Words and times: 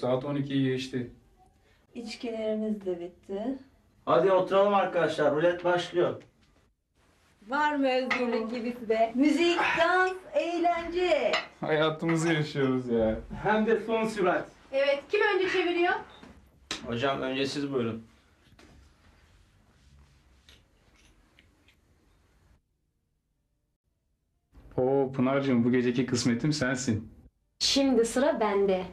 Saat 0.00 0.24
12'yi 0.24 0.64
geçti. 0.64 1.10
İçkilerimiz 1.94 2.86
de 2.86 3.00
bitti. 3.00 3.58
Hadi 4.06 4.32
oturalım 4.32 4.74
arkadaşlar. 4.74 5.34
Rulet 5.34 5.64
başlıyor. 5.64 6.22
Var 7.48 7.76
mı 7.76 7.88
özgürlük 7.88 8.50
gibisi 8.50 8.88
de? 8.88 9.12
Müzik, 9.14 9.58
dans, 9.78 10.12
eğlence. 10.34 11.32
Hayatımızı 11.60 12.32
yaşıyoruz 12.32 12.88
ya. 12.88 13.20
Hem 13.42 13.66
de 13.66 13.80
son 13.80 14.04
sürat. 14.06 14.48
Evet, 14.72 15.02
kim 15.10 15.20
önce 15.36 15.48
çeviriyor? 15.48 15.92
Hocam 16.86 17.20
önce 17.22 17.46
siz 17.46 17.72
buyurun. 17.72 18.06
Oo 24.76 25.12
Pınar'cığım 25.12 25.64
bu 25.64 25.72
geceki 25.72 26.06
kısmetim 26.06 26.52
sensin. 26.52 27.08
Şimdi 27.58 28.04
sıra 28.04 28.40
bende. 28.40 28.84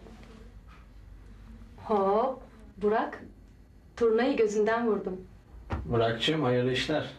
Hop, 1.85 2.39
Burak. 2.77 3.23
Turnayı 3.97 4.37
gözünden 4.37 4.87
vurdum. 4.87 5.21
Burak'cığım 5.85 6.43
hayırlı 6.43 6.71
işler. 6.71 7.09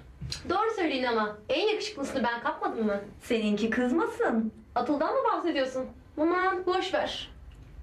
Doğru 0.48 0.70
söyleyin 0.76 1.04
ama. 1.04 1.36
En 1.48 1.68
yakışıklısını 1.68 2.24
ben 2.24 2.42
kapmadım 2.42 2.86
mı? 2.86 3.00
Seninki 3.22 3.70
kızmasın. 3.70 4.52
Atıldan 4.74 5.14
mı 5.14 5.20
bahsediyorsun? 5.32 5.84
Aman 6.20 6.66
boş 6.66 6.94
ver. 6.94 7.30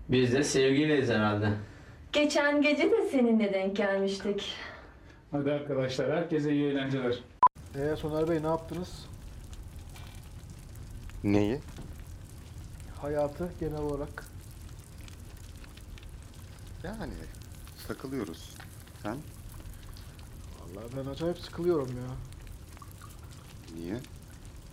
Biz 0.10 0.34
de 0.34 0.44
sevgiliyiz 0.44 1.10
herhalde. 1.10 1.50
Geçen 2.14 2.62
gece 2.62 2.92
de 2.92 3.10
seninle 3.12 3.54
denk 3.54 3.76
gelmiştik. 3.76 4.54
Hadi 5.32 5.52
arkadaşlar 5.52 6.12
herkese 6.18 6.52
iyi 6.54 6.72
eğlenceler. 6.72 7.20
Ee 7.76 7.96
Soner 7.96 8.30
Bey 8.30 8.44
ne 8.44 8.48
yaptınız? 8.48 9.06
Neyi? 11.24 11.60
Hayatı 13.02 13.50
genel 13.60 13.82
olarak. 13.82 14.26
Yani 16.84 17.14
takılıyoruz. 17.88 18.56
Sen 19.04 19.18
Vallahi 20.60 20.86
ben 20.98 21.12
acayip 21.12 21.40
sıkılıyorum 21.40 21.90
ya. 21.90 22.16
niye? 23.76 24.00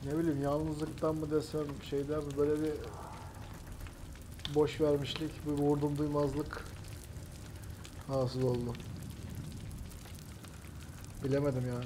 Ne 0.05 0.19
bileyim 0.19 0.43
yalnızlıktan 0.43 1.15
mı 1.15 1.31
desem 1.31 1.67
şeyden 1.91 2.25
mi 2.25 2.37
böyle 2.39 2.63
bir 2.63 2.73
boş 4.55 4.81
vermişlik, 4.81 5.47
bir 5.47 5.51
vurdum 5.53 5.99
duymazlık 5.99 6.65
hasıl 8.09 8.43
oldu. 8.43 8.73
Bilemedim 11.25 11.69
yani. 11.69 11.85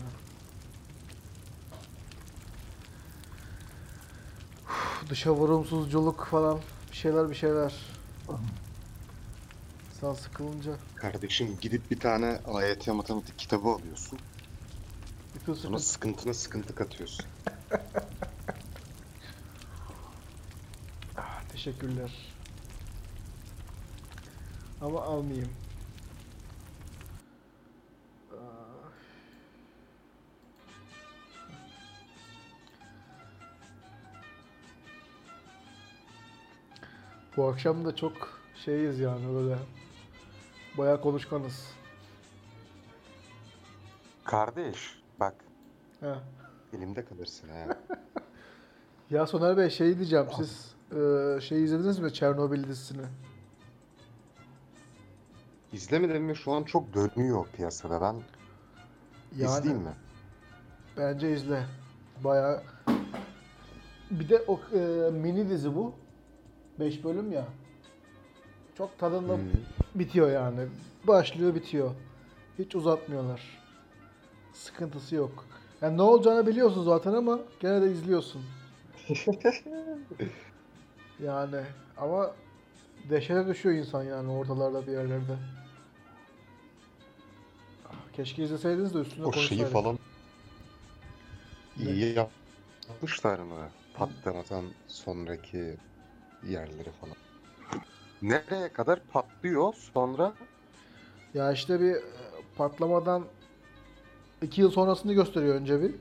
Uf, 4.66 5.11
Dışa 5.11 5.30
vurumsuzculuk 5.34 6.24
falan 6.30 6.58
bir 6.91 6.96
şeyler 6.96 7.30
bir 7.30 7.34
şeyler. 7.34 7.74
Sen 10.03 10.12
sıkılınca 10.12 10.72
Kardeşim 10.97 11.58
gidip 11.61 11.91
bir 11.91 12.00
tane 12.00 12.41
AYT 12.47 12.89
matematik 12.89 13.39
kitabı 13.39 13.69
alıyorsun. 13.69 14.19
Sonra 15.45 15.55
sıkıntı 15.56 15.83
sıkıntına 15.83 16.34
sıkıntı 16.34 16.75
katıyorsun. 16.75 17.27
Teşekkürler. 21.53 22.34
Ama 24.80 25.03
almayayım. 25.03 25.53
Ah. 28.33 28.36
Bu 37.36 37.48
akşam 37.48 37.84
da 37.84 37.97
çok 37.97 38.41
şeyiz 38.64 38.98
yani 38.98 39.34
böyle. 39.34 39.58
Bayağı 40.78 41.00
konuşkanız. 41.00 41.70
Kardeş 44.24 45.02
bak 45.20 45.34
He. 46.00 46.14
elimde 46.72 47.04
kalırsın 47.04 47.48
ha. 47.48 47.66
Ya 49.11 49.27
Soner 49.27 49.56
Bey 49.56 49.70
şey 49.70 49.96
diyeceğim 49.98 50.27
siz 50.36 50.74
eee 50.92 51.40
şey 51.40 51.64
izlediniz 51.64 51.98
mi 51.98 52.12
Çernobil 52.12 52.64
dizisini? 52.64 53.02
İzlemedim 55.72 56.22
mi 56.24 56.36
şu 56.36 56.52
an 56.52 56.62
çok 56.64 56.94
dönüyor 56.94 57.46
piyasada 57.56 58.00
ben 58.00 58.14
Yani 59.36 59.50
izleyeyim 59.58 59.82
mi? 59.82 59.94
Bence 60.96 61.32
izle. 61.32 61.66
Bayağı 62.24 62.62
bir 64.11 64.28
de 64.28 64.42
o 64.46 64.61
eee, 64.74 65.11
mini 65.11 65.48
dizi 65.48 65.74
bu. 65.74 65.94
5 66.78 67.05
bölüm 67.05 67.32
ya. 67.32 67.46
Çok 68.78 68.98
tadında 68.98 69.32
Hı. 69.32 69.40
Bitiyor 69.95 70.30
yani. 70.30 70.69
Başlıyor 71.05 71.55
bitiyor. 71.55 71.91
Hiç 72.58 72.75
uzatmıyorlar. 72.75 73.41
Sıkıntısı 74.53 75.14
yok. 75.14 75.45
Yani 75.83 75.97
ne 75.97 76.03
olacağını 76.03 76.47
biliyorsun 76.47 76.85
zaten 76.85 77.13
ama 77.13 77.39
gene 77.61 77.83
de 77.83 77.92
izliyorsun. 77.92 78.42
yani 81.23 81.63
ama 81.97 82.30
dehşete 83.11 83.47
düşüyor 83.47 83.75
insan 83.75 84.03
yani 84.03 84.33
ortalarda 84.33 84.86
bir 84.86 84.92
yerlerde. 84.92 85.36
Keşke 88.13 88.45
izleseydiniz 88.45 88.95
de 88.95 88.98
üstüne 88.98 89.27
O 89.27 89.33
şeyi 89.33 89.64
falan 89.64 89.98
iyi 91.79 92.14
yapmışlar 92.14 93.39
mı? 93.39 93.69
Patlamadan 93.95 94.64
sonraki 94.89 95.77
yerleri 96.48 96.91
falan. 97.01 97.17
Nereye 98.22 98.72
kadar 98.72 99.00
patlıyor 99.12 99.74
sonra? 99.74 100.33
Ya 101.34 101.52
işte 101.52 101.80
bir 101.80 101.94
e, 101.94 102.02
patlamadan 102.56 103.24
iki 104.42 104.60
yıl 104.60 104.70
sonrasını 104.70 105.12
gösteriyor 105.12 105.55
önce 105.55 105.83
bir. 105.83 105.94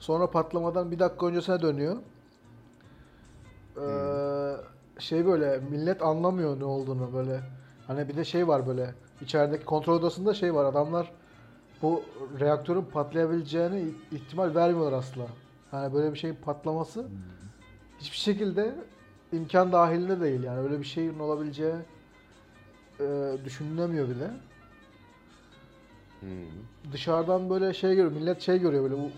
Sonra 0.00 0.30
patlamadan 0.30 0.90
bir 0.90 0.98
dakika 0.98 1.26
öncesine 1.26 1.62
dönüyor. 1.62 1.96
Ee, 3.76 4.56
şey 4.98 5.26
böyle 5.26 5.60
millet 5.70 6.02
anlamıyor 6.02 6.60
ne 6.60 6.64
olduğunu 6.64 7.14
böyle. 7.14 7.40
Hani 7.86 8.08
bir 8.08 8.16
de 8.16 8.24
şey 8.24 8.48
var 8.48 8.66
böyle. 8.66 8.94
içerideki 9.20 9.64
kontrol 9.64 9.94
odasında 9.94 10.34
şey 10.34 10.54
var. 10.54 10.64
Adamlar 10.64 11.12
bu 11.82 12.02
reaktörün 12.40 12.84
patlayabileceğini 12.84 13.84
ihtimal 14.12 14.54
vermiyorlar 14.54 14.92
asla. 14.92 15.26
Hani 15.70 15.94
böyle 15.94 16.12
bir 16.12 16.18
şeyin 16.18 16.34
patlaması 16.44 17.06
hiçbir 17.98 18.16
şekilde 18.16 18.74
imkan 19.32 19.72
dahilinde 19.72 20.20
değil. 20.20 20.42
Yani 20.42 20.60
öyle 20.60 20.78
bir 20.80 20.84
şeyin 20.84 21.18
olabileceği 21.18 21.74
e, 23.00 23.36
düşünülemiyor 23.44 24.08
bile. 24.08 24.30
Hı. 26.20 26.26
dışarıdan 26.92 27.50
böyle 27.50 27.74
şey 27.74 27.90
görüyor. 27.90 28.12
Millet 28.12 28.40
şey 28.40 28.58
görüyor 28.58 28.82
böyle 28.82 28.94
u- 28.94 29.12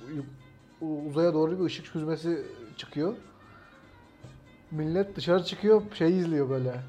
u- 0.81 1.03
uzaya 1.09 1.35
doğru 1.35 1.61
bir 1.61 1.65
ışık 1.65 1.87
süzmesi 1.87 2.43
çıkıyor. 2.77 3.15
Millet 4.71 5.17
dışarı 5.17 5.45
çıkıyor 5.45 5.83
şey 5.95 6.19
izliyor 6.19 6.51
böyle. 6.51 6.81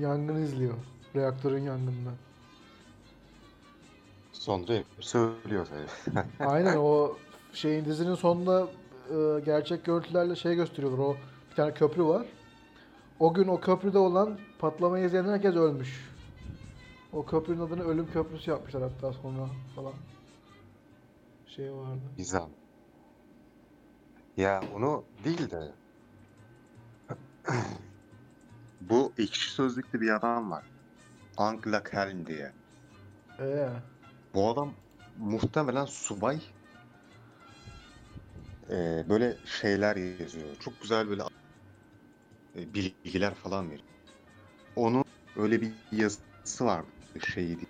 Yangın 0.00 0.42
izliyor. 0.42 0.74
Reaktörün 1.16 1.62
yangınını. 1.62 2.12
Sonra 4.32 4.82
söylüyor 5.00 5.66
tabii. 5.66 6.20
Aynen 6.50 6.76
o 6.76 7.16
şeyin 7.52 7.84
dizinin 7.84 8.14
sonunda 8.14 8.68
e, 9.10 9.40
gerçek 9.40 9.84
görüntülerle 9.84 10.36
şey 10.36 10.54
gösteriyorlar. 10.54 10.98
O 10.98 11.16
bir 11.50 11.56
tane 11.56 11.74
köprü 11.74 12.04
var. 12.04 12.26
O 13.20 13.34
gün 13.34 13.48
o 13.48 13.60
köprüde 13.60 13.98
olan 13.98 14.38
patlamayı 14.58 15.06
izleyen 15.06 15.24
herkes 15.24 15.54
ölmüş. 15.54 16.10
O 17.12 17.26
köprünün 17.26 17.60
adını 17.60 17.84
ölüm 17.84 18.12
köprüsü 18.12 18.50
yapmışlar 18.50 18.82
hatta 18.82 19.12
sonra 19.12 19.48
falan. 19.76 19.92
Şey 21.46 21.72
vardı. 21.72 22.00
Gizem. 22.16 22.48
Ya 24.36 24.62
onu 24.76 25.04
değil 25.24 25.50
de 25.50 25.72
bu 28.80 29.12
ekşi 29.18 29.50
sözlükte 29.50 30.00
bir 30.00 30.16
adam 30.16 30.50
var. 30.50 30.64
Angela 31.36 31.82
Kern 31.82 32.26
diye. 32.26 32.52
Ee, 33.40 33.68
Bu 34.34 34.48
adam 34.48 34.72
muhtemelen 35.18 35.84
subay. 35.84 36.40
Ee, 38.70 39.04
böyle 39.08 39.36
şeyler 39.60 39.96
yazıyor. 39.96 40.46
Çok 40.60 40.80
güzel 40.82 41.08
böyle 41.08 41.22
bilgiler 42.56 43.34
falan 43.34 43.70
veriyor. 43.70 43.88
Onun 44.76 45.04
öyle 45.36 45.60
bir 45.60 45.72
yazısı 45.92 46.64
var. 46.64 46.84
Şey 47.34 47.46
değil. 47.48 47.66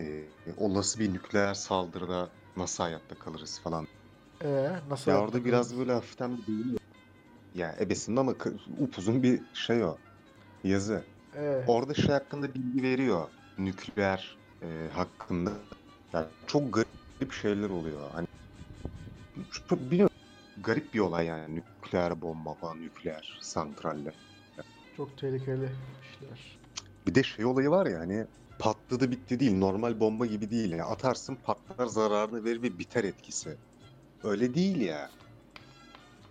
Ee, 0.00 0.28
olası 0.56 1.00
bir 1.00 1.12
nükleer 1.14 1.54
saldırıda 1.54 2.30
nasıl 2.56 2.84
hayatta 2.84 3.14
kalırız 3.18 3.60
falan. 3.60 3.86
ee 4.44 4.70
nasıl? 4.88 5.10
Ya 5.10 5.20
orada 5.22 5.44
biraz 5.44 5.78
böyle 5.78 5.92
hafiften 5.92 6.38
bir 6.38 6.46
değiniyor. 6.46 6.78
Ya 7.54 7.76
ebesinde 7.80 8.20
ama 8.20 8.34
upuzun 8.78 9.22
bir 9.22 9.42
şey 9.54 9.84
o. 9.84 9.98
Yazı. 10.64 11.04
Ee, 11.36 11.64
Orada 11.68 11.94
şey 11.94 12.06
hakkında 12.06 12.54
bilgi 12.54 12.82
veriyor. 12.82 13.28
Nükleer 13.58 14.38
e, 14.62 14.90
hakkında. 14.92 15.50
Yani 16.12 16.26
çok 16.46 16.74
garip 16.74 17.32
şeyler 17.32 17.70
oluyor. 17.70 18.10
Hani 18.10 18.26
çok 19.68 19.80
bilmiyorum. 19.80 20.07
Garip 20.62 20.94
bir 20.94 21.00
olay 21.00 21.26
yani. 21.26 21.54
Nükleer 21.54 22.22
bomba 22.22 22.54
falan, 22.54 22.82
nükleer 22.82 23.38
santraller. 23.40 24.14
çok 24.96 25.18
tehlikeli 25.18 25.70
işler. 26.02 26.58
Bir 27.06 27.14
de 27.14 27.22
şey 27.22 27.44
olayı 27.44 27.70
var 27.70 27.86
ya 27.86 27.98
hani 27.98 28.26
patladı 28.58 29.10
bitti 29.10 29.40
değil. 29.40 29.58
Normal 29.58 30.00
bomba 30.00 30.26
gibi 30.26 30.50
değil. 30.50 30.70
Yani 30.70 30.82
atarsın 30.82 31.38
patlar 31.44 31.86
zararını 31.86 32.44
verir 32.44 32.62
ve 32.62 32.78
biter 32.78 33.04
etkisi. 33.04 33.56
Öyle 34.24 34.54
değil 34.54 34.80
ya. 34.80 35.10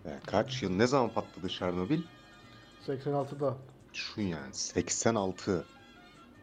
Ya 0.05 0.19
kaç 0.25 0.63
yıl 0.63 0.71
ne 0.71 0.87
zaman 0.87 1.09
patladı 1.13 1.49
Çernobil? 1.49 2.01
86'da. 2.87 3.57
Şu 3.93 4.21
yani 4.21 4.53
86. 4.53 5.65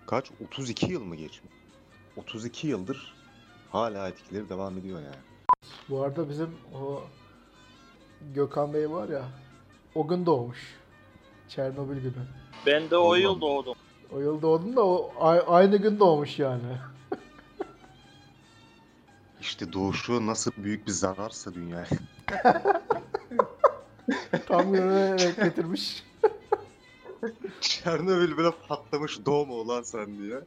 Kaç? 0.07 0.31
32 0.49 0.93
yıl 0.93 1.05
mı 1.05 1.17
geçmiş? 1.17 1.53
32 2.17 2.69
yıldır 2.69 3.15
hala 3.71 4.09
etkileri 4.09 4.49
devam 4.49 4.79
ediyor 4.79 5.01
yani. 5.01 5.23
Bu 5.89 6.03
arada 6.03 6.29
bizim 6.29 6.51
o 6.75 7.03
Gökhan 8.35 8.75
Bey 8.75 8.91
var 8.91 9.09
ya 9.09 9.23
o 9.95 10.09
gün 10.09 10.27
doğmuş. 10.27 10.59
Çernobil 11.49 12.01
günü. 12.03 12.13
Ben 12.67 12.91
de 12.91 12.97
o 12.97 13.05
Allah'ım. 13.07 13.23
yıl 13.23 13.41
doğdum. 13.41 13.75
O 14.13 14.21
yıl 14.21 14.43
doğdun 14.43 14.77
da 14.77 14.85
o 14.87 15.13
aynı 15.47 15.77
gün 15.77 15.99
doğmuş 16.01 16.39
yani. 16.39 16.63
İşte 19.41 19.73
doğuşu 19.73 20.27
nasıl 20.27 20.51
büyük 20.57 20.87
bir 20.87 20.93
zararsa 20.93 21.55
dünyaya. 21.55 21.87
Tam 24.47 24.75
denk 24.75 25.37
getirmiş. 25.37 26.05
Çernobil 27.61 28.37
böyle 28.37 28.51
patlamış 28.69 29.27
doğma 29.27 29.55
ulan 29.55 29.83
sen 29.83 30.19
diye. 30.19 30.41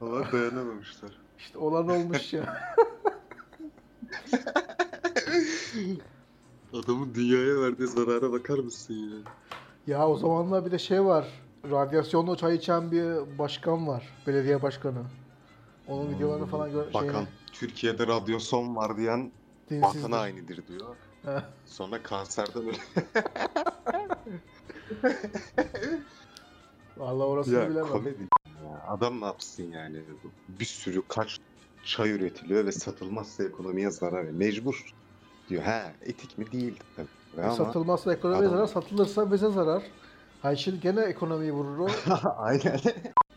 Ama 0.00 0.32
dayanamamışlar. 0.32 1.10
İşte 1.38 1.58
olan 1.58 1.88
olmuş 1.88 2.32
ya. 2.32 2.74
Adamın 6.74 7.14
dünyaya 7.14 7.60
verdiği 7.60 7.86
zarara 7.86 8.32
bakar 8.32 8.58
mısın 8.58 8.94
ya? 8.94 9.16
Ya 9.86 10.08
o 10.08 10.16
zamanlar 10.16 10.66
bir 10.66 10.70
de 10.70 10.78
şey 10.78 11.04
var. 11.04 11.28
Radyasyonlu 11.70 12.36
çay 12.36 12.56
içen 12.56 12.90
bir 12.92 13.38
başkan 13.38 13.86
var. 13.88 14.08
Belediye 14.26 14.62
başkanı. 14.62 15.02
Onun 15.86 16.14
videolarını 16.14 16.46
falan 16.46 16.72
gör 16.72 16.94
Bakan 16.94 17.08
şeyini- 17.08 17.26
Türkiye'de 17.52 18.06
radyasyon 18.06 18.76
var 18.76 18.96
diyen 18.96 19.32
dinsizdir. 19.70 19.98
vatan 20.02 20.12
hainidir 20.12 20.66
diyor. 20.66 20.96
Sonra 21.66 22.02
kanserden 22.02 22.66
öyle. 22.66 22.76
Vallahi 26.96 27.26
orasını 27.26 27.54
ya 27.54 27.70
bilemem. 27.70 27.92
komedi. 27.92 28.28
Ya, 28.46 28.82
adam 28.88 29.20
ne 29.20 29.24
yapsın 29.24 29.62
yani? 29.62 30.04
Bir 30.48 30.64
sürü 30.64 31.02
kaç 31.08 31.38
çay 31.84 32.10
üretiliyor 32.10 32.66
ve 32.66 32.72
satılmazsa 32.72 33.44
ekonomiye 33.44 33.90
zarar. 33.90 34.24
Mecbur. 34.24 34.94
Diyor 35.50 35.62
ha 35.62 35.92
etik 36.00 36.38
mi 36.38 36.52
değil 36.52 36.80
tabii. 36.96 37.08
E, 37.36 37.40
Ama 37.40 37.50
Satılmazsa 37.50 38.12
ekonomiye 38.14 38.48
Adam- 38.48 38.56
zarar, 38.56 38.66
satılırsa 38.66 39.32
bize 39.32 39.50
zarar. 39.50 39.82
Hayır 40.38 40.58
şimdi 40.58 40.80
gene 40.80 41.00
ekonomiyi 41.00 41.52
vurur 41.52 41.78
o. 41.78 41.88
Aynen. 42.36 42.80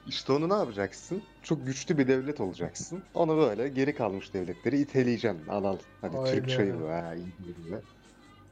İşte 0.06 0.34
onu 0.34 0.50
ne 0.50 0.54
yapacaksın? 0.54 1.24
Çok 1.42 1.66
güçlü 1.68 1.98
bir 1.98 2.08
devlet 2.08 2.40
olacaksın. 2.42 3.04
Onu 3.14 3.38
böyle 3.38 3.70
geri 3.70 3.96
kalmış 3.96 4.34
devletleri 4.34 4.80
iteleyeceksin. 4.80 5.48
Al 5.48 5.64
al. 5.64 5.80
Hadi 6.02 6.12
Türk 6.16 6.44
Aynen. 6.44 6.48
çayı 6.48 6.80
bu 6.80 6.90
ha. 6.90 7.16
iyi. 7.16 7.34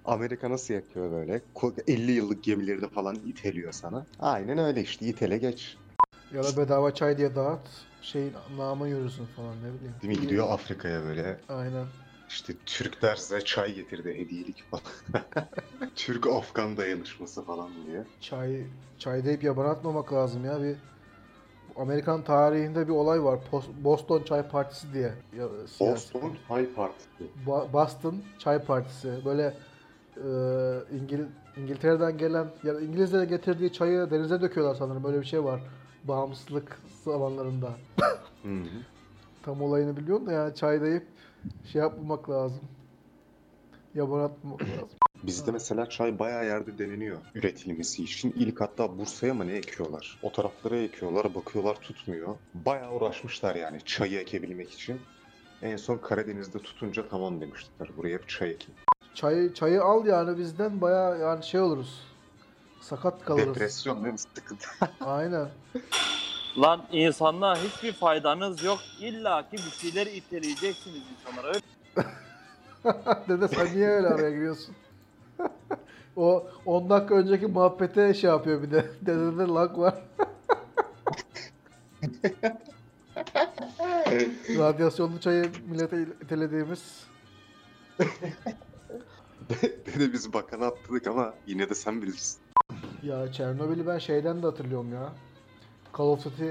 Amerika 0.04 0.50
nasıl 0.50 0.74
yapıyor 0.74 1.12
böyle? 1.12 1.38
Ko- 1.38 1.84
50 1.88 2.12
yıllık 2.12 2.44
gemileri 2.44 2.82
de 2.82 2.90
falan 2.90 3.16
iteliyor 3.16 3.72
sana. 3.72 4.06
Aynen 4.20 4.58
öyle 4.58 4.82
işte 4.82 5.06
itele 5.06 5.38
geç. 5.38 5.78
Ya 6.34 6.44
da 6.44 6.58
bedava 6.58 6.94
çay 6.94 7.18
diye 7.18 7.36
dağıt. 7.36 7.70
Şeyin 8.02 8.34
namı 8.58 8.90
yürüsün 8.90 9.26
falan 9.26 9.64
ne 9.64 9.74
bileyim. 9.74 9.96
Değil 10.02 10.18
mi? 10.18 10.22
Gidiyor 10.24 10.50
Afrika'ya 10.50 11.04
böyle. 11.04 11.42
Aynen. 11.48 11.86
İşte 12.32 12.54
Türkler 12.66 13.16
size 13.16 13.42
çay 13.42 13.74
getirdi 13.74 14.14
hediyelik 14.18 14.64
falan. 14.72 14.84
Türk-Afgan 15.96 16.78
dayanışması 16.78 17.46
falan 17.46 17.70
diye. 17.88 18.04
Çay, 18.22 18.64
çay 19.00 19.26
deyip 19.26 19.44
yaban 19.44 19.66
atmamak 19.66 20.14
lazım 20.14 20.46
ya. 20.46 20.62
Bir 20.62 20.76
Amerikan 21.76 22.24
tarihinde 22.24 22.88
bir 22.88 22.94
olay 22.94 23.24
var. 23.24 23.40
Boston 23.84 24.24
Çay 24.24 24.48
Partisi 24.48 24.94
diye. 24.94 25.14
Boston 25.80 26.38
Çay 26.48 26.74
Partisi. 26.74 27.32
Ba- 27.48 27.74
Boston 27.74 28.24
Çay 28.38 28.64
Partisi. 28.66 29.26
Böyle 29.26 29.54
e, 30.18 30.28
İngil 30.98 31.20
İngiltere'den 31.58 32.18
gelen 32.18 32.48
ya 32.64 32.76
da 32.76 32.82
İngilizlerin 32.82 33.30
getirdiği 33.30 33.74
çayı 33.74 34.12
denize 34.12 34.42
döküyorlar 34.42 34.76
sanırım. 34.76 35.04
Böyle 35.04 35.20
bir 35.22 35.26
şey 35.26 35.44
var. 35.44 35.60
Bağımsızlık 36.04 36.80
zamanlarında. 37.04 37.78
Hı 38.44 38.50
hı. 38.50 38.82
Tam 39.44 39.62
olayını 39.62 39.98
biliyorum 39.98 40.28
da 40.28 40.32
yani 40.32 40.56
çay 40.56 40.82
deyip 40.82 41.08
şey 41.72 41.82
yapmamak 41.82 42.30
lazım. 42.30 42.62
Yaban 43.96 44.20
atmamak 44.20 44.62
lazım. 44.62 44.90
Bizde 45.24 45.52
mesela 45.52 45.90
çay 45.90 46.20
bayağı 46.20 46.46
yerde 46.46 46.78
deneniyor 46.78 47.18
üretilmesi 47.36 48.04
için. 48.04 48.34
İlk 48.38 48.62
hatta 48.62 48.98
Bursa'ya 48.98 49.34
mı 49.34 49.48
ne 49.48 49.54
ekiyorlar? 49.54 50.20
O 50.24 50.32
taraflara 50.32 50.78
ekiyorlar, 50.78 51.36
bakıyorlar 51.36 51.76
tutmuyor. 51.76 52.36
Bayağı 52.54 52.94
uğraşmışlar 52.94 53.56
yani 53.56 53.80
çayı 53.86 54.20
ekebilmek 54.20 54.72
için. 54.72 55.02
En 55.62 55.78
son 55.78 55.98
Karadeniz'de 55.98 56.60
tutunca 56.60 57.08
tamam 57.10 57.42
demişler. 57.42 57.90
Buraya 57.98 58.20
bir 58.20 58.28
çay 58.28 58.52
ekin. 58.52 58.76
Çayı, 59.14 59.54
çayı 59.54 59.84
al 59.84 60.06
yani 60.06 60.38
bizden 60.38 60.82
baya 60.82 61.16
yani 61.16 61.44
şey 61.44 61.60
oluruz. 61.60 62.04
Sakat 62.82 63.26
kalırız. 63.26 63.48
Depresyon 63.48 64.04
değil 64.04 64.14
mi? 64.14 64.20
Sıkıntı. 64.20 64.68
Aynen. 65.02 65.50
Lan 66.58 66.82
insanlığa 66.92 67.56
hiçbir 67.56 67.94
faydanız 67.94 68.64
yok. 68.64 68.80
İlla 69.00 69.50
ki 69.50 69.58
bir 69.58 69.92
şeyler 69.92 70.08
iteleyeceksiniz 70.08 71.02
insanlara. 71.20 71.48
Öyle 71.48 71.62
Dede 73.28 73.48
sen 73.48 73.76
niye 73.76 73.88
öyle 73.88 74.08
araya 74.08 74.30
giriyorsun? 74.30 74.76
o 76.16 76.48
10 76.66 76.90
dakika 76.90 77.16
önceki 77.16 77.48
muhabbete 77.48 78.14
şey 78.14 78.30
yapıyor 78.30 78.64
bir 78.64 78.72
de. 78.72 78.86
Dedede 79.02 79.48
lag 79.48 79.78
var. 79.78 79.96
Radyasyonlu 84.58 85.20
çayı 85.20 85.52
millete 85.70 86.02
itelediğimiz. 86.24 87.04
Dede 89.86 90.14
biz 90.14 90.34
bakana 90.34 90.66
atladık 90.66 91.08
ama 91.08 91.34
yine 91.48 91.70
de 91.70 91.76
sen 91.76 92.02
bilirsin. 92.02 92.42
Ya 93.04 93.32
Çernobil'i 93.32 93.88
ben 93.88 93.98
şeyden 93.98 94.44
de 94.44 94.48
hatırlıyorum 94.48 94.94
ya. 94.94 95.14
Call 95.98 96.06
of 96.06 96.26
Duty 96.26 96.50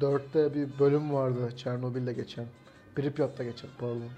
4'te 0.00 0.54
bir 0.54 0.78
bölüm 0.78 1.12
vardı 1.12 1.52
Çernobil'de 1.56 2.12
geçen. 2.12 2.46
Pripyat'ta 2.94 3.44
geçen 3.44 3.70
pardon. 3.78 4.08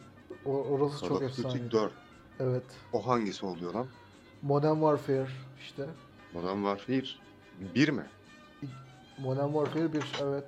O, 0.47 0.51
orası 0.51 1.01
Call 1.01 1.09
çok 1.09 1.23
of 1.23 1.37
Duty 1.37 1.41
efsane. 1.41 1.71
4. 1.71 1.93
Evet. 2.41 2.65
O 2.93 3.07
hangisi 3.07 3.47
oluyor 3.47 3.75
lan? 3.75 3.87
Modern 4.43 4.75
Warfare 4.75 5.29
işte. 5.61 5.87
Modern 6.35 6.57
Warfare 6.57 7.03
1 7.75 7.89
mi? 7.89 8.07
Modern 9.19 9.47
Warfare 9.53 9.93
1 9.93 10.05
evet. 10.23 10.45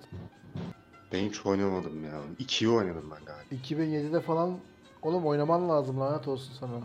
Ben 1.12 1.28
hiç 1.28 1.46
oynamadım 1.46 2.04
ya. 2.04 2.20
2'yi 2.40 2.70
oynadım 2.70 3.10
ben 3.10 3.24
galiba. 3.24 3.66
2007'de 3.66 4.20
falan 4.20 4.58
oğlum 5.02 5.26
oynaman 5.26 5.68
lazım 5.68 6.00
lanet 6.00 6.28
olsun 6.28 6.54
sana. 6.60 6.80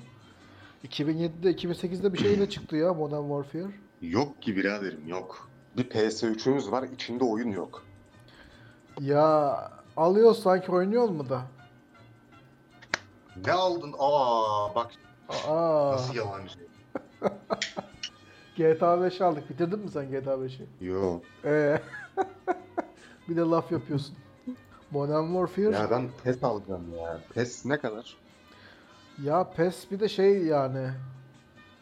2007'de 0.88 1.52
2008'de 1.52 2.14
bir 2.14 2.18
şey 2.18 2.40
de 2.40 2.50
çıktı 2.50 2.76
ya 2.76 2.94
Modern 2.94 3.44
Warfare. 3.44 3.74
Yok 4.02 4.42
ki 4.42 4.56
biraderim 4.56 5.08
yok. 5.08 5.50
Bir 5.78 5.90
PS3'ümüz 5.90 6.72
var 6.72 6.84
içinde 6.84 7.24
oyun 7.24 7.52
yok. 7.52 7.84
Ya 9.00 9.72
alıyoruz 9.98 10.44
sanki 10.44 10.72
oynuyor 10.72 11.10
mu 11.10 11.30
da? 11.30 11.42
Ne 13.46 13.52
aldın? 13.52 13.94
Aa 14.00 14.76
bak 14.76 14.92
Aa, 15.48 15.92
nasıl 15.92 16.16
yalancı. 16.16 16.60
GTA 18.58 19.02
5 19.02 19.22
aldık. 19.22 19.50
Bitirdin 19.50 19.80
mi 19.80 19.90
sen 19.90 20.12
GTA 20.12 20.34
5'i? 20.34 20.86
Yo. 20.86 21.20
Ee. 21.46 21.82
bir 23.30 23.36
de 23.36 23.42
laf 23.42 23.72
yapıyorsun. 23.72 24.16
Modern 24.92 25.26
Warfare 25.26 25.76
Ya 25.84 25.92
ben 25.92 26.10
PES 26.24 26.44
alacağım 26.44 26.96
ya. 26.98 27.20
PES 27.34 27.66
ne 27.66 27.80
kadar? 27.80 28.18
Ya 29.24 29.52
PES 29.52 29.92
bir 29.92 30.00
de 30.00 30.10
şey 30.10 30.44
yani 30.44 30.90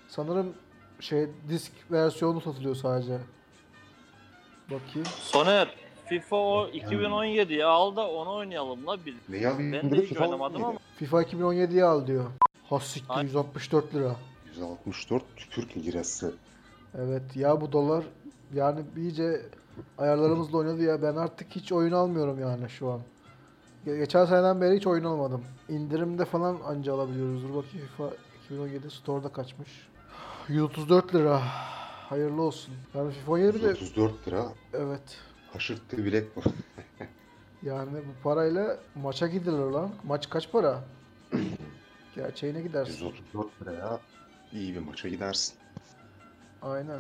sanırım 0.07 0.53
şey 0.99 1.27
disk 1.49 1.71
versiyonu 1.91 2.41
satılıyor 2.41 2.75
sadece. 2.75 3.19
Bakayım. 4.71 5.07
Soner, 5.21 5.75
FIFA 6.05 6.35
o 6.35 6.67
2017'yi 6.67 7.65
al 7.65 7.95
da 7.95 8.07
onu 8.07 8.33
oynayalım 8.33 8.87
la 8.87 9.05
bir. 9.05 9.15
Ne 9.29 9.47
alayım? 9.47 9.71
Ben 9.73 9.91
de 9.91 9.95
hiç 10.01 10.17
oynamadım 10.17 10.63
ama. 10.65 10.79
FIFA 10.95 11.23
2017'yi 11.23 11.83
al 11.83 12.07
diyor. 12.07 12.25
Hassiktir 12.69 13.09
Ay. 13.17 13.23
164 13.25 13.95
lira. 13.95 14.15
164 14.45 15.23
Türk 15.51 15.77
lirası. 15.77 16.33
Evet 16.97 17.35
ya 17.35 17.61
bu 17.61 17.71
dolar 17.71 18.03
yani 18.53 18.79
iyice 18.97 19.41
ayarlarımızla 19.97 20.57
oynadı 20.57 20.83
ya 20.83 21.01
ben 21.01 21.15
artık 21.15 21.55
hiç 21.55 21.71
oyun 21.71 21.91
almıyorum 21.91 22.39
yani 22.39 22.69
şu 22.69 22.91
an. 22.91 22.99
Ge- 23.85 23.97
Geçen 23.97 24.25
seneden 24.25 24.61
beri 24.61 24.75
hiç 24.75 24.87
oyun 24.87 25.03
almadım. 25.03 25.43
İndirimde 25.69 26.25
falan 26.25 26.57
anca 26.65 26.93
alabiliyoruz. 26.93 27.43
Dur 27.43 27.49
bakayım 27.55 27.87
FIFA 27.87 28.09
2017 28.45 28.89
store'da 28.89 29.29
kaçmış. 29.29 29.69
134 30.47 31.15
lira. 31.15 31.41
Hayırlı 32.09 32.41
olsun. 32.41 32.73
Yani 32.95 33.11
FIFA 33.11 33.31
17 33.31 33.63
de 33.63 33.67
134 33.67 34.27
lira. 34.27 34.45
evet. 34.73 35.17
Haşırttı 35.53 35.97
bilek 35.97 36.35
bu. 36.35 36.41
Yani 37.63 37.91
bu 37.97 38.23
parayla 38.23 38.77
maça 38.95 39.27
gidilir 39.27 39.57
lan. 39.57 39.89
Maç 40.03 40.29
kaç 40.29 40.51
para? 40.51 40.83
Gerçeğine 42.15 42.61
gidersin. 42.61 42.93
134 42.93 43.61
liraya 43.61 43.99
iyi 44.51 44.75
bir 44.75 44.79
maça 44.79 45.09
gidersin. 45.09 45.55
Aynen. 46.61 46.99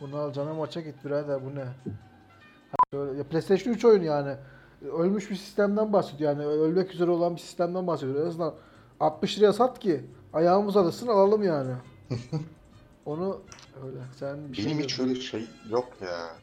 Bunu 0.00 0.16
al 0.16 0.32
cana 0.32 0.54
maça 0.54 0.80
git 0.80 1.04
birader 1.04 1.40
bu 1.44 1.54
ne? 1.54 1.66
Ya 3.18 3.24
PlayStation 3.24 3.74
3 3.74 3.84
oyunu 3.84 4.04
yani. 4.04 4.36
Ölmüş 4.82 5.30
bir 5.30 5.36
sistemden 5.36 5.92
bahsediyor 5.92 6.30
yani. 6.32 6.44
Ölmek 6.44 6.94
üzere 6.94 7.10
olan 7.10 7.34
bir 7.36 7.40
sistemden 7.40 7.86
bahsediyor. 7.86 8.22
En 8.22 8.26
azından 8.28 8.54
60 9.00 9.38
liraya 9.38 9.52
sat 9.52 9.78
ki 9.78 10.04
ayağımız 10.32 10.76
alışsın 10.76 11.06
alalım 11.08 11.42
yani. 11.42 11.72
Onu 13.06 13.42
öyle. 13.82 13.98
Sen 14.18 14.52
bir 14.52 14.56
şey 14.56 14.72
Benim 14.72 14.82
hiç 14.82 14.98
diyordun. 14.98 15.10
öyle 15.10 15.20
şey 15.20 15.48
yok 15.70 16.02
ya. 16.02 16.40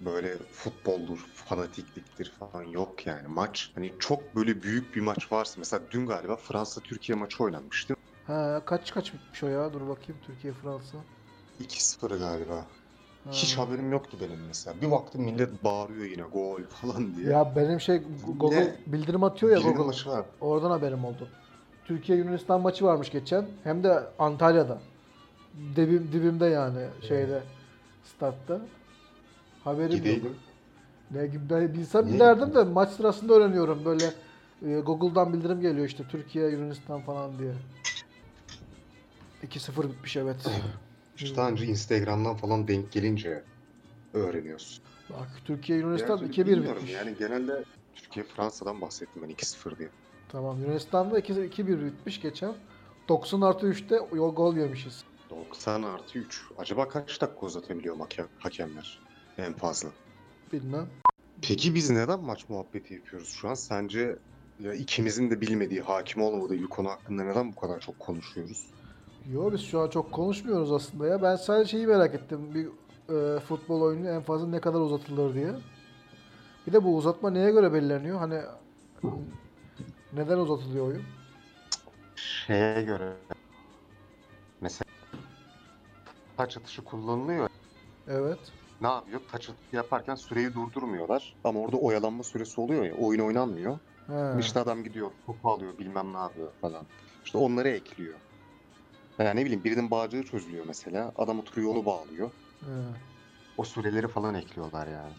Böyle 0.00 0.38
futboldur, 0.52 1.18
fanatikliktir 1.34 2.32
falan 2.38 2.64
yok 2.64 3.06
yani. 3.06 3.28
Maç 3.28 3.72
hani 3.74 3.94
çok 3.98 4.36
böyle 4.36 4.62
büyük 4.62 4.96
bir 4.96 5.00
maç 5.00 5.32
varsa 5.32 5.54
mesela 5.58 5.82
dün 5.90 6.06
galiba 6.06 6.36
Fransa-Türkiye 6.36 7.18
maçı 7.18 7.44
oynanmıştı. 7.44 7.94
Ha, 8.26 8.62
kaç 8.66 8.92
kaç 8.92 9.14
bitmiş 9.14 9.42
o 9.42 9.48
ya? 9.48 9.72
Dur 9.72 9.88
bakayım 9.88 10.20
Türkiye 10.22 10.52
Fransa. 10.52 10.98
2-0 11.58 12.10
galiba. 12.18 12.66
Ha. 13.24 13.30
Hiç 13.32 13.58
haberim 13.58 13.92
yoktu 13.92 14.18
benim 14.20 14.46
mesela. 14.46 14.80
Bir 14.82 14.90
baktım 14.90 15.22
millet 15.22 15.64
bağırıyor 15.64 16.04
yine 16.04 16.22
gol 16.22 16.62
falan 16.68 17.14
diye. 17.16 17.30
Ya 17.30 17.56
benim 17.56 17.80
şey 17.80 18.02
Google 18.26 18.60
Ne? 18.60 18.76
bildirim 18.92 19.24
atıyor 19.24 19.52
ya 19.52 19.58
Birinin 19.58 19.72
Google. 19.74 19.86
maçı 19.86 20.08
var. 20.10 20.26
Oradan 20.40 20.70
haberim 20.70 21.04
oldu. 21.04 21.28
Türkiye 21.84 22.18
Yunanistan 22.18 22.60
maçı 22.60 22.84
varmış 22.84 23.10
geçen. 23.10 23.46
Hem 23.64 23.84
de 23.84 23.92
Antalya'da. 24.18 24.78
Dibim, 25.76 26.12
dibimde 26.12 26.46
yani 26.46 26.86
şeyde 27.08 27.42
statta. 28.04 28.60
Haberim 29.64 30.24
yok. 30.24 30.34
Ne 31.10 31.26
gibi 31.26 31.50
ben 31.50 31.74
bilsem 31.74 32.04
Niye 32.06 32.12
giderdim 32.12 32.54
de 32.54 32.64
maç 32.64 32.90
sırasında 32.90 33.34
öğreniyorum 33.34 33.84
böyle 33.84 34.14
e, 34.66 34.80
Google'dan 34.80 35.32
bildirim 35.32 35.60
geliyor 35.60 35.86
işte 35.86 36.04
Türkiye 36.08 36.48
Yunanistan 36.50 37.00
falan 37.00 37.38
diye. 37.38 37.52
2-0 39.46 39.90
bitmiş 39.90 40.16
evet. 40.16 40.36
İşte 41.16 41.40
önce 41.40 41.66
Instagram'dan 41.66 42.36
falan 42.36 42.68
denk 42.68 42.92
gelince 42.92 43.42
öğreniyorsun. 44.14 44.84
Bak 45.10 45.28
Türkiye 45.44 45.78
Yunanistan 45.78 46.20
Gerçi 46.20 46.42
2-1 46.42 46.46
bilmiyorum 46.46 46.76
bitmiş. 46.76 46.94
Yani 46.94 47.14
genelde 47.18 47.64
Türkiye 47.94 48.24
Fransa'dan 48.24 48.80
bahsettim 48.80 49.22
ben 49.22 49.30
2-0 49.30 49.78
diye. 49.78 49.88
Tamam 50.28 50.60
Yunanistan'da 50.60 51.18
2 51.18 51.32
2-1 51.32 51.84
bitmiş 51.84 52.20
geçen. 52.20 52.54
90 53.08 53.40
artı 53.40 53.66
3'te 53.66 54.16
yol 54.16 54.34
gol 54.34 54.56
yemişiz. 54.56 55.04
90 55.30 55.82
artı 55.82 56.18
3. 56.18 56.44
Acaba 56.58 56.88
kaç 56.88 57.20
dakika 57.20 57.46
uzatabiliyor 57.46 57.96
hakem, 57.96 58.26
hakemler? 58.38 58.98
En 59.38 59.52
fazla. 59.52 59.88
Bilmem. 60.52 60.86
Peki 61.42 61.74
biz 61.74 61.90
neden 61.90 62.20
maç 62.20 62.48
muhabbeti 62.48 62.94
yapıyoruz 62.94 63.28
şu 63.28 63.48
an? 63.48 63.54
Sence 63.54 64.18
ya 64.60 64.74
ikimizin 64.74 65.30
de 65.30 65.40
bilmediği, 65.40 65.80
hakim 65.80 66.22
olmadığı 66.22 66.52
bir 66.54 66.66
konu 66.66 66.88
hakkında 66.88 67.24
neden 67.24 67.52
bu 67.52 67.56
kadar 67.56 67.80
çok 67.80 67.98
konuşuyoruz? 67.98 68.66
Yo 69.32 69.52
biz 69.52 69.60
şu 69.60 69.80
an 69.80 69.88
çok 69.88 70.12
konuşmuyoruz 70.12 70.72
aslında 70.72 71.06
ya. 71.06 71.22
Ben 71.22 71.36
sadece 71.36 71.70
şeyi 71.70 71.86
merak 71.86 72.14
ettim. 72.14 72.54
Bir 72.54 72.66
e, 73.14 73.40
futbol 73.40 73.80
oyunu 73.80 74.08
en 74.08 74.22
fazla 74.22 74.48
ne 74.48 74.60
kadar 74.60 74.80
uzatılır 74.80 75.34
diye. 75.34 75.54
Bir 76.66 76.72
de 76.72 76.84
bu 76.84 76.96
uzatma 76.96 77.30
neye 77.30 77.50
göre 77.50 77.72
belirleniyor? 77.72 78.18
Hani 78.18 78.40
neden 80.12 80.38
uzatılıyor 80.38 80.86
oyun? 80.86 81.02
Şeye 82.16 82.82
göre 82.82 83.12
taç 86.38 86.56
atışı 86.56 86.84
kullanılıyor. 86.84 87.48
Evet. 88.06 88.38
Ne 88.80 88.88
yapıyor? 88.88 89.20
Taç 89.28 89.50
atışı 89.50 89.76
yaparken 89.76 90.14
süreyi 90.14 90.54
durdurmuyorlar. 90.54 91.36
Ama 91.44 91.60
orada 91.60 91.76
oyalanma 91.76 92.22
süresi 92.22 92.60
oluyor 92.60 92.84
ya. 92.84 92.94
Oyun 92.94 93.20
oynanmıyor. 93.20 93.78
He. 94.06 94.38
İşte 94.40 94.60
adam 94.60 94.84
gidiyor, 94.84 95.10
topu 95.26 95.50
alıyor, 95.50 95.78
bilmem 95.78 96.12
ne 96.12 96.18
yapıyor 96.18 96.52
falan. 96.60 96.86
İşte 97.24 97.38
onları 97.38 97.68
ekliyor. 97.68 98.20
Yani 99.18 99.40
ne 99.40 99.44
bileyim 99.44 99.64
birinin 99.64 99.90
bağcığı 99.90 100.22
çözülüyor 100.22 100.66
mesela. 100.66 101.12
Adam 101.16 101.38
oturuyor 101.40 101.70
onu 101.74 101.86
bağlıyor. 101.86 102.30
He. 102.60 102.68
O 103.56 103.64
süreleri 103.64 104.08
falan 104.08 104.34
ekliyorlar 104.34 104.86
yani. 104.86 105.14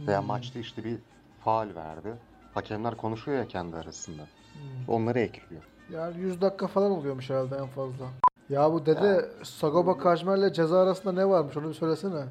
Veya 0.00 0.20
Hmm. 0.20 0.26
maçta 0.26 0.58
işte 0.58 0.84
bir 0.84 0.98
faal 1.44 1.74
verdi. 1.74 2.14
Hakemler 2.54 2.96
konuşuyor 2.96 3.38
ya 3.38 3.48
kendi 3.48 3.76
arasında. 3.76 4.28
Hmm. 4.52 4.88
Onları 4.88 5.18
ekliyor. 5.20 5.62
Yani 5.90 6.20
100 6.20 6.40
dakika 6.40 6.66
falan 6.66 6.90
oluyormuş 6.90 7.30
herhalde 7.30 7.56
en 7.56 7.68
fazla. 7.68 8.25
Ya 8.50 8.72
bu 8.72 8.86
dede 8.86 9.30
Sagopa 9.44 9.98
Kajmer'le 9.98 10.52
ceza 10.52 10.78
arasında 10.82 11.12
ne 11.12 11.28
varmış 11.28 11.56
onu 11.56 11.68
bir 11.68 11.74
söylesene. 11.74 12.24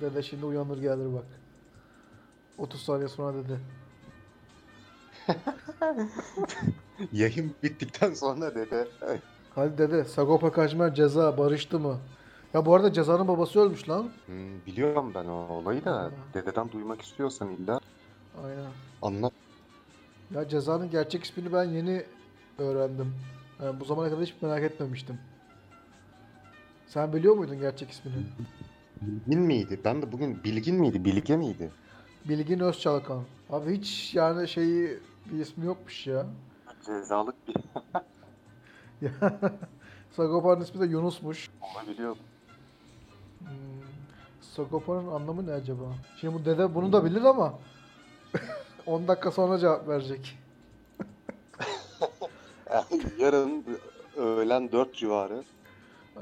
Dede 0.00 0.22
şimdi 0.22 0.46
uyanır 0.46 0.78
gelir 0.78 1.14
bak. 1.14 1.24
30 2.58 2.82
saniye 2.82 3.08
sonra 3.08 3.34
dedi. 3.34 3.60
Yayın 7.12 7.52
bittikten 7.62 8.14
sonra 8.14 8.54
dedi. 8.54 8.88
Hadi 9.54 9.78
dede 9.78 10.04
Sagopa 10.04 10.52
Kajmer 10.52 10.94
ceza 10.94 11.38
barıştı 11.38 11.78
mı? 11.78 11.98
Ya 12.54 12.66
bu 12.66 12.74
arada 12.74 12.92
cezanın 12.92 13.28
babası 13.28 13.60
ölmüş 13.60 13.88
lan. 13.88 14.10
Hmm, 14.26 14.64
biliyorum 14.66 15.12
ben 15.14 15.24
o 15.24 15.32
olayı 15.48 15.84
da 15.84 15.92
Ha. 15.96 16.10
dededen 16.34 16.72
duymak 16.72 17.02
istiyorsan 17.02 17.48
illa 17.50 17.80
Aynen. 18.44 18.70
anlat. 19.02 19.32
Ya 20.34 20.48
cezanın 20.48 20.90
gerçek 20.90 21.24
ismini 21.24 21.52
ben 21.52 21.64
yeni 21.64 22.04
öğrendim. 22.58 23.14
Yani 23.62 23.80
bu 23.80 23.84
zamana 23.84 24.08
kadar 24.10 24.22
hiç 24.24 24.34
merak 24.42 24.62
etmemiştim. 24.62 25.18
Sen 26.86 27.12
biliyor 27.12 27.34
muydun 27.36 27.60
gerçek 27.60 27.90
ismini? 27.90 28.16
Bilgin 29.02 29.40
miydi? 29.40 29.80
Ben 29.84 30.02
de 30.02 30.12
bugün 30.12 30.44
Bilgin 30.44 30.74
miydi? 30.74 31.04
Bilge 31.04 31.36
miydi? 31.36 31.70
Bilgin 32.28 32.58
Özçalkan. 32.60 33.22
Abi 33.50 33.78
hiç 33.78 34.14
yani 34.14 34.48
şeyi 34.48 34.98
bir 35.32 35.38
ismi 35.40 35.66
yokmuş 35.66 36.06
ya. 36.06 36.26
Cezalık 36.86 37.48
bir 37.48 37.54
Ya, 39.00 39.10
Sagopa'nın 40.10 40.60
ismi 40.60 40.80
de 40.80 40.86
Yunus'muş. 40.86 41.50
olabiliyor. 41.74 42.16
Hmm, 43.38 43.48
Sagopa'nın 44.40 45.08
anlamı 45.08 45.46
ne 45.46 45.52
acaba? 45.52 45.84
Şimdi 46.20 46.34
bu 46.34 46.44
dede 46.44 46.74
bunu 46.74 46.92
da 46.92 47.04
bilir 47.04 47.22
ama 47.22 47.54
10 48.86 49.08
dakika 49.08 49.30
sonra 49.30 49.58
cevap 49.58 49.88
verecek. 49.88 50.38
Yarın 53.18 53.64
öğlen 54.16 54.72
4 54.72 54.94
civarı. 54.94 55.44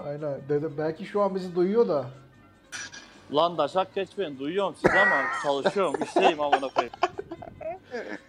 Aynen. 0.05 0.41
Dede 0.49 0.79
belki 0.79 1.05
şu 1.05 1.23
an 1.23 1.35
bizi 1.35 1.55
duyuyor 1.55 1.89
da. 1.89 2.07
Lan 3.33 3.59
daşak 3.59 3.95
geçmeyin 3.95 4.39
duyuyorum 4.39 4.75
sizi 4.75 4.99
ama 5.01 5.23
çalışıyorum 5.43 6.03
işteyim 6.03 6.41
amına 6.41 6.69
koyayım. 6.69 6.95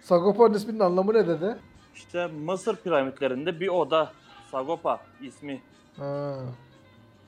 Sagopa'nın 0.00 0.54
isminin 0.54 0.80
anlamı 0.80 1.14
ne 1.14 1.26
dede? 1.28 1.58
İşte 1.94 2.26
Mısır 2.26 2.76
piramitlerinde 2.76 3.60
bir 3.60 3.68
oda. 3.68 4.12
Sagopa 4.50 5.00
ismi. 5.20 5.62
Ha, 5.96 6.36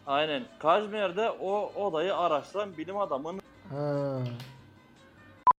Aynen. 0.07 0.43
Kajmer'de 0.59 1.31
o 1.31 1.73
odayı 1.85 2.17
araştıran 2.17 2.77
bilim 2.79 2.99
adamının 2.99 3.41
ha. 3.71 4.19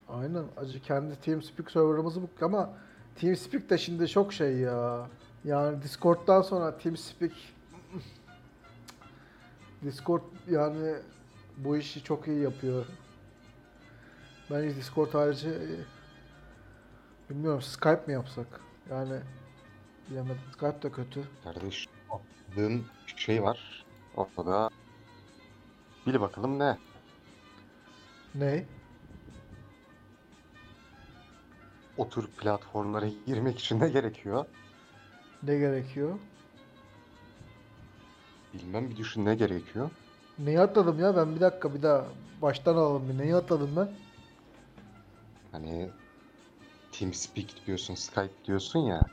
Aynen. 0.10 0.44
Acı 0.58 0.82
kendi 0.82 1.16
TeamSpeak 1.22 1.72
serverımızı 1.72 2.22
bu 2.22 2.46
ama 2.46 2.70
TeamSpeak 3.16 3.70
de 3.70 3.78
şimdi 3.78 4.08
çok 4.08 4.34
şey 4.34 4.58
ya. 4.58 5.08
Yani 5.48 5.82
Discord'dan 5.82 6.42
sonra 6.42 6.78
TeamSpeak 6.78 7.32
Discord 9.84 10.22
yani 10.50 10.96
bu 11.58 11.78
işi 11.78 12.04
çok 12.04 12.28
iyi 12.28 12.42
yapıyor. 12.42 12.86
Ben 14.52 14.70
hiç 14.70 14.76
Discord 14.76 15.14
harici 15.14 15.50
bilmiyorum 17.30 17.62
Skype 17.62 18.04
mi 18.08 18.14
yapsak? 18.14 18.62
Yani 18.90 19.20
bilemedim. 20.10 20.42
Skype 20.54 20.82
da 20.82 20.92
kötü. 20.92 21.24
Kardeş, 21.44 21.88
attığın 22.10 22.86
şey 23.16 23.44
var. 23.44 23.86
O 24.16 24.46
da 24.46 24.70
bil 26.08 26.20
bakalım 26.20 26.60
ne? 26.60 26.78
Ne? 28.36 28.66
O 31.98 32.10
tür 32.10 32.28
platformlara 32.28 33.08
girmek 33.26 33.60
için 33.60 33.80
ne 33.80 33.90
gerekiyor? 33.90 34.46
Ne 35.44 35.58
gerekiyor? 35.58 36.20
Bilmem 38.54 38.90
bir 38.90 38.96
düşün 38.98 39.26
ne 39.26 39.36
gerekiyor? 39.36 39.90
Neyi 40.40 40.60
atladım 40.60 41.00
ya 41.00 41.16
ben 41.16 41.36
bir 41.36 41.42
dakika 41.42 41.74
bir 41.74 41.82
daha 41.84 42.06
baştan 42.42 42.74
alalım 42.76 43.10
bir 43.10 43.18
neyi 43.18 43.36
atladım 43.36 43.76
ben? 43.76 43.90
Hani 45.52 45.90
TeamSpeak 46.92 47.48
diyorsun, 47.68 47.96
Skype 47.96 48.34
diyorsun 48.46 48.80
ya. 48.80 49.08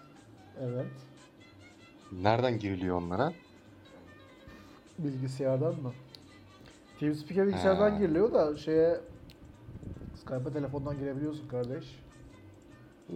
Evet. 0.61 0.87
Nereden 2.13 2.59
giriliyor 2.59 2.97
onlara? 3.03 3.33
Bilgisayardan 4.99 5.81
mı? 5.81 5.93
TeamSpeak'e 7.01 7.47
bilgisayardan 7.47 7.91
Ha. 7.91 7.99
giriliyor 7.99 8.33
da 8.33 8.57
şeye 8.57 9.01
Skype'a 10.17 10.53
telefondan 10.53 10.99
girebiliyorsun 10.99 11.49
kardeş. 11.49 12.01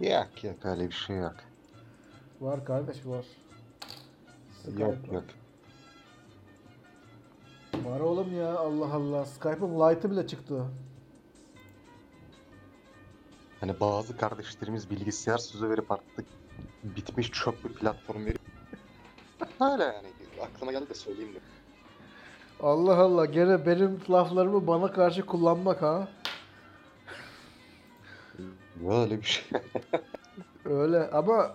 Yok 0.01 0.43
yok 0.43 0.65
öyle 0.65 0.87
bir 0.87 0.93
şey 0.93 1.17
yok. 1.17 1.35
Var 2.41 2.65
kardeş 2.65 3.05
var. 3.05 3.25
Yok 4.77 4.95
Skype 4.95 5.15
yok. 5.15 5.23
Var 7.85 7.99
oğlum 7.99 8.37
ya 8.37 8.57
Allah 8.57 8.93
Allah. 8.93 9.25
Skype'ın 9.25 9.79
Lite'ı 9.79 10.11
bile 10.11 10.27
çıktı. 10.27 10.65
Hani 13.59 13.79
bazı 13.79 14.17
kardeşlerimiz 14.17 14.89
bilgisayar 14.89 15.37
sözü 15.37 15.69
verip 15.69 15.91
artık 15.91 16.25
bitmiş 16.83 17.31
çöp 17.31 17.63
bir 17.63 17.73
platform 17.73 18.25
verip 18.25 18.41
Öyle 19.61 19.83
yani 19.83 20.07
aklıma 20.41 20.71
geldi 20.71 20.89
de 20.89 20.93
söyleyeyim 20.93 21.35
de. 21.35 21.39
Allah 22.59 22.95
Allah 22.95 23.25
gene 23.25 23.65
benim 23.65 23.99
laflarımı 24.09 24.67
bana 24.67 24.91
karşı 24.91 25.25
kullanmak 25.25 25.81
ha. 25.81 26.07
Böyle 28.75 29.17
bir 29.17 29.23
şey. 29.23 29.45
Öyle 30.65 31.09
ama 31.09 31.51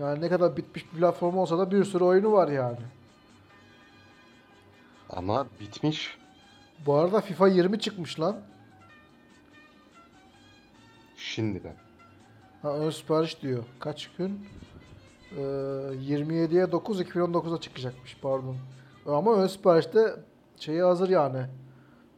yani 0.00 0.20
ne 0.20 0.28
kadar 0.28 0.56
bitmiş 0.56 0.92
bir 0.92 0.98
platform 0.98 1.38
olsa 1.38 1.58
da 1.58 1.70
bir 1.70 1.84
sürü 1.84 2.04
oyunu 2.04 2.32
var 2.32 2.48
yani. 2.48 2.78
Ama 5.10 5.46
bitmiş. 5.60 6.18
Bu 6.86 6.94
arada 6.94 7.20
FIFA 7.20 7.48
20 7.48 7.80
çıkmış 7.80 8.20
lan. 8.20 8.36
Şimdiden. 11.16 11.74
Ha 12.62 12.74
ön 12.74 12.90
sipariş 12.90 13.42
diyor. 13.42 13.64
Kaç 13.80 14.10
gün? 14.18 14.46
Ee, 15.36 15.40
27'ye 15.40 16.72
9 16.72 17.00
2019'a 17.00 17.60
çıkacakmış 17.60 18.16
pardon. 18.22 18.56
Ama 19.06 19.34
ön 19.34 19.46
siparişte 19.46 20.14
şeyi 20.56 20.82
hazır 20.82 21.08
yani. 21.08 21.46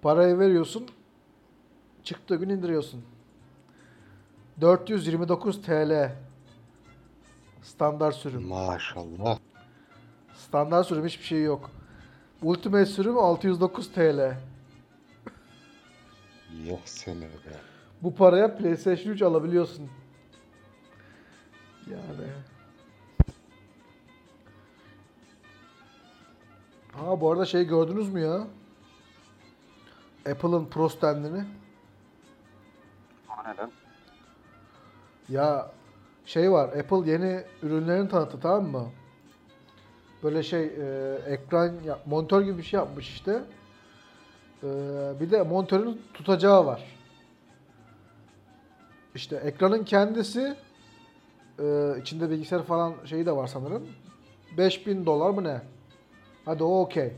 Parayı 0.02 0.38
veriyorsun. 0.38 0.88
Çıktığı 2.04 2.37
gün 2.37 2.49
indiriyorsun. 2.49 3.04
429 4.61 5.62
TL. 5.62 6.12
Standart 7.64 8.14
sürüm. 8.14 8.42
Maşallah. 8.42 9.38
Standart 10.35 10.87
sürüm 10.87 11.06
hiçbir 11.06 11.25
şey 11.25 11.42
yok. 11.42 11.71
Ultimate 12.42 12.87
sürüm 12.87 13.18
609 13.18 13.92
TL. 13.92 14.37
Yok 16.66 16.80
seni 16.85 17.21
be. 17.23 17.56
Bu 18.02 18.14
paraya 18.14 18.56
PlayStation 18.56 19.12
3 19.12 19.23
alabiliyorsun. 19.23 19.90
Yani. 21.90 22.30
Ha 26.92 27.21
bu 27.21 27.33
arada 27.33 27.47
şey 27.47 27.64
gördünüz 27.64 28.09
mü 28.09 28.21
ya? 28.21 28.47
Apple'ın 30.30 30.66
Pro 30.66 30.88
standini. 30.88 31.44
O 33.28 33.50
neden? 33.50 33.71
Ya 35.28 35.71
şey 36.26 36.52
var 36.52 36.69
Apple 36.69 37.11
yeni 37.11 37.43
ürünlerini 37.62 38.09
tanıttı 38.09 38.40
tamam 38.40 38.64
mı? 38.64 38.87
Böyle 40.23 40.43
şey 40.43 40.64
e, 40.64 41.19
ekran 41.26 41.75
ya, 41.87 41.99
monitör 42.07 42.43
gibi 42.43 42.59
bir 42.59 42.62
şey 42.62 42.78
yapmış 42.78 43.09
işte. 43.09 43.43
E, 44.62 44.66
bir 45.21 45.31
de 45.31 45.43
monitörün 45.43 46.02
tutacağı 46.14 46.66
var. 46.66 46.85
İşte 49.14 49.37
ekranın 49.37 49.85
kendisi 49.85 50.57
e, 51.59 51.95
içinde 52.00 52.31
bilgisayar 52.31 52.62
falan 52.62 52.95
şeyi 53.04 53.26
de 53.26 53.33
var 53.37 53.47
sanırım. 53.47 53.88
5000 54.59 55.07
dolar 55.07 55.31
mı 55.31 55.45
ne? 55.45 55.61
Hadi 56.45 56.64
o 56.64 56.81
okey. 56.81 57.12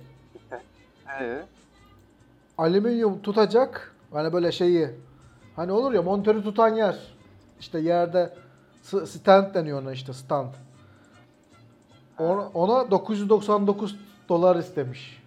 Ee? 1.20 1.46
alüminyum 2.58 3.22
tutacak. 3.22 3.94
Hani 4.12 4.32
böyle 4.32 4.52
şeyi 4.52 4.88
hani 5.56 5.72
olur 5.72 5.92
ya 5.92 6.02
monitörü 6.02 6.42
tutan 6.42 6.74
yer. 6.74 6.96
İşte 7.60 7.78
yerde 7.78 8.34
stand 8.86 9.54
deniyor 9.54 9.82
ona 9.82 9.92
işte 9.92 10.12
stand. 10.12 10.54
Ona, 12.18 12.48
ona 12.48 12.90
999 12.90 13.96
dolar 14.28 14.56
istemiş. 14.56 15.22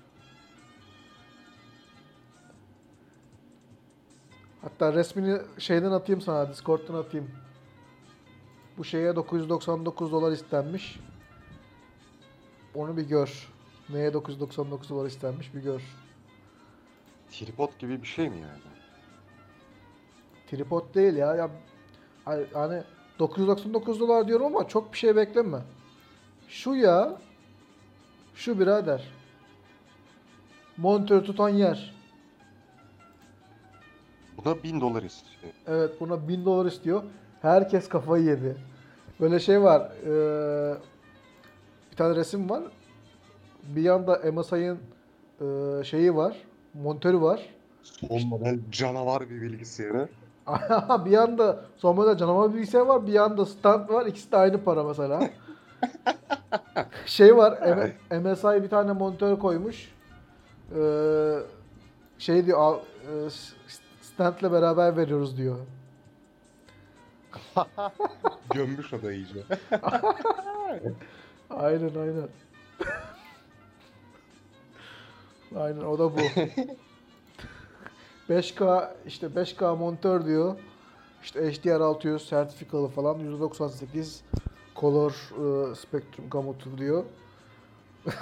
Hatta 4.62 4.94
resmini 4.94 5.42
şeyden 5.58 5.92
atayım 5.92 6.22
sana 6.22 6.50
Discord'dan 6.50 6.94
atayım. 6.94 7.32
Bu 8.78 8.84
şeye 8.84 9.16
999 9.16 10.12
dolar 10.12 10.32
istenmiş. 10.32 11.00
Onu 12.76 12.98
bir 12.98 13.08
gör. 13.08 13.50
Neye 13.90 14.14
999 14.14 14.90
dolar 14.90 15.06
istenmiş 15.06 15.54
bir 15.54 15.62
gör. 15.62 15.82
Tripod 17.32 17.70
gibi 17.80 18.02
bir 18.02 18.08
şey 18.08 18.30
mi 18.30 18.38
yani? 18.40 18.60
Tripod 20.48 20.96
değil 20.96 21.16
ya. 21.16 21.36
ya 21.36 21.50
hani- 22.54 22.84
999 23.20 24.00
dolar 24.00 24.28
diyorum 24.28 24.46
ama 24.46 24.68
çok 24.68 24.94
bir 24.94 24.98
şey 24.98 25.16
bekleme. 25.16 25.58
Şu 26.48 26.76
ya. 26.76 27.18
Şu 28.36 28.60
birader. 28.60 29.08
Monitörü 30.78 31.24
tutan 31.26 31.50
yer. 31.50 31.96
Bu 34.38 34.46
da 34.46 34.64
1000 34.64 34.82
dolar 34.82 35.04
istiyor. 35.04 35.54
Evet 35.68 35.92
buna 36.00 36.28
1000 36.28 36.46
dolar 36.46 36.66
istiyor. 36.66 37.04
Herkes 37.42 37.90
kafayı 37.90 38.24
yedi. 38.26 38.58
Böyle 39.20 39.40
şey 39.40 39.62
var. 39.62 39.92
eee, 40.06 40.78
bir 41.92 41.98
tane 41.98 42.16
resim 42.16 42.50
var. 42.50 42.64
Bir 43.64 43.82
yanda 43.82 44.32
MSI'ın 44.32 44.80
eee, 45.42 45.84
şeyi 45.84 46.16
var. 46.16 46.38
Monitörü 46.74 47.22
var. 47.22 47.50
Son 47.84 48.28
model 48.28 48.60
canavar 48.72 49.30
bir 49.30 49.42
bilgisayarı. 49.42 50.10
Bir 51.06 51.12
yanda 51.12 51.60
son 51.78 51.96
model 51.96 52.18
canavar 52.18 52.54
bilgisayar 52.54 52.82
var, 52.86 53.08
bir 53.08 53.14
yanda 53.14 53.46
stand 53.46 53.90
var. 53.90 54.06
İkisi 54.06 54.32
de 54.32 54.38
aynı 54.38 54.64
para 54.64 54.84
mesela. 54.84 55.30
şey 57.06 57.38
var, 57.38 57.60
M- 58.12 58.20
MSI 58.20 58.64
bir 58.64 58.70
tane 58.70 58.92
monitör 58.92 59.40
koymuş. 59.40 59.92
Ee, 60.76 61.36
şey 62.18 62.46
diyor, 62.46 62.60
al, 62.60 62.78
e, 62.80 63.30
standle 64.02 64.52
beraber 64.52 64.98
veriyoruz 64.98 65.38
diyor. 65.38 65.58
Gömmüş 68.54 68.94
o 68.94 69.02
da 69.02 69.12
iyice. 69.14 69.40
Aynen 71.50 71.96
aynen. 71.96 72.28
aynen 75.56 75.82
o 75.82 76.00
da 76.00 76.04
bu. 76.14 76.18
5K 78.30 78.90
işte 79.08 79.28
5K 79.28 79.78
monitör 79.78 80.26
diyor. 80.26 80.56
İşte 81.24 81.52
HDR 81.52 81.80
600 81.82 82.30
sertifikalı 82.30 82.88
falan 82.88 83.20
198 83.20 84.24
color 84.76 85.12
e, 85.12 85.76
spectrum 85.76 86.30
gamutu 86.30 86.78
diyor. 86.78 87.04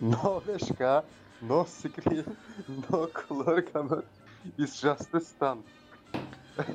no 0.00 0.42
5K, 0.48 1.02
no 1.42 1.64
screen, 1.64 2.24
no 2.90 3.08
color 3.28 3.58
gamut. 3.58 4.04
It's 4.58 4.80
just 4.80 5.14
a 5.14 5.20
stand. 5.20 5.60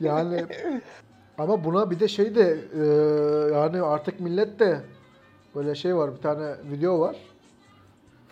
Yani 0.00 0.46
ama 1.38 1.64
buna 1.64 1.90
bir 1.90 2.00
de 2.00 2.08
şey 2.08 2.34
de 2.34 2.58
e, 2.74 2.84
yani 3.54 3.82
artık 3.82 4.20
millet 4.20 4.58
de 4.58 4.80
böyle 5.54 5.74
şey 5.74 5.96
var 5.96 6.16
bir 6.16 6.22
tane 6.22 6.54
video 6.70 7.00
var. 7.00 7.16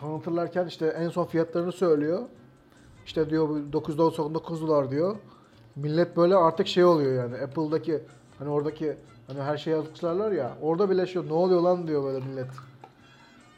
Tanıtırlarken 0.01 0.67
işte 0.67 0.87
en 0.87 1.09
son 1.09 1.25
fiyatlarını 1.25 1.73
söylüyor. 1.73 2.23
İşte 3.07 3.31
diyor 3.31 3.49
bu 3.49 3.73
999 3.73 4.63
dolar 4.63 4.91
diyor. 4.91 5.17
Millet 5.77 6.17
böyle 6.17 6.35
artık 6.37 6.67
şey 6.67 6.85
oluyor 6.85 7.25
yani 7.25 7.43
Apple'daki 7.45 8.03
hani 8.39 8.49
oradaki 8.51 8.97
hani 9.27 9.43
her 9.43 9.57
şeyi 9.57 9.73
yazmışlarlar 9.77 10.33
ya 10.33 10.57
orada 10.63 10.91
bile 10.91 11.07
şey 11.07 11.27
ne 11.27 11.33
oluyor 11.33 11.61
lan 11.61 11.87
diyor 11.89 12.05
böyle 12.05 12.27
millet. 12.27 12.47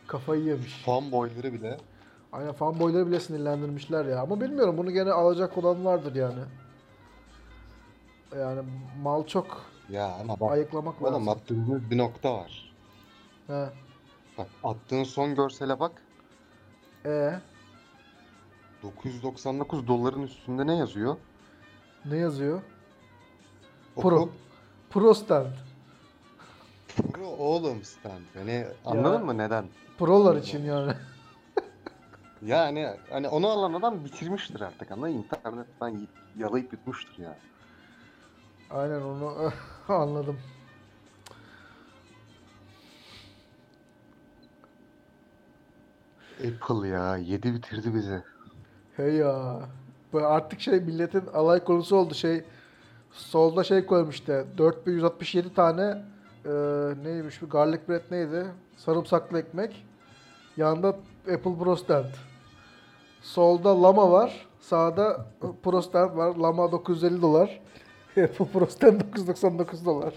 Kafayı 0.07 0.45
yemiş. 0.45 0.83
Fanboyları 0.85 1.53
bile. 1.53 1.79
Aynen 2.33 2.53
fanboyları 2.53 3.07
bile 3.07 3.21
sinirlendirmişler 3.21 4.05
ya. 4.05 4.21
Ama 4.21 4.41
bilmiyorum 4.41 4.79
bunu 4.79 4.91
gene 4.91 5.13
alacak 5.13 5.59
olan 5.59 5.85
vardır 5.85 6.15
yani. 6.15 6.41
Yani 8.39 8.61
mal 9.03 9.27
çok 9.27 9.47
Ya 9.91 10.07
ama 10.21 10.41
bak 10.41 10.53
ayıklamak 10.53 11.03
lazım. 11.03 11.15
oğlum 11.15 11.29
attığımız 11.29 11.91
bir 11.91 11.99
nokta 11.99 12.35
var. 12.35 12.75
He. 13.47 13.69
Bak 14.39 14.47
attığın 14.65 15.05
son 15.05 15.35
görsele 15.35 15.81
bak. 15.81 15.93
E 17.09 17.41
999 18.83 19.87
doların 19.89 20.23
üstünde 20.23 20.67
ne 20.67 20.77
yazıyor? 20.77 21.17
ne 22.05 22.17
yazıyor? 22.17 22.63
Oku. 23.97 24.09
Pro. 24.09 24.29
Pro 24.91 25.15
stand. 25.15 25.53
Pro 27.13 27.27
oğlum 27.27 27.85
stand. 27.85 28.23
Yani 28.37 28.67
anladın 28.85 29.27
mı 29.27 29.39
neden? 29.39 29.65
Prolar 29.99 30.37
için 30.37 30.65
yani. 30.65 30.93
Yani 32.43 32.91
hani 33.11 33.29
onu 33.29 33.49
alan 33.49 33.73
adam 33.73 34.05
bitirmiştir 34.05 34.61
artık 34.61 34.91
anladın 34.91 35.15
mı? 35.15 35.19
İnternetten 35.19 36.09
yalayıp 36.39 36.73
yutmuştur 36.73 37.23
ya. 37.23 37.37
Aynen 38.71 39.01
onu 39.01 39.53
anladım. 39.89 40.39
Apple 46.39 46.89
ya 46.89 47.17
yedi 47.17 47.55
bitirdi 47.55 47.95
bizi. 47.95 48.23
Hey 48.97 49.15
ya. 49.15 49.61
Artık 50.15 50.61
şey 50.61 50.81
milletin 50.81 51.27
alay 51.35 51.65
konusu 51.65 51.97
oldu 51.97 52.15
şey. 52.15 52.45
Solda 53.13 53.65
şey 53.65 53.87
koymuş 53.87 54.15
işte 54.15 54.45
4167 54.59 55.55
tane 55.55 56.03
e, 56.45 56.51
neymiş 57.05 57.43
bu 57.43 57.49
garlic 57.49 57.81
bread 57.89 58.03
neydi? 58.11 58.47
Sarımsaklı 58.77 59.39
ekmek. 59.39 59.87
Yanında 60.57 60.89
Apple 61.35 61.59
Pro 61.59 61.77
Stand. 61.77 62.15
Solda 63.23 63.83
lama 63.83 64.11
var. 64.11 64.47
Sağda 64.61 65.27
Pro 65.63 65.83
Stand 65.83 66.17
var. 66.17 66.37
Lama 66.37 66.73
950 66.73 67.23
dolar. 67.23 67.61
Apple 68.11 68.47
Pro 68.53 68.67
Stand 68.67 69.01
999 69.01 69.87
dolar. 69.87 70.15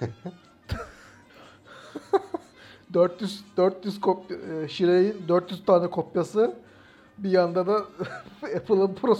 400 2.94 3.44
400 3.56 4.00
kopya 4.00 4.36
e, 4.36 4.68
Şire'nin 4.68 5.28
400 5.28 5.64
tane 5.64 5.90
kopyası 5.90 6.56
bir 7.18 7.30
yanda 7.30 7.66
da 7.66 7.76
Apple'ın 8.56 8.94
Pro. 8.94 9.14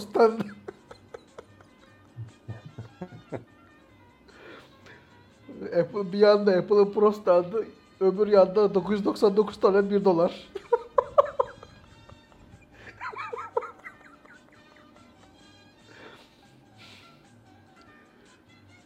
Apple 5.79 6.11
bir 6.13 6.17
yanda 6.17 6.51
Apple'ın 6.51 6.91
Pro 6.91 7.11
Stand'ı 7.11 7.65
öbür 7.99 8.27
yanda 8.27 8.73
999 8.73 9.59
tane 9.59 9.89
1 9.89 10.05
dolar. 10.05 10.49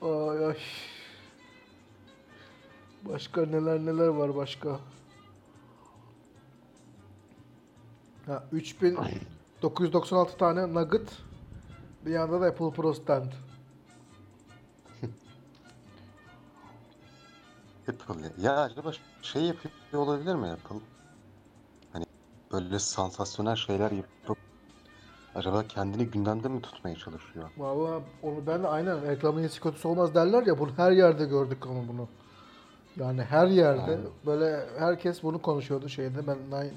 Ay 0.01 0.45
ay. 0.45 0.57
Başka 3.21 3.45
neler 3.45 3.79
neler 3.79 4.07
var 4.07 4.35
başka. 4.35 4.79
Ha 8.25 8.43
3996 8.51 10.37
tane 10.37 10.73
nugget. 10.73 11.17
Bir 12.05 12.11
yanda 12.11 12.41
da 12.41 12.45
Apple 12.45 12.71
Pro 12.71 12.93
Stand. 12.93 13.31
Apple 17.89 18.15
ya. 18.41 18.61
Acaba 18.61 18.91
şey 19.21 19.43
yapıyor 19.43 19.73
olabilir 19.93 20.35
mi 20.35 20.47
Apple? 20.47 20.75
Hani 21.93 22.05
böyle 22.51 22.79
sansasyonel 22.79 23.55
şeyler 23.55 23.91
yapıp 23.91 24.37
acaba 25.35 25.67
kendini 25.67 26.05
gündemde 26.05 26.47
mi 26.47 26.61
tutmaya 26.61 26.95
çalışıyor? 26.95 27.49
Valla 27.57 28.01
onu 28.23 28.47
ben 28.47 28.63
de 28.63 28.67
aynen 28.67 29.07
reklamın 29.07 29.41
iyisi 29.41 29.61
kötüsü 29.61 29.87
olmaz 29.87 30.15
derler 30.15 30.47
ya 30.47 30.59
bunu 30.59 30.71
her 30.77 30.91
yerde 30.91 31.25
gördük 31.25 31.67
ama 31.67 31.87
bunu. 31.87 32.07
Yani 32.99 33.23
her 33.23 33.47
yerde 33.47 33.81
Aynen. 33.81 33.99
böyle 34.25 34.65
herkes 34.79 35.23
bunu 35.23 35.41
konuşuyordu 35.41 35.89
şeyde 35.89 36.27
ben 36.27 36.37
Nine, 36.37 36.73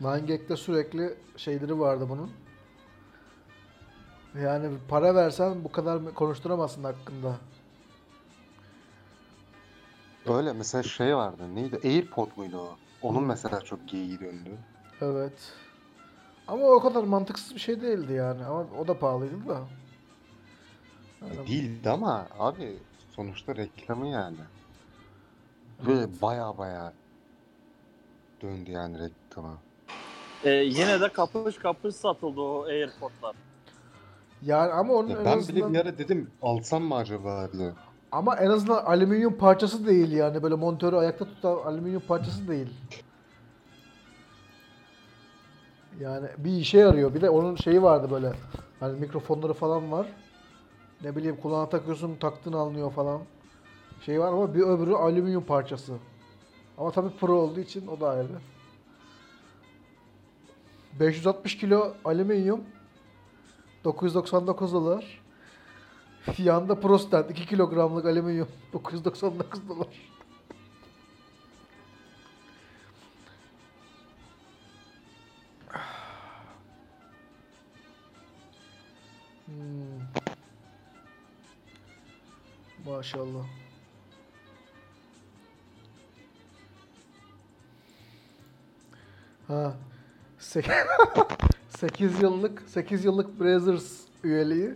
Nine 0.00 0.26
Gag'de 0.26 0.56
sürekli 0.56 1.14
şeyleri 1.36 1.78
vardı 1.78 2.06
bunun. 2.08 2.30
Yani 4.42 4.70
para 4.88 5.14
versen 5.14 5.64
bu 5.64 5.72
kadar 5.72 6.14
konuşturamazsın 6.14 6.84
hakkında. 6.84 7.36
Öyle 10.26 10.52
mesela 10.52 10.82
şey 10.82 11.16
vardı. 11.16 11.54
Neydi? 11.54 11.80
AirPod 11.84 12.28
muydu 12.36 12.58
o? 12.58 12.76
Onun 13.02 13.24
mesela 13.24 13.60
çok 13.60 13.88
geyiği 13.88 14.20
döndü. 14.20 14.50
Evet. 15.00 15.52
Ama 16.48 16.66
o 16.66 16.80
kadar 16.80 17.02
mantıksız 17.04 17.54
bir 17.54 17.60
şey 17.60 17.80
değildi 17.80 18.12
yani. 18.12 18.44
Ama 18.44 18.66
o 18.78 18.88
da 18.88 18.98
pahalıydı 18.98 19.48
da. 19.48 19.60
Yani 21.22 21.48
Değildi 21.48 21.90
ama 21.90 22.26
abi 22.38 22.78
sonuçta 23.10 23.56
reklamı 23.56 24.08
yani. 24.08 24.38
Ve 25.86 26.22
baya 26.22 26.58
baya 26.58 26.92
döndü 28.42 28.70
yani 28.70 28.98
reklama. 28.98 29.62
Ee, 30.44 30.50
yine 30.50 31.00
de 31.00 31.12
kapış 31.12 31.58
kapış 31.58 31.94
satıldı 31.94 32.40
o 32.40 32.64
AirPod'lar. 32.64 33.36
Yani 34.42 34.72
ama 34.72 34.94
onun 34.94 35.08
Ya 35.08 35.20
en 35.20 35.24
ben 35.24 35.38
azından 35.38 35.48
bile 35.48 35.74
bir 35.74 35.78
ara 35.80 35.98
dedim 35.98 36.30
alsam 36.42 36.82
mı 36.82 36.94
acaba 36.94 37.52
diye. 37.52 37.72
ama 38.12 38.36
en 38.36 38.50
azından 38.50 38.84
alüminyum 38.84 39.38
parçası 39.38 39.86
değil 39.86 40.12
yani 40.12 40.42
böyle 40.42 40.54
monitörü 40.54 40.96
ayakta 40.96 41.24
tutan 41.24 41.56
alüminyum 41.56 42.02
parçası 42.02 42.48
değil. 42.48 42.68
Yani 46.00 46.28
bir 46.38 46.50
işe 46.52 46.78
yarıyor. 46.78 47.14
Bir 47.14 47.20
de 47.20 47.30
onun 47.30 47.56
şeyi 47.56 47.82
vardı 47.82 48.10
böyle. 48.10 48.32
Hani 48.80 49.00
mikrofonları 49.00 49.52
falan 49.54 49.92
var. 49.92 50.06
Ne 51.00 51.16
bileyim 51.16 51.36
kulağına 51.36 51.68
takıyorsun 51.68 52.16
taktın 52.16 52.52
alınıyor 52.52 52.90
falan. 52.92 53.20
Şey 54.06 54.20
var 54.20 54.28
ama 54.28 54.54
bir 54.54 54.60
öbürü 54.60 54.94
alüminyum 54.94 55.44
parçası. 55.44 55.98
Ama 56.78 56.90
tabii 56.90 57.10
pro 57.10 57.34
olduğu 57.34 57.60
için 57.60 57.86
o 57.86 58.00
da 58.00 58.08
ayrı. 58.10 58.40
560 61.00 61.56
kilo 61.56 61.94
alüminyum 62.04 62.64
999 63.84 64.72
dolar. 64.72 65.20
Yanda 66.38 66.80
Pro 66.80 66.98
Stand 66.98 67.30
2 67.30 67.46
kilogramlık 67.46 68.06
alüminyum 68.06 68.48
999 68.72 69.68
dolar. 69.68 69.88
Hmm. 79.46 80.00
Maşallah. 82.86 83.59
Ha. 89.50 89.74
8 90.38 92.22
yıllık 92.22 92.62
8 92.66 93.04
yıllık 93.04 93.40
Brazzers 93.40 94.00
üyeliği 94.24 94.74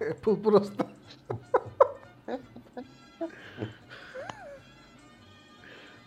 Apple 0.10 0.42
Pro'sta. 0.42 0.86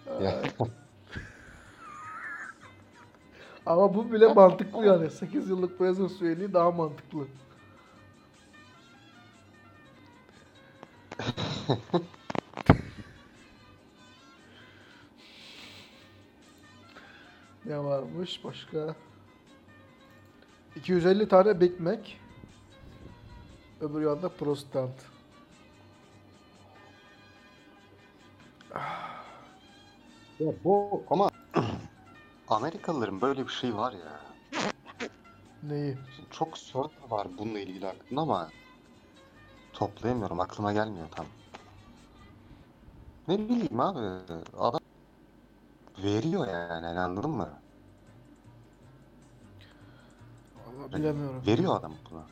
Ama 3.65 3.93
bu 3.95 4.11
bile 4.11 4.33
mantıklı 4.33 4.85
yani. 4.85 5.11
8 5.11 5.49
yıllık 5.49 5.79
Brazzers 5.79 6.21
üyeliği 6.21 6.53
daha 6.53 6.71
mantıklı. 6.71 7.27
Ne 17.67 17.83
varmış 17.83 18.43
başka? 18.43 18.95
250 20.75 21.27
tane 21.27 21.61
Big 21.61 21.79
Mac. 21.79 22.01
Öbür 23.81 24.01
yanda 24.01 24.29
Pro 24.29 24.55
Stand. 24.55 24.89
Ya 30.39 30.53
bu 30.63 31.03
ama 31.09 31.29
Amerikalıların 32.47 33.21
böyle 33.21 33.43
bir 33.43 33.51
şey 33.51 33.75
var 33.75 33.93
ya. 33.93 34.21
Neyi? 35.63 35.97
Çok 36.31 36.57
soru 36.57 36.89
var 37.09 37.27
bununla 37.37 37.59
ilgili 37.59 37.87
aklımda 37.87 38.21
ama 38.21 38.49
toplayamıyorum. 39.73 40.39
Aklıma 40.39 40.73
gelmiyor 40.73 41.07
tam. 41.15 41.25
Ne 43.27 43.39
bileyim 43.39 43.79
abi. 43.79 43.99
Adam 44.59 44.79
veriyor 46.03 46.47
yani 46.47 46.85
hani 46.85 46.99
anladın 46.99 47.29
mı? 47.29 47.49
Vallahi 50.67 50.93
bilemiyorum. 50.93 51.43
Veriyor 51.47 51.79
adam 51.79 51.93
buna. 52.11 52.23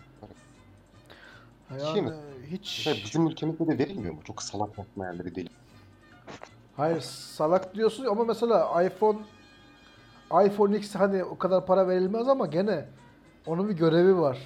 Şey 1.93 2.01
mi? 2.01 2.10
Yani 2.10 2.47
hiç 2.47 2.78
Mesela 2.78 3.06
bizim 3.06 3.28
ülkemizde 3.28 3.67
de 3.67 3.78
verilmiyor 3.78 4.13
mu? 4.13 4.19
Çok 4.23 4.43
salak 4.43 4.78
yapmayanları 4.78 5.36
deli. 5.36 5.49
Hayır 6.78 7.01
salak 7.01 7.75
diyorsun 7.75 8.06
ama 8.06 8.23
mesela 8.23 8.84
iPhone 8.84 9.19
iPhone 10.45 10.78
X 10.78 10.95
hani 10.95 11.23
o 11.23 11.38
kadar 11.38 11.65
para 11.65 11.88
verilmez 11.88 12.28
ama 12.28 12.45
gene 12.45 12.86
onun 13.45 13.69
bir 13.69 13.73
görevi 13.73 14.17
var. 14.17 14.38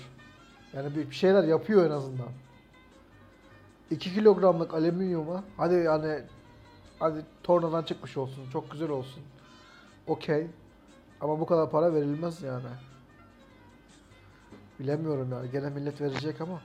Yani 0.74 0.96
bir 0.96 1.10
bir 1.10 1.16
şeyler 1.16 1.44
yapıyor 1.44 1.86
en 1.86 1.92
azından. 1.92 2.28
2 3.92 4.14
kilogramlık 4.14 4.74
alüminyuma 4.74 5.44
hadi 5.58 5.76
yani 5.76 6.22
hadi 7.00 7.26
tornadan 7.44 7.84
çıkmış 7.84 8.18
olsun 8.18 8.50
çok 8.54 8.72
güzel 8.72 8.90
olsun. 8.90 9.24
Okey. 10.08 10.48
Ama 11.22 11.40
bu 11.40 11.46
kadar 11.46 11.72
para 11.72 11.94
verilmez 11.94 12.42
yani. 12.44 12.68
Bilemiyorum 14.80 15.30
yani. 15.32 15.52
Gene 15.52 15.70
millet 15.70 16.02
verecek 16.02 16.42
ama. 16.42 16.62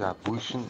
Ya 0.00 0.14
bu 0.26 0.36
işin 0.36 0.66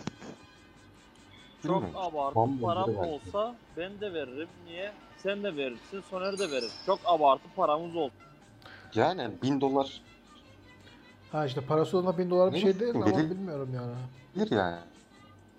Çok 1.66 1.82
abartı 1.94 2.34
param 2.62 2.86
böyle 2.86 2.98
belki. 3.00 3.14
olsa 3.14 3.56
ben 3.76 4.00
de 4.00 4.12
veririm. 4.14 4.48
Niye? 4.66 4.92
Sen 5.18 5.42
de 5.44 5.56
verirsin, 5.56 6.02
Soner 6.10 6.38
de 6.38 6.50
verir. 6.50 6.70
Çok 6.86 7.00
abartı 7.04 7.44
paramız 7.56 7.96
olsun. 7.96 8.16
yani 8.94 9.30
bin 9.42 9.60
dolar 9.60 10.02
Ha 11.34 11.46
işte 11.46 11.60
parası 11.60 11.98
olma 11.98 12.18
1000 12.18 12.30
dolar 12.30 12.52
bir 12.52 12.58
şey 12.58 12.80
değil 12.80 12.94
ama 12.94 13.06
bilmiyorum 13.06 13.70
yani. 13.74 13.94
bir 14.36 14.50
yani. 14.50 14.78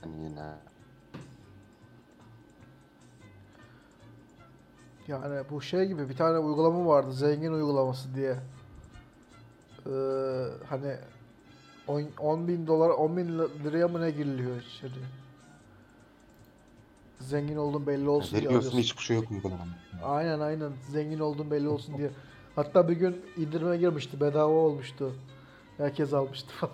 Yani 0.03 0.23
yine. 0.23 0.45
Yani 5.07 5.43
bu 5.51 5.61
şey 5.61 5.85
gibi 5.85 6.09
bir 6.09 6.17
tane 6.17 6.37
uygulama 6.37 6.85
vardı 6.85 7.13
zengin 7.13 7.51
uygulaması 7.51 8.15
diye. 8.15 8.35
Ee, 9.85 9.91
hani 10.69 10.95
10 12.19 12.47
bin 12.47 12.67
dolar 12.67 12.89
10 12.89 13.17
bin 13.17 13.39
liraya 13.63 13.87
mı 13.87 14.01
ne 14.01 14.11
giriliyor 14.11 14.61
içeri? 14.61 14.91
Zengin 17.19 17.57
oldun 17.57 17.87
belli 17.87 18.09
olsun 18.09 18.31
diye 18.31 18.37
Veriyorsun 18.41 18.69
alıyorsun. 18.69 18.79
hiçbir 18.79 19.03
şey 19.03 19.15
yok 19.15 19.31
uygulamada. 19.31 19.69
Aynen 20.03 20.39
aynen 20.39 20.71
zengin 20.91 21.19
oldun 21.19 21.51
belli 21.51 21.67
olsun 21.67 21.97
diye. 21.97 22.09
Hatta 22.55 22.89
bir 22.89 22.95
gün 22.95 23.21
indirime 23.37 23.77
girmişti 23.77 24.19
bedava 24.21 24.53
olmuştu. 24.53 25.13
Herkes 25.77 26.13
almıştı 26.13 26.53
falan. 26.53 26.73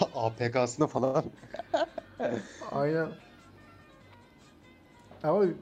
APK'sına 0.14 0.86
falan. 0.86 1.24
Aynen. 2.70 3.08
Ama 5.22 5.44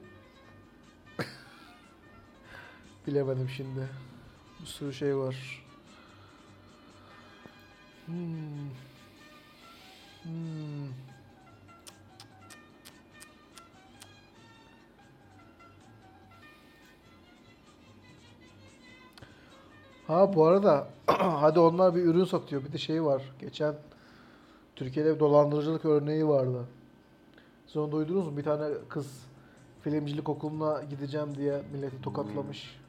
bilemedim 3.07 3.49
şimdi. 3.49 3.89
Bir 4.61 4.65
sürü 4.65 4.93
şey 4.93 5.17
var. 5.17 5.65
Hmm. 8.05 8.69
Hmm. 10.23 11.06
Ha 20.07 20.33
bu 20.33 20.45
arada 20.45 20.87
hadi 21.17 21.59
onlar 21.59 21.95
bir 21.95 22.01
ürün 22.03 22.25
satıyor. 22.25 22.65
Bir 22.65 22.73
de 22.73 22.77
şey 22.77 23.03
var. 23.03 23.21
Geçen 23.39 23.75
Türkiye'de 24.75 25.15
bir 25.15 25.19
dolandırıcılık 25.19 25.85
örneği 25.85 26.27
vardı. 26.27 26.65
Siz 27.67 27.77
onu 27.77 27.91
duydunuz 27.91 28.27
mu? 28.27 28.37
Bir 28.37 28.43
tane 28.43 28.73
kız 28.89 29.07
filmcilik 29.81 30.29
okuluna 30.29 30.83
gideceğim 30.83 31.37
diye 31.37 31.61
milleti 31.73 32.01
tokatlamış. 32.01 32.79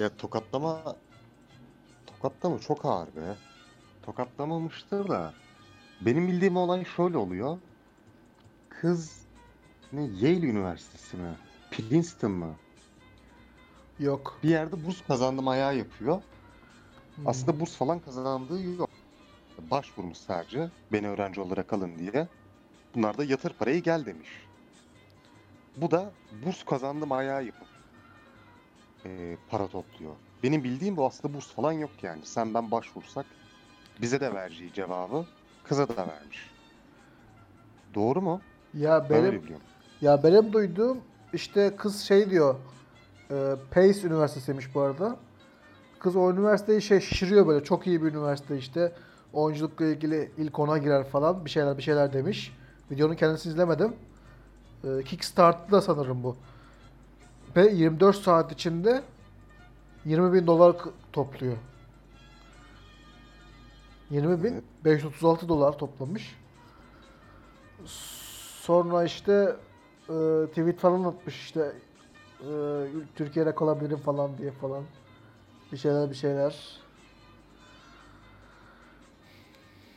Ya 0.00 0.16
tokatlama... 0.16 0.96
Tokatlama 2.06 2.58
çok 2.58 2.84
ağır 2.84 3.06
be. 3.06 3.36
Tokatlamamıştır 4.02 5.08
da. 5.08 5.34
Benim 6.00 6.28
bildiğim 6.28 6.56
olay 6.56 6.84
şöyle 6.84 7.18
oluyor. 7.18 7.58
Kız 8.68 9.22
ne 9.92 10.00
Yale 10.00 10.46
Üniversitesi 10.46 11.16
mi? 11.16 11.34
Princeton 11.70 12.30
mı? 12.30 12.54
Yok. 14.00 14.38
Bir 14.42 14.48
yerde 14.48 14.86
burs 14.86 15.02
kazandım 15.08 15.48
ayağı 15.48 15.76
yapıyor. 15.76 16.22
Hmm. 17.16 17.28
Aslında 17.28 17.60
burs 17.60 17.76
falan 17.76 17.98
kazandığı 18.00 18.62
yok. 18.62 18.90
Başvurmuş 19.70 20.18
sadece 20.18 20.70
beni 20.92 21.08
öğrenci 21.08 21.40
olarak 21.40 21.72
alın 21.72 21.98
diye. 21.98 22.28
Bunlar 22.94 23.18
da 23.18 23.24
yatır 23.24 23.52
parayı 23.52 23.82
gel 23.82 24.06
demiş. 24.06 24.28
Bu 25.76 25.90
da 25.90 26.10
burs 26.46 26.64
kazandım 26.64 27.12
ayağı 27.12 27.44
yapıp 27.44 27.68
eee, 29.04 29.38
para 29.50 29.68
topluyor. 29.68 30.12
Benim 30.42 30.64
bildiğim 30.64 30.96
bu 30.96 31.06
aslında 31.06 31.34
burs 31.34 31.46
falan 31.46 31.72
yok 31.72 31.90
yani. 32.02 32.20
Sen 32.26 32.54
ben 32.54 32.70
başvursak 32.70 33.26
bize 34.00 34.20
de 34.20 34.34
vereceği 34.34 34.72
cevabı 34.72 35.26
kıza 35.64 35.88
da 35.88 36.06
vermiş. 36.08 36.50
Doğru 37.94 38.22
mu? 38.22 38.40
ya 38.74 39.06
Ben 39.10 39.24
benim 39.24 39.42
biliyorum. 39.42 39.66
ya 40.00 40.22
benim 40.22 40.52
duyduğum 40.52 41.00
işte 41.32 41.76
kız 41.76 42.00
şey 42.00 42.30
diyor. 42.30 42.54
E, 43.30 43.56
Pace 43.70 44.06
Üniversitesi'ymiş 44.06 44.74
bu 44.74 44.80
arada. 44.80 45.16
Kız 45.98 46.16
o 46.16 46.32
üniversiteyi 46.32 46.82
şey 46.82 47.00
şişiriyor 47.00 47.46
böyle. 47.46 47.64
Çok 47.64 47.86
iyi 47.86 48.02
bir 48.02 48.08
üniversite 48.08 48.58
işte. 48.58 48.92
Oyunculukla 49.32 49.84
ilgili 49.84 50.30
ilk 50.38 50.58
ona 50.58 50.78
girer 50.78 51.04
falan. 51.04 51.44
Bir 51.44 51.50
şeyler 51.50 51.78
bir 51.78 51.82
şeyler 51.82 52.12
demiş. 52.12 52.56
Videonun 52.90 53.14
kendisini 53.14 53.52
izlemedim. 53.52 53.92
E, 54.84 55.02
Kickstart'ta 55.02 55.76
da 55.76 55.80
sanırım 55.80 56.22
bu. 56.22 56.36
Ve 57.56 57.70
24 57.70 58.16
saat 58.16 58.52
içinde 58.52 59.02
20 60.04 60.32
bin 60.32 60.46
dolar 60.46 60.76
topluyor. 61.12 61.56
20 64.10 64.44
bin 64.44 64.52
Evet. 64.52 64.64
536 64.84 65.48
dolar 65.48 65.78
toplamış. 65.78 66.36
Sonra 68.62 69.04
işte 69.04 69.56
e, 70.08 70.46
tweet 70.46 70.78
falan 70.78 71.04
atmış 71.04 71.40
işte 71.40 71.72
Türkiye'de 73.16 73.54
kalabilirim 73.54 73.98
falan 73.98 74.38
diye 74.38 74.50
falan. 74.50 74.84
Bir 75.72 75.76
şeyler 75.76 76.10
bir 76.10 76.14
şeyler. 76.14 76.78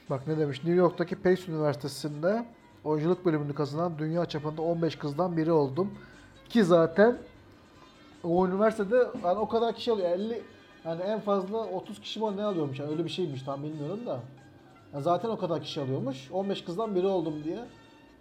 Bak 0.10 0.27
ne 0.27 0.38
demiş. 0.38 0.58
New 0.58 0.73
York'taki 0.75 1.15
Pace 1.15 1.51
Üniversitesi'nde 1.51 2.45
oyunculuk 2.84 3.25
bölümünü 3.25 3.56
kazanan 3.56 3.99
dünya 3.99 4.25
çapında 4.25 4.62
15 4.62 4.95
kızdan 4.95 5.38
biri 5.38 5.51
oldum. 5.51 5.93
Ki 6.49 6.63
zaten 6.63 7.17
o 8.23 8.47
üniversitede 8.47 8.95
yani 9.23 9.39
o 9.39 9.47
kadar 9.47 9.75
kişi 9.75 9.91
alıyor. 9.91 10.10
50 10.10 10.41
yani 10.86 11.01
en 11.01 11.19
fazla 11.19 11.58
30 11.58 12.01
kişi 12.01 12.19
mi 12.19 12.38
ne 12.38 12.43
alıyormuş? 12.43 12.80
Yani 12.80 12.91
öyle 12.91 13.06
bir 13.06 13.10
şeymiş 13.10 13.43
tam 13.43 13.63
bilmiyorum 13.63 14.06
da. 14.06 14.19
Yani 14.93 15.04
zaten 15.04 15.30
o 15.30 15.38
kadar 15.38 15.62
kişi 15.62 15.82
alıyormuş. 15.82 16.32
15 16.32 16.63
kızdan 16.63 16.95
biri 16.95 17.08
oldum 17.08 17.43
diye 17.43 17.60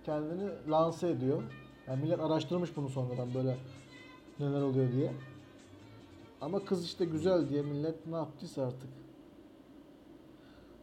kendini 0.07 0.51
lanse 0.71 1.09
ediyor. 1.09 1.43
Yani 1.89 2.03
millet 2.03 2.21
araştırmış 2.21 2.77
bunu 2.77 2.89
sonradan 2.89 3.35
böyle 3.35 3.57
neler 4.41 4.61
oluyor 4.63 4.93
diye. 4.93 5.13
Ama 6.41 6.65
kız 6.65 6.85
işte 6.85 7.05
güzel 7.05 7.49
diye 7.49 7.63
millet 7.63 8.07
ne 8.07 8.17
yaptıysa 8.17 8.63
artık. 8.67 8.89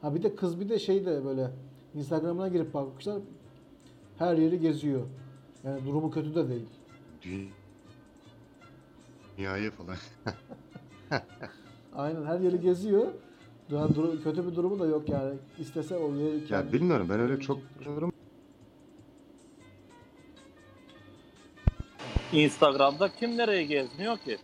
Ha 0.01 0.15
bir 0.15 0.23
de 0.23 0.35
kız 0.35 0.59
bir 0.59 0.69
de 0.69 0.79
şey 0.79 1.05
de 1.05 1.25
böyle 1.25 1.51
Instagram'ına 1.95 2.47
girip 2.47 2.73
bakmışlar. 2.73 3.21
Her 4.17 4.37
yeri 4.37 4.59
geziyor. 4.59 5.01
Yani 5.63 5.85
durumu 5.85 6.11
kötü 6.11 6.35
de 6.35 6.49
değil. 6.49 6.67
Dü- 7.23 7.47
Dünyayı 9.37 9.71
falan. 9.71 9.95
Aynen 11.95 12.25
her 12.25 12.39
yeri 12.39 12.61
geziyor. 12.61 13.07
Yani 13.71 13.93
kötü 14.23 14.47
bir 14.51 14.55
durumu 14.55 14.79
da 14.79 14.85
yok 14.85 15.09
yani. 15.09 15.33
İstese 15.59 15.95
o 15.97 16.15
yeri 16.15 16.39
Ya 16.39 16.45
kendi- 16.47 16.73
bilmiyorum 16.73 17.07
ben 17.09 17.19
öyle 17.19 17.39
çok 17.39 17.57
Instagram'da 22.33 23.09
kim 23.15 23.37
nereye 23.37 23.63
gezmiyor 23.63 24.17
ki? 24.17 24.37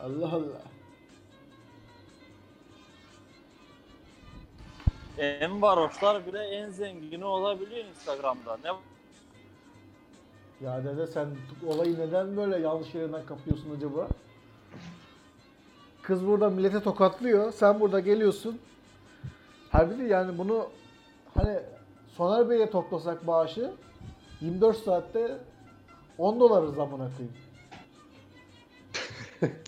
Allah 0.00 0.32
Allah. 0.32 0.62
En 5.18 5.62
varoşlar 5.62 6.26
bile 6.26 6.38
en 6.44 6.70
zengini 6.70 7.24
olabiliyor 7.24 7.84
Instagram'da. 7.84 8.58
Ne 8.64 8.70
Ya 10.66 10.84
dede 10.84 11.06
sen 11.06 11.28
olayı 11.66 11.98
neden 11.98 12.36
böyle 12.36 12.58
yanlış 12.58 12.94
yerinden 12.94 13.26
kapıyorsun 13.26 13.76
acaba? 13.76 14.08
Kız 16.02 16.26
burada 16.26 16.50
millete 16.50 16.80
tokatlıyor. 16.80 17.52
Sen 17.52 17.80
burada 17.80 18.00
geliyorsun. 18.00 18.58
Halbuki 19.70 20.02
yani 20.02 20.38
bunu 20.38 20.68
hani 21.34 21.58
Soner 22.16 22.50
Bey'e 22.50 22.70
toplasak 22.70 23.26
bağışı 23.26 23.72
24 24.40 24.76
saatte 24.76 25.38
10 26.18 26.40
doları 26.40 26.70
zamana 26.70 27.10
koyayım. 27.16 27.36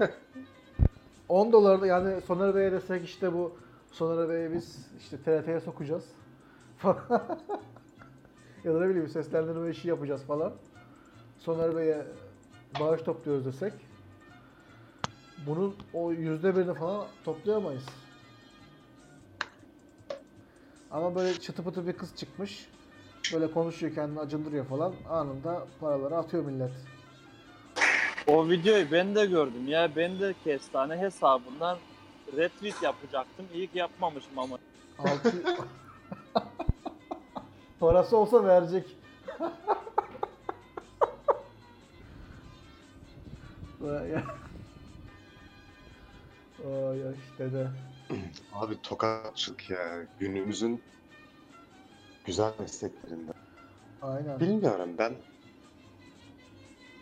10 1.28 1.52
dolar 1.52 1.83
yani 1.83 2.20
Soner 2.20 2.54
Bey'e 2.54 2.72
desek 2.72 3.04
işte 3.04 3.33
bu 3.33 3.57
Soner 3.92 4.28
Bey'i 4.28 4.52
biz 4.52 4.87
işte 4.98 5.16
TRT'ye 5.18 5.61
sokacağız. 5.61 6.04
falan. 6.78 6.98
ya 8.64 8.74
da 8.74 8.80
ne 8.80 8.88
bileyim 8.88 9.09
seslendirme 9.09 9.70
işi 9.70 9.88
yapacağız 9.88 10.22
falan. 10.22 10.52
Soner 11.38 11.76
Bey'e 11.76 12.07
bağış 12.80 13.02
topluyoruz 13.02 13.44
desek 13.44 13.72
bunun 15.46 15.76
o 15.92 16.12
yüzde 16.12 16.57
birini 16.57 16.74
falan 16.74 17.07
toplayamayız. 17.24 17.87
Ama 20.90 21.14
böyle 21.14 21.40
çıtı 21.40 21.64
pıtı 21.64 21.87
bir 21.87 21.92
kız 21.92 22.16
çıkmış. 22.16 22.68
Böyle 23.32 23.50
konuşuyor 23.50 23.94
kendini 23.94 24.20
acındırıyor 24.20 24.66
falan. 24.66 24.94
Anında 25.08 25.66
paraları 25.80 26.16
atıyor 26.16 26.44
millet. 26.44 26.70
O 28.26 28.48
videoyu 28.48 28.92
ben 28.92 29.14
de 29.14 29.26
gördüm 29.26 29.68
ya. 29.68 29.96
Ben 29.96 30.20
de 30.20 30.34
kestane 30.44 30.96
hesabından 30.96 31.78
retweet 32.37 32.82
yapacaktım. 32.82 33.46
İyi 33.54 33.66
ki 33.66 33.78
yapmamışım 33.78 34.38
ama. 34.38 34.58
Altı... 34.98 35.32
Parası 37.80 38.16
olsa 38.16 38.44
verecek. 38.44 38.96
Ay 43.84 44.16
ay 47.06 47.14
dede. 47.38 47.68
Abi 48.52 48.82
tokatçılık 48.82 49.70
ya 49.70 50.06
günümüzün 50.20 50.82
güzel 52.24 52.52
mesleklerinden. 52.58 53.34
Aynen. 54.02 54.40
Bilmiyorum 54.40 54.90
ben. 54.98 55.14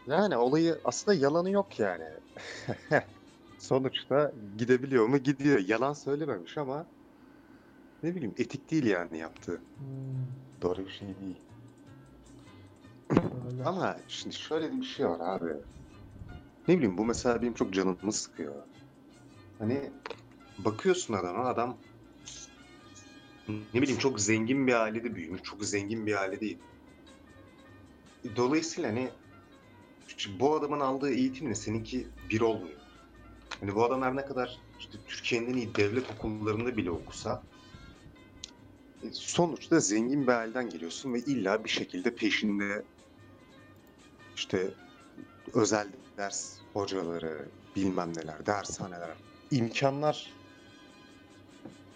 Yani 0.06 0.37
olayı 0.37 0.80
aslında 0.85 1.18
yalanı 1.18 1.50
yok 1.50 1.78
yani. 1.78 2.04
Sonuçta 3.58 4.32
gidebiliyor 4.58 5.06
mu? 5.06 5.18
Gidiyor. 5.18 5.58
Yalan 5.58 5.92
söylememiş 5.92 6.58
ama 6.58 6.87
ne 8.02 8.14
bileyim 8.14 8.35
etik 8.38 8.70
değil 8.70 8.87
yani 8.87 9.18
yaptığı. 9.18 9.62
Hmm, 9.76 10.26
Doğru 10.62 10.85
bir 10.87 10.90
şey 10.90 11.08
değil. 11.08 11.40
öyle. 13.11 13.64
Ama 13.64 13.96
şimdi 14.08 14.37
şöyle 14.37 14.72
bir 14.72 14.85
şey 14.85 15.06
var 15.06 15.20
abi. 15.20 15.52
Ne 16.68 16.76
bileyim 16.76 16.98
bu 16.98 17.04
mesela 17.04 17.42
benim 17.42 17.54
çok 17.54 17.72
canımı 17.74 18.12
sıkıyor. 18.12 18.54
Hani 19.58 19.90
bakıyorsun 20.58 21.14
adama 21.14 21.44
adam 21.44 21.76
ne 23.48 23.83
bileyim 23.83 23.98
çok 23.98 24.20
zengin 24.20 24.66
bir 24.66 24.83
ailede 24.83 25.14
büyümüş. 25.14 25.42
Çok 25.42 25.64
zengin 25.64 26.07
bir 26.07 26.20
aile 26.20 26.40
değil. 26.40 26.59
Dolayısıyla 28.37 28.90
hani 28.90 29.11
bu 30.40 30.55
adamın 30.55 30.81
aldığı 30.81 31.11
eğitimle 31.11 31.55
seninki 31.55 32.09
bir 32.31 32.40
olmuyor. 32.40 32.81
Hani 33.61 33.74
bu 33.74 33.85
adam 33.85 34.02
her 34.02 34.16
ne 34.16 34.24
kadar 34.24 34.59
işte 34.78 34.98
Türkiye'nin 35.07 35.52
en 35.52 35.57
iyi 35.57 35.74
devlet 35.74 36.11
okullarında 36.11 36.76
bile 36.76 36.90
okusa 36.90 37.42
e, 39.02 39.07
sonuçta 39.12 39.81
zengin 39.81 40.26
bir 40.26 40.33
aileden 40.33 40.68
geliyorsun 40.68 41.14
ve 41.14 41.20
illa 41.20 41.64
bir 41.64 41.70
şekilde 41.70 42.14
peşinde 42.14 42.85
işte 44.37 44.70
özel 45.55 45.88
ders 46.16 46.59
hocaları, 46.72 47.48
bilmem 47.76 48.12
neler, 48.16 48.46
dershaneler, 48.46 49.16
imkanlar 49.50 50.41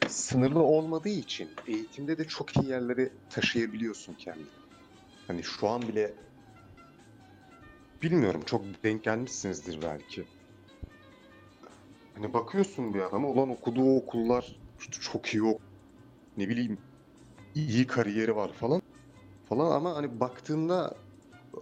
sınırlı 0.09 0.62
olmadığı 0.62 1.09
için 1.09 1.51
eğitimde 1.66 2.19
de 2.19 2.25
çok 2.25 2.57
iyi 2.57 2.69
yerlere 2.69 3.12
taşıyabiliyorsun 3.31 4.14
kendini. 4.14 4.49
Hani 5.27 5.42
şu 5.42 5.69
an 5.69 5.83
bile 5.88 6.14
bilmiyorum 8.03 8.42
çok 8.47 8.85
denk 8.85 9.05
gelmişsinizdir 9.05 9.83
belki. 9.83 10.25
Hani 12.14 12.35
bakıyorsun 12.35 12.95
bir 12.95 13.01
adama 13.01 13.29
ulan 13.29 13.51
okuduğu 13.51 13.97
okullar 13.97 14.61
işte 14.79 14.99
çok 15.01 15.35
iyi 15.35 15.42
ok 15.42 15.61
ne 16.37 16.49
bileyim 16.49 16.79
iyi 17.55 17.87
kariyeri 17.87 18.37
var 18.37 18.53
falan 18.53 18.83
falan 19.49 19.71
ama 19.71 19.97
hani 19.97 20.21
baktığında 20.21 20.97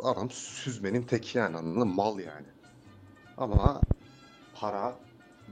adam 0.00 0.30
süzmenin 0.30 1.02
teki 1.02 1.38
yani 1.38 1.57
anladın 1.57 1.94
mal 1.94 2.18
yani. 2.18 2.46
Ama 3.37 3.80
para 4.54 4.98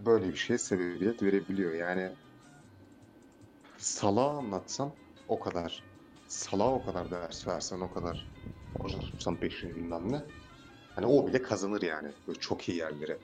böyle 0.07 0.29
bir 0.29 0.37
şeye 0.37 0.59
sebebiyet 0.59 1.23
verebiliyor 1.23 1.75
yani 1.75 2.11
salağa 3.83 4.39
anlatsam 4.39 4.97
o 5.29 5.41
kadar 5.41 5.83
salağa 6.27 6.73
o 6.75 6.85
kadar 6.85 7.11
ders 7.11 7.47
versen 7.49 7.81
o 7.81 7.91
kadar 7.95 8.33
hoca 8.79 8.99
tutsan 8.99 9.41
peşini 9.41 9.77
bilmem 9.77 10.13
ne 10.13 10.23
hani 10.97 11.07
o 11.07 11.27
bile 11.29 11.43
kazanır 11.43 11.83
yani 11.83 12.13
böyle 12.29 12.41
çok 12.41 12.69
iyi 12.69 12.79
yerlere. 12.79 13.19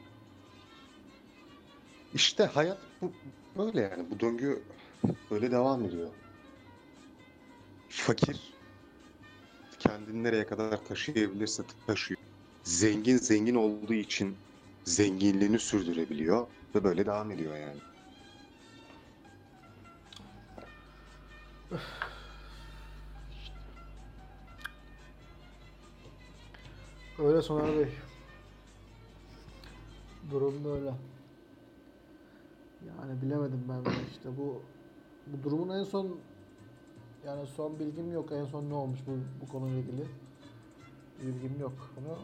İşte 2.12 2.44
hayat 2.44 2.78
bu 3.02 3.12
böyle 3.56 3.80
yani 3.80 4.10
bu 4.10 4.20
döngü 4.20 4.68
böyle 5.30 5.50
devam 5.50 5.84
ediyor. 5.84 6.12
Fakir 7.88 8.58
kendini 9.78 10.22
nereye 10.24 10.46
kadar 10.46 10.84
taşıyabilirse 10.84 11.62
taşıyor. 11.86 12.18
Zengin 12.64 13.16
zengin 13.18 13.54
olduğu 13.54 13.94
için 13.94 14.36
zenginliğini 14.84 15.58
sürdürebiliyor 15.58 16.46
ve 16.74 16.84
böyle 16.84 17.06
devam 17.06 17.30
ediyor 17.30 17.56
yani. 17.56 17.80
Öyle 27.18 27.42
Soner 27.42 27.78
Bey. 27.78 27.88
Durum 30.30 30.64
böyle. 30.64 30.94
Yani 32.86 33.22
bilemedim 33.22 33.64
ben 33.68 33.84
de 33.84 33.90
işte 34.12 34.36
bu 34.36 34.62
bu 35.26 35.42
durumun 35.42 35.78
en 35.78 35.84
son 35.84 36.20
yani 37.26 37.46
son 37.46 37.78
bilgim 37.78 38.12
yok. 38.12 38.32
En 38.32 38.44
son 38.44 38.70
ne 38.70 38.74
olmuş 38.74 38.98
bu, 39.06 39.18
bu 39.40 39.48
konuyla 39.52 39.78
ilgili? 39.78 40.04
Bilgim 41.22 41.60
yok. 41.60 41.90
Ama 41.96 42.18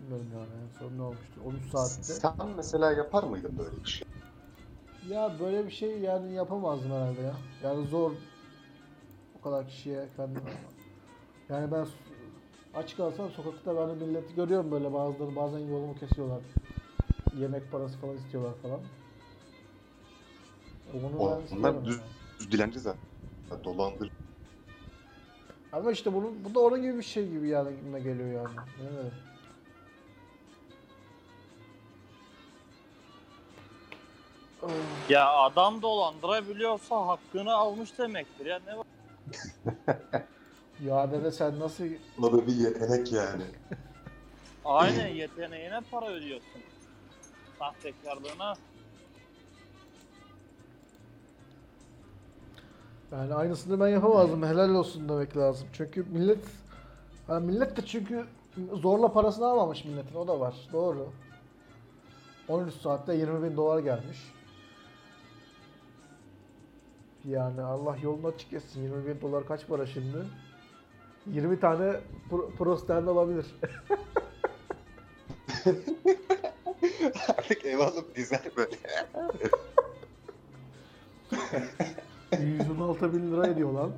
bilmiyorum 0.00 0.26
yani 0.34 0.48
en 0.64 0.68
son 0.78 0.98
ne 0.98 1.02
olmuştu. 1.02 1.40
13 1.44 1.70
saatte. 1.70 2.02
Sen 2.02 2.48
mesela 2.56 2.92
yapar 2.92 3.24
mıydın 3.24 3.58
böyle 3.58 3.84
bir 3.84 3.88
şey? 3.88 4.08
Ya 5.08 5.40
böyle 5.40 5.66
bir 5.66 5.70
şey 5.70 5.98
yani 5.98 6.34
yapamazdım 6.34 6.92
herhalde 6.92 7.22
ya. 7.22 7.36
Yani 7.62 7.86
zor 7.86 8.12
kadar 9.44 9.68
kişiye 9.68 10.08
kendim 10.16 10.42
Yani 11.48 11.72
ben 11.72 11.84
s- 11.84 11.90
aç 12.74 12.96
kalsam 12.96 13.30
sokakta 13.30 13.76
ben 13.76 14.00
de 14.00 14.04
milleti 14.04 14.34
görüyorum 14.34 14.70
böyle 14.72 14.92
bazıları 14.92 15.36
bazen 15.36 15.58
yolumu 15.58 15.94
kesiyorlar. 16.00 16.40
Yemek 17.38 17.72
parası 17.72 17.98
falan 17.98 18.16
istiyorlar 18.16 18.52
falan. 18.62 18.80
Bunu 20.92 21.18
ben 21.52 21.56
Onlar 21.56 21.84
düz-. 21.84 22.00
Düz 22.40 22.52
dilenci 22.52 22.80
zaten. 22.80 23.00
Dolandır. 23.64 24.10
Ama 25.72 25.92
işte 25.92 26.12
bunun 26.14 26.44
bu 26.44 26.54
da 26.54 26.60
onun 26.60 26.82
gibi 26.82 26.98
bir 26.98 27.02
şey 27.02 27.28
gibi 27.28 27.48
yani 27.48 27.76
gibime 27.76 28.00
geliyor 28.00 28.28
yani. 28.30 28.48
Evet. 28.82 29.12
Ya 35.08 35.32
adam 35.32 35.82
dolandırabiliyorsa 35.82 37.06
hakkını 37.06 37.54
almış 37.54 37.98
demektir 37.98 38.46
ya 38.46 38.60
ne 38.66 38.76
var? 38.76 38.84
Ya 40.84 41.12
dede 41.12 41.32
sen 41.32 41.60
nasıl 41.60 41.84
O 42.22 42.32
da 42.32 42.46
bir 42.46 42.54
yetenek 42.54 43.12
yani. 43.12 43.42
Aynen 44.64 45.08
yeteneğine 45.08 45.80
para 45.90 46.06
ödüyorsun. 46.06 46.60
Sahtekarlığına. 47.58 48.54
Yani 53.12 53.34
aynısını 53.34 53.80
ben 53.80 53.88
yapamazdım. 53.88 54.42
Helal 54.42 54.70
olsun 54.74 55.08
demek 55.08 55.36
lazım. 55.36 55.68
Çünkü 55.72 56.02
millet 56.02 56.44
hani 57.26 57.46
millet 57.46 57.76
de 57.76 57.86
çünkü 57.86 58.26
zorla 58.72 59.12
parasını 59.12 59.46
almamış 59.46 59.84
milletin. 59.84 60.14
O 60.14 60.28
da 60.28 60.40
var. 60.40 60.54
Doğru. 60.72 61.12
13 62.48 62.74
saatte 62.74 63.14
20 63.14 63.42
bin 63.42 63.56
dolar 63.56 63.78
gelmiş. 63.78 64.18
Yani 67.28 67.60
Allah 67.60 67.96
yolunu 68.02 68.26
açık 68.26 68.52
etsin. 68.52 68.82
20 68.82 69.06
bin 69.06 69.20
dolar 69.20 69.46
kaç 69.46 69.66
para 69.66 69.86
şimdi? 69.86 70.16
20 71.26 71.60
tane 71.60 72.00
pro, 72.30 72.50
pro 72.50 72.76
stand 72.76 73.06
alabilir. 73.06 73.46
Artık 77.28 77.64
ev 77.64 77.78
alıp 77.78 78.16
dizer 78.16 78.42
böyle. 78.56 78.76
116 82.42 83.12
bin 83.12 83.32
lira 83.32 83.46
ediyor 83.46 83.72
lan. 83.72 83.92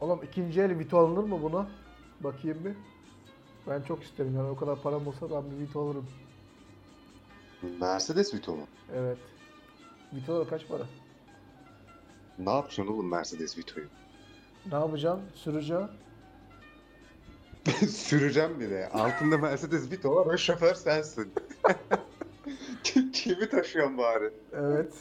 Oğlum 0.00 0.20
ikinci 0.22 0.60
el 0.60 0.78
Vito 0.78 0.98
alınır 0.98 1.24
mı 1.24 1.42
buna? 1.42 1.66
Bakayım 2.20 2.64
bir. 2.64 2.72
Ben 3.70 3.82
çok 3.82 4.02
isterim 4.02 4.36
yani 4.36 4.48
o 4.48 4.56
kadar 4.56 4.82
param 4.82 5.06
olsa 5.06 5.30
ben 5.30 5.50
bir 5.50 5.58
Vito 5.58 5.80
alırım. 5.86 6.06
Mercedes 7.80 8.34
Vito 8.34 8.56
mu? 8.56 8.66
Evet. 8.94 9.18
Vito'lar 10.12 10.48
kaç 10.48 10.68
para? 10.68 10.82
Ne 12.38 12.50
yapacaksın 12.50 12.86
oğlum 12.94 13.10
Mercedes 13.10 13.58
Vito'yu? 13.58 13.86
Ne 14.72 14.74
yapacağım? 14.74 15.20
Süreceğim. 15.34 15.88
Süreceğim 17.90 18.60
bir 18.60 18.70
de. 18.70 18.88
Altında 18.88 19.38
Mercedes 19.38 19.90
Vito 19.90 20.16
var 20.16 20.32
ve 20.32 20.38
şoför 20.38 20.74
sensin. 20.74 21.32
Kim- 22.84 23.12
Kimi 23.12 23.48
taşıyorsun 23.48 23.98
bari? 23.98 24.30
Evet. 24.52 24.94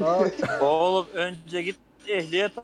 Aa, 0.00 0.24
Oğlum 0.60 1.06
önce 1.14 1.62
git 1.62 1.76
ehliyet 2.08 2.58
al. 2.58 2.62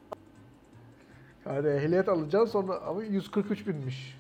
yani 1.47 1.69
ehliyet 1.69 2.09
alacaksın 2.09 2.53
sonra 2.53 2.81
ama 2.81 3.03
143 3.05 3.67
binmiş. 3.67 4.17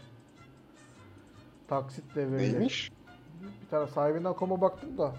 Taksit 1.68 2.04
devreyle. 2.16 2.52
Neymiş? 2.52 2.92
Bir 3.64 3.68
tane 3.70 3.86
sahibinden 3.86 4.32
koma 4.34 4.60
baktım 4.60 4.98
da. 4.98 5.14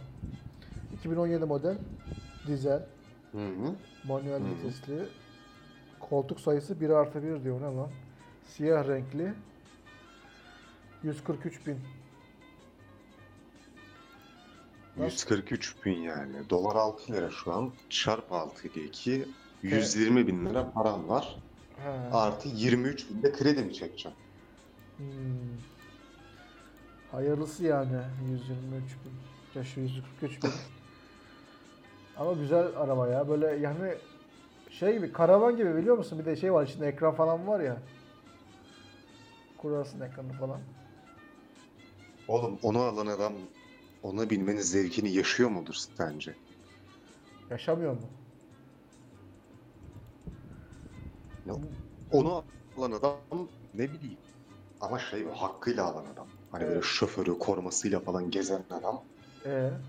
2017 0.99 1.45
model. 1.45 1.77
Dizel. 2.47 2.85
Hı 3.31 3.37
hı. 3.37 3.75
Manuel 4.07 4.39
Hı 4.39 4.45
hı. 4.45 4.49
vitesli. 4.49 5.07
Koltuk 5.99 6.39
sayısı 6.39 6.81
1 6.81 6.89
artı 6.89 7.23
1 7.23 7.43
diyor 7.43 7.61
ne 7.61 7.75
lan? 7.75 7.89
Siyah 8.45 8.87
renkli. 8.87 9.33
143 11.03 11.67
bin. 11.67 11.79
Nasıl? 14.97 15.11
143 15.11 15.85
bin 15.85 16.01
yani. 16.01 16.49
Dolar 16.49 16.75
6 16.75 17.13
lira 17.13 17.29
şu 17.29 17.53
an. 17.53 17.71
Çarp 17.89 18.31
6 18.31 18.67
ile 18.67 18.83
2. 18.83 19.27
120 19.63 20.27
bin 20.27 20.45
lira 20.45 20.71
param 20.71 21.09
var. 21.09 21.35
He. 21.83 21.89
Artı 22.13 22.49
23 22.49 23.09
bin 23.09 23.23
de 23.23 23.31
kredi 23.31 23.63
mi 23.63 23.73
çekeceğim? 23.73 24.17
Hmm. 24.97 25.05
Hayırlısı 27.11 27.63
yani 27.63 28.01
123 28.31 28.83
bin. 29.05 29.11
Ya 29.55 29.63
şu 29.63 29.79
143 29.79 30.43
bin. 30.43 30.49
Ama 32.21 32.33
güzel 32.33 32.59
araba 32.65 33.07
ya. 33.09 33.29
Böyle 33.29 33.47
yani 33.47 34.01
şey 34.69 34.93
gibi 34.93 35.11
karavan 35.13 35.57
gibi 35.57 35.75
biliyor 35.75 35.97
musun? 35.97 36.19
Bir 36.19 36.25
de 36.25 36.35
şey 36.35 36.53
var 36.53 36.67
içinde 36.67 36.87
ekran 36.87 37.15
falan 37.15 37.47
var 37.47 37.59
ya. 37.61 37.83
Kurarsın 39.57 39.99
ekranı 40.01 40.33
falan. 40.33 40.63
Oğlum 42.27 42.59
onu 42.61 42.79
alan 42.81 43.07
adam 43.07 43.49
ona 44.01 44.29
binmenin 44.29 44.61
zevkini 44.61 45.13
yaşıyor 45.13 45.49
mudur 45.49 45.75
sence? 45.97 46.37
Yaşamıyor 47.49 47.93
mu? 47.93 48.17
Ya, 51.45 51.53
onu 52.09 52.45
alan 52.75 52.91
adam 52.91 53.51
ne 53.73 53.91
bileyim. 53.93 54.21
Ama 54.79 54.99
şey 54.99 55.25
hakkıyla 55.25 55.85
alan 55.85 56.05
adam. 56.05 56.31
Hani 56.51 56.67
böyle 56.67 56.81
Evet. 56.81 56.83
şoförü 56.83 57.39
korumasıyla 57.39 58.01
falan 58.01 58.31
gezen 58.31 58.65
adam. 58.69 59.05
Ee, 59.45 59.81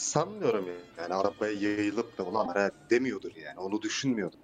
Sanmıyorum 0.00 0.66
yani. 0.66 0.80
yani 0.98 1.14
arabaya 1.14 1.52
yayılıp 1.52 2.18
da 2.18 2.22
ulan 2.24 2.48
ara 2.48 2.70
demiyordur 2.90 3.34
yani. 3.36 3.58
Onu 3.58 3.82
düşünmüyordur. 3.82 4.38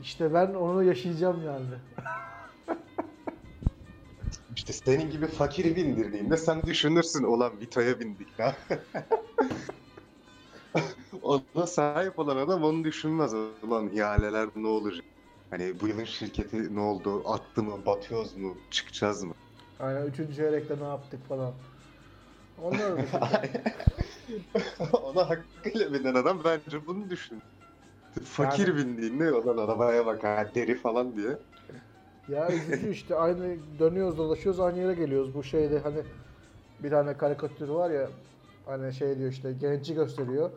işte 0.00 0.34
ben 0.34 0.54
onu 0.54 0.82
yaşayacağım 0.82 1.44
yani. 1.46 1.66
İşte 4.56 4.72
senin 4.72 5.10
gibi 5.10 5.26
fakiri 5.26 5.76
bindirdiğinde 5.76 6.36
sen 6.36 6.66
düşünürsün 6.66 7.24
ulan 7.24 7.60
Vito'ya 7.60 8.00
bindik 8.00 8.28
ya. 8.38 8.56
ona 11.22 11.66
sahip 11.66 12.18
olan 12.18 12.36
adam 12.36 12.64
onu 12.64 12.84
düşünmez. 12.84 13.34
Ulan 13.62 13.88
ihaleler 13.88 14.48
ne 14.56 14.66
olacak? 14.68 15.04
Hani 15.50 15.80
bu 15.80 15.88
yılın 15.88 16.04
şirketi 16.04 16.76
ne 16.76 16.80
oldu? 16.80 17.22
Attı 17.28 17.62
mı? 17.62 17.86
Batıyoruz 17.86 18.36
mu? 18.36 18.56
Çıkacağız 18.70 19.24
mı? 19.24 19.34
Aynen 19.80 20.06
üçüncü 20.06 20.34
çeyrekte 20.34 20.78
ne 20.80 20.84
yaptık 20.84 21.28
falan. 21.28 21.54
Onlar 22.62 22.96
da 23.12 23.42
Ona 25.02 25.30
hakkıyla 25.30 25.92
binen 25.92 26.14
adam 26.14 26.40
bence 26.44 26.86
bunu 26.86 27.10
düşün. 27.10 27.42
Fakir 28.24 28.76
bindiğinde 28.76 29.32
olan 29.32 29.58
arabaya 29.58 30.06
bak 30.06 30.24
ha 30.24 30.46
deri 30.54 30.74
falan 30.74 31.16
diye. 31.16 31.38
Ya 32.28 32.48
üzücü 32.52 32.90
işte 32.90 33.16
aynı 33.16 33.56
dönüyoruz 33.78 34.18
dolaşıyoruz 34.18 34.60
aynı 34.60 34.78
yere 34.78 34.94
geliyoruz. 34.94 35.34
Bu 35.34 35.42
şeyde 35.42 35.78
hani 35.78 36.02
bir 36.82 36.90
tane 36.90 37.16
karikatür 37.16 37.68
var 37.68 37.90
ya 37.90 38.08
hani 38.66 38.92
şey 38.94 39.18
diyor 39.18 39.30
işte 39.30 39.52
genci 39.52 39.94
gösteriyor. 39.94 40.50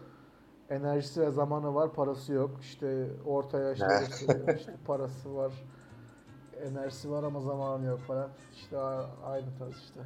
Enerjisi 0.69 1.21
ve 1.21 1.31
zamanı 1.31 1.75
var, 1.75 1.93
parası 1.93 2.33
yok. 2.33 2.51
İşte 2.61 3.07
ortaya 3.25 3.73
işte 3.73 3.87
Ne? 3.87 3.99
gösteriyor. 3.99 4.57
işte 4.57 4.73
parası 4.87 5.35
var, 5.35 5.51
enerjisi 6.63 7.11
var 7.11 7.23
ama 7.23 7.39
zamanı 7.41 7.85
yok 7.85 7.99
falan. 7.99 8.29
İşte 8.55 8.77
aynı 9.25 9.45
tarz 9.59 9.75
işte. 9.77 9.99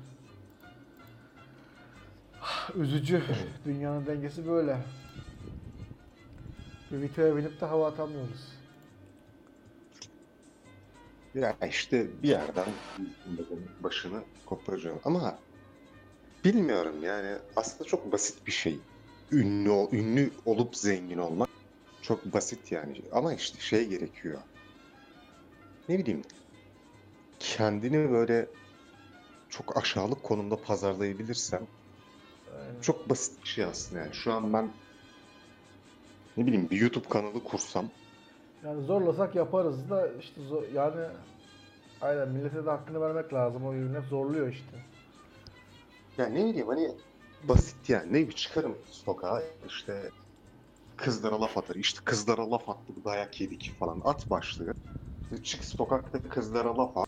Üzücü. 2.76 3.24
Dünyanın 3.66 4.06
dengesi 4.06 4.48
böyle. 4.48 4.78
Bir 6.92 7.02
videoya 7.02 7.36
binip 7.36 7.62
de 7.62 7.66
hava 7.66 7.88
atamıyoruz. 7.88 8.62
Ya 11.34 11.58
işte 11.70 12.24
bir 12.24 12.30
yerden 12.30 12.66
başını 13.80 14.24
koparacağım. 14.46 15.00
Ama 15.04 15.39
bilmiyorum 16.46 17.04
yani 17.04 17.38
aslında 17.56 17.89
çok 17.89 18.12
basit 18.12 18.48
bir 18.48 18.52
şey. 18.52 18.80
Ünlü, 19.32 19.88
ünlü 19.92 20.32
olup 20.46 20.76
zengin 20.76 21.18
olmak 21.18 21.50
çok 22.02 22.26
basit 22.26 22.72
yani. 22.72 23.02
Ama 23.12 23.34
işte 23.34 23.60
şey 23.60 23.88
gerekiyor. 23.88 24.42
Ne 25.89 26.00
bileyim 26.00 26.22
kendini 27.39 28.12
böyle 28.12 28.50
çok 29.50 29.78
aşağılık 29.78 30.24
konumda 30.24 30.62
pazarlayabilirsen 30.62 31.60
Aynen. 31.60 31.81
Çok 32.82 33.10
basit 33.10 33.43
bir 33.43 33.47
şey 33.47 33.66
aslında 33.66 34.02
yani. 34.02 34.14
Şu 34.14 34.34
an 34.34 34.54
ben 34.54 34.72
ne 36.38 36.45
bileyim 36.45 36.70
bir 36.70 36.82
YouTube 36.82 37.10
kanalı 37.10 37.43
kursam 37.43 37.86
Yani 38.66 38.86
zorlasak 38.86 39.36
yaparız 39.36 39.89
da 39.89 40.08
işte 40.20 40.41
zor, 40.41 40.64
yani 40.74 41.08
aynen 42.02 42.30
millete 42.30 42.66
de 42.66 42.70
hakkını 42.70 43.02
vermek 43.02 43.34
lazım. 43.34 43.66
O 43.66 43.72
millet 43.72 44.06
zorluyor 44.06 44.47
işte. 44.47 44.78
Ya 46.18 46.26
ne 46.26 46.45
bileyim 46.45 46.68
hani 46.68 46.91
basit 47.43 47.89
yani. 47.89 48.08
Ne 48.08 48.14
bileyim 48.14 48.30
çıkarım 48.30 48.78
sokağa 48.86 49.41
işte 49.68 50.12
kızlara 50.95 51.41
laf 51.41 51.58
atar. 51.58 51.76
İşte 51.76 52.02
kızlara 52.06 52.52
laf 52.52 52.70
attı 52.70 52.93
dayak 53.06 53.41
yedik 53.41 53.74
falan. 53.80 54.02
At 54.04 54.30
başlığı. 54.30 54.74
Çık 55.43 55.64
sokakta 55.64 56.30
kızlara 56.30 56.78
laf 56.78 56.97
at. 56.97 57.08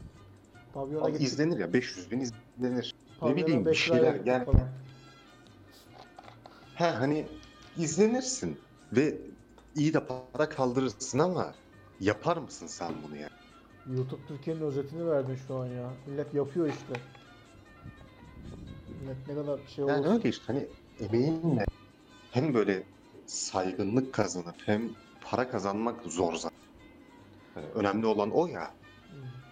Pavyona 0.73 1.09
izlenir 1.09 1.59
ya 1.59 1.73
500 1.73 2.11
bin 2.11 2.19
izlenir. 2.19 2.95
pavyona 3.19 3.37
bileyim, 3.37 3.65
bir 3.65 3.73
şeyler 3.73 4.25
yani- 4.25 4.45
falan. 4.45 4.83
He 6.75 6.85
hani 6.85 7.27
izlenirsin 7.77 8.59
ve 8.91 9.21
iyi 9.75 9.93
de 9.93 10.07
para 10.07 10.49
kaldırırsın 10.49 11.19
ama 11.19 11.53
yapar 11.99 12.37
mısın 12.37 12.67
sen 12.67 13.03
bunu 13.03 13.17
ya? 13.17 13.29
YouTube 13.95 14.21
Türkiye'nin 14.27 14.61
özetini 14.61 15.07
verdin 15.07 15.35
şu 15.47 15.55
an 15.55 15.65
ya. 15.65 15.93
Millet 16.07 16.33
yapıyor 16.33 16.67
işte. 16.67 16.93
Millet 19.01 19.27
ne 19.27 19.35
kadar 19.35 19.59
şey 19.67 19.85
Yani 19.85 19.97
olursa. 19.97 20.13
öyle 20.13 20.29
işte 20.29 20.43
hani 20.47 20.67
emeğinle 20.99 21.65
hem 22.31 22.53
böyle 22.53 22.83
saygınlık 23.27 24.13
kazanıp 24.13 24.55
hem 24.65 24.89
para 25.21 25.49
kazanmak 25.49 26.05
zor 26.05 26.33
zaten. 26.35 26.49
Yani 27.55 27.67
önemli 27.67 28.05
olan 28.05 28.31
o 28.31 28.47
ya. 28.47 28.73
Hmm. 29.09 29.43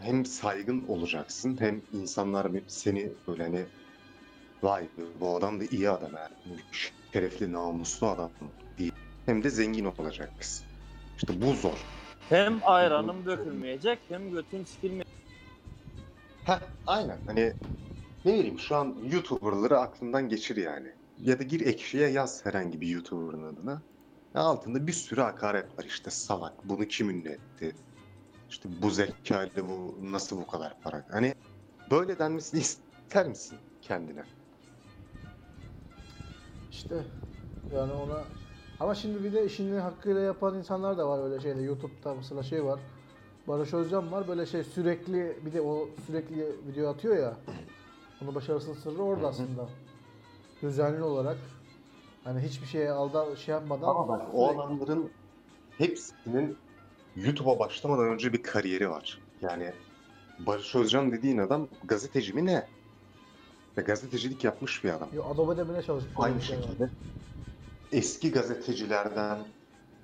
hem 0.00 0.26
saygın 0.26 0.88
olacaksın 0.88 1.56
hem 1.60 1.82
insanlar 1.92 2.50
seni 2.68 3.12
böyle 3.28 3.42
hani 3.42 3.66
vay 4.62 4.82
be 4.82 5.02
bu 5.20 5.36
adam 5.36 5.60
da 5.60 5.64
iyi 5.64 5.90
adam 5.90 6.10
yani 6.12 6.60
şerefli 7.12 7.52
namuslu 7.52 8.06
adam 8.06 8.30
diye 8.78 8.90
hem 9.26 9.42
de 9.42 9.50
zengin 9.50 9.84
olacaksın. 9.84 10.66
İşte 11.16 11.42
bu 11.42 11.52
zor. 11.52 11.78
Hem 12.28 12.60
ayranım 12.64 13.26
dökülmeyecek 13.26 13.98
hem 14.08 14.30
götüm 14.30 14.66
sikilmeyecek. 14.66 15.12
Ha 16.44 16.60
aynen 16.86 17.18
hani 17.26 17.52
ne 18.24 18.32
bileyim 18.32 18.58
şu 18.58 18.76
an 18.76 18.96
YouTuber'ları 19.12 19.78
aklından 19.78 20.28
geçir 20.28 20.56
yani. 20.56 20.88
Ya 21.18 21.38
da 21.38 21.42
gir 21.42 21.66
ekşiye 21.66 22.08
yaz 22.08 22.46
herhangi 22.46 22.80
bir 22.80 22.86
YouTuber'ın 22.88 23.54
adına. 23.54 23.82
Altında 24.34 24.86
bir 24.86 24.92
sürü 24.92 25.20
hakaret 25.20 25.78
var 25.78 25.84
işte 25.84 26.10
salak 26.10 26.68
bunu 26.68 26.84
kim 26.84 27.10
ünlü 27.10 27.28
etti? 27.28 27.74
İşte 28.50 28.68
bu 28.82 28.90
zekayla 28.90 29.68
bu 29.68 29.98
nasıl 30.02 30.36
bu 30.36 30.46
kadar 30.46 30.80
para? 30.80 31.06
Hani 31.10 31.34
böyle 31.90 32.18
denmesini 32.18 32.60
ister 33.08 33.28
misin 33.28 33.58
kendine? 33.82 34.24
İşte 36.72 36.94
yani 37.74 37.92
ona 37.92 38.24
ama 38.80 38.94
şimdi 38.94 39.24
bir 39.24 39.32
de 39.32 39.44
işini 39.44 39.78
hakkıyla 39.78 40.20
yapan 40.20 40.58
insanlar 40.58 40.98
da 40.98 41.08
var 41.08 41.24
öyle 41.24 41.40
şeyde 41.40 41.62
YouTube'da 41.62 42.14
mesela 42.14 42.42
şey 42.42 42.64
var. 42.64 42.80
Barış 43.48 43.74
Özcan 43.74 44.12
var 44.12 44.28
böyle 44.28 44.46
şey 44.46 44.64
sürekli 44.64 45.36
bir 45.46 45.52
de 45.52 45.60
o 45.60 45.88
sürekli 46.06 46.56
video 46.68 46.90
atıyor 46.90 47.16
ya. 47.16 47.34
Onun 48.22 48.34
başarısının 48.34 48.74
sırrı 48.74 49.02
orada 49.02 49.28
aslında. 49.28 49.68
Düzenli 50.62 51.02
olarak 51.02 51.36
hani 52.24 52.40
hiçbir 52.40 52.66
şeye 52.66 52.90
alda 52.90 53.36
şey 53.36 53.52
yapmadan 53.54 53.88
Ama 53.88 54.08
bak 54.08 54.22
o 54.34 54.46
sürekli- 54.46 54.62
adamların 54.62 55.10
hepsinin 55.78 56.58
YouTube'a 57.16 57.58
başlamadan 57.58 58.06
önce 58.08 58.32
bir 58.32 58.42
kariyeri 58.42 58.90
var. 58.90 59.20
Yani 59.40 59.72
Barış 60.38 60.74
Özcan 60.74 61.12
dediğin 61.12 61.38
adam 61.38 61.68
gazeteci 61.84 62.32
mi 62.32 62.46
ne? 62.46 62.66
Ve 63.78 63.82
gazetecilik 63.82 64.44
yapmış 64.44 64.84
bir 64.84 64.90
adam. 64.90 65.08
Yo, 65.12 65.24
Adobe'de 65.24 65.68
bile 65.68 65.82
çalışmış. 65.82 66.12
Aynı 66.16 66.42
şey 66.42 66.56
var. 66.56 66.62
şekilde 66.62 66.90
eski 67.92 68.32
gazetecilerden 68.32 69.46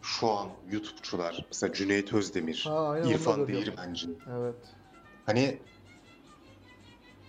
şu 0.02 0.30
an 0.30 0.48
YouTube'çular 0.70 1.46
mesela 1.50 1.72
Cüneyt 1.72 2.12
Özdemir, 2.12 2.64
Ha, 2.68 2.88
aynen 2.88 3.08
İrfan. 3.08 3.48
Değirmenci. 3.48 4.08
Evet. 4.30 4.74
Hani 5.26 5.58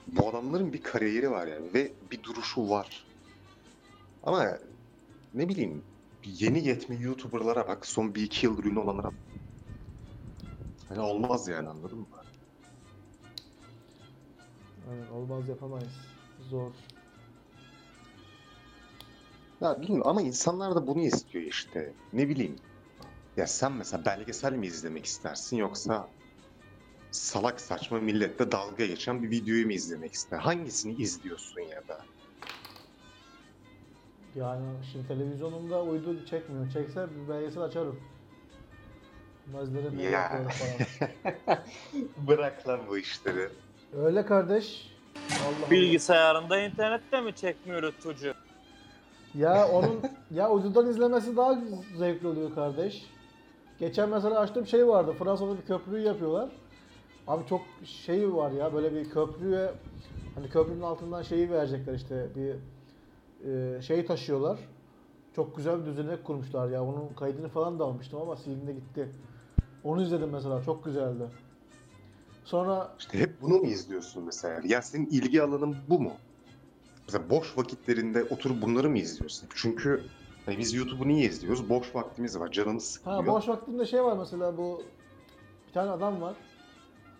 bu 0.08 0.30
adamların 0.30 0.74
bir 0.74 0.84
kariyeri 0.84 1.32
var 1.32 1.48
yani 1.48 1.74
ve 1.74 1.94
bir 2.12 2.24
duruşu 2.24 2.70
var. 2.70 3.06
Ama 4.24 4.58
ne 5.34 5.50
bileyim 5.50 5.84
yeni 6.26 6.68
yetme 6.68 6.96
YouTuber'lara 6.96 7.68
bak 7.68 7.86
son 7.86 8.16
bir 8.16 8.24
iki 8.24 8.46
yıldır 8.46 8.64
ünlü 8.64 8.80
olanlara 8.80 9.12
Hani 10.90 11.00
olmaz 11.00 11.48
yani 11.48 11.70
anladın 11.70 12.00
mı? 12.00 12.08
Aynen 14.92 15.08
olmaz 15.08 15.50
yapamayız. 15.50 15.94
Zor. 16.50 16.72
Ya 19.62 19.82
bilmiyorum 19.82 20.08
ama 20.08 20.22
insanlar 20.22 20.76
da 20.76 20.88
bunu 20.88 21.00
istiyor 21.02 21.44
işte. 21.46 21.94
Ne 22.14 22.30
bileyim. 22.30 22.56
Ya 23.38 23.48
sen 23.48 23.72
mesela 23.72 24.06
belgesel 24.06 24.54
mi 24.54 24.68
izlemek 24.68 25.06
istersin 25.06 25.58
yoksa 25.58 26.10
salak 27.12 27.62
saçma 27.62 28.00
millette 28.00 28.52
dalga 28.52 28.86
geçen 28.86 29.24
bir 29.24 29.30
videoyu 29.30 29.66
mu 29.66 29.72
izlemek 29.72 30.14
ister? 30.14 30.38
Hangisini 30.38 30.94
izliyorsun 30.94 31.62
ya 31.62 31.88
da? 31.88 32.06
Yani 34.36 34.86
şimdi 34.92 35.08
televizyonumda 35.08 35.84
uydu 35.84 36.26
çekmiyor. 36.26 36.72
Çekse 36.72 37.08
bir 37.16 37.30
belgesel 37.30 37.64
açarım. 37.64 38.00
Ne 39.96 40.04
Ya. 40.04 40.30
falan. 40.50 41.20
Bırak 42.28 42.68
lan 42.68 42.80
bu 42.88 42.98
işleri. 42.98 43.50
Öyle 43.94 44.26
kardeş. 44.26 44.99
Allah. 45.48 45.72
Bilgisayarında 45.72 46.60
internette 46.60 47.22
mi 47.22 47.36
çekmiyor 47.36 47.94
çocuğu? 48.04 48.34
Ya 49.36 49.68
onun 49.68 50.02
ya 50.32 50.50
uydudan 50.52 50.90
izlemesi 50.90 51.38
daha 51.38 51.58
zevkli 51.98 52.28
oluyor 52.28 52.56
kardeş. 52.56 53.06
Geçen 53.80 54.10
mesela 54.10 54.40
açtığım 54.40 54.68
şey 54.68 54.88
vardı. 54.88 55.16
Fransa'da 55.20 55.58
bir 55.58 55.62
köprüyü 55.62 56.06
yapıyorlar. 56.06 56.50
Abi 57.28 57.48
çok 57.48 57.62
şey 57.86 58.34
var 58.34 58.52
ya 58.52 58.74
böyle 58.74 58.96
bir 58.96 59.10
köprüye 59.10 59.72
hani 60.36 60.50
köprünün 60.50 60.82
altından 60.82 61.22
şeyi 61.22 61.52
verecekler 61.52 61.94
işte 61.94 62.28
bir 62.36 62.56
e, 63.50 63.82
şey 63.82 64.06
taşıyorlar. 64.06 64.60
Çok 65.36 65.58
güzel 65.58 65.82
bir 65.82 65.86
düzenek 65.86 66.24
kurmuşlar 66.24 66.70
ya. 66.70 66.88
Bunun 66.88 67.08
kaydını 67.20 67.50
falan 67.50 67.80
da 67.80 67.84
almıştım 67.84 68.22
ama 68.22 68.36
silindi 68.36 68.74
gitti. 68.74 69.10
Onu 69.84 70.02
izledim 70.02 70.30
mesela 70.30 70.64
çok 70.64 70.86
güzeldi. 70.86 71.24
Sonra 72.50 72.96
İşte 73.00 73.20
hep 73.20 73.42
bunu 73.42 73.58
mu 73.58 73.66
izliyorsun 73.66 74.24
mesela? 74.24 74.62
Ya 74.66 74.82
senin 74.82 75.06
ilgi 75.06 75.44
alanın 75.44 75.78
bu 75.90 76.00
mu? 76.00 76.12
Mesela 77.08 77.30
boş 77.30 77.58
vakitlerinde 77.58 78.24
oturup 78.24 78.62
bunları 78.62 78.90
mı 78.90 78.98
izliyorsun? 78.98 79.50
Çünkü 79.56 80.04
hani 80.46 80.58
biz 80.58 80.74
YouTube'u 80.74 81.08
niye 81.08 81.26
izliyoruz? 81.26 81.70
Boş 81.70 81.96
vaktimiz 81.96 82.40
var, 82.40 82.52
canımız 82.52 82.84
sıkılıyor. 82.84 83.24
Ha 83.24 83.28
boş 83.28 83.48
vaktimde 83.48 83.86
şey 83.86 84.04
var 84.04 84.18
mesela 84.18 84.58
bu 84.58 84.82
bir 85.68 85.74
tane 85.74 85.92
adam 85.92 86.22
var. 86.22 86.36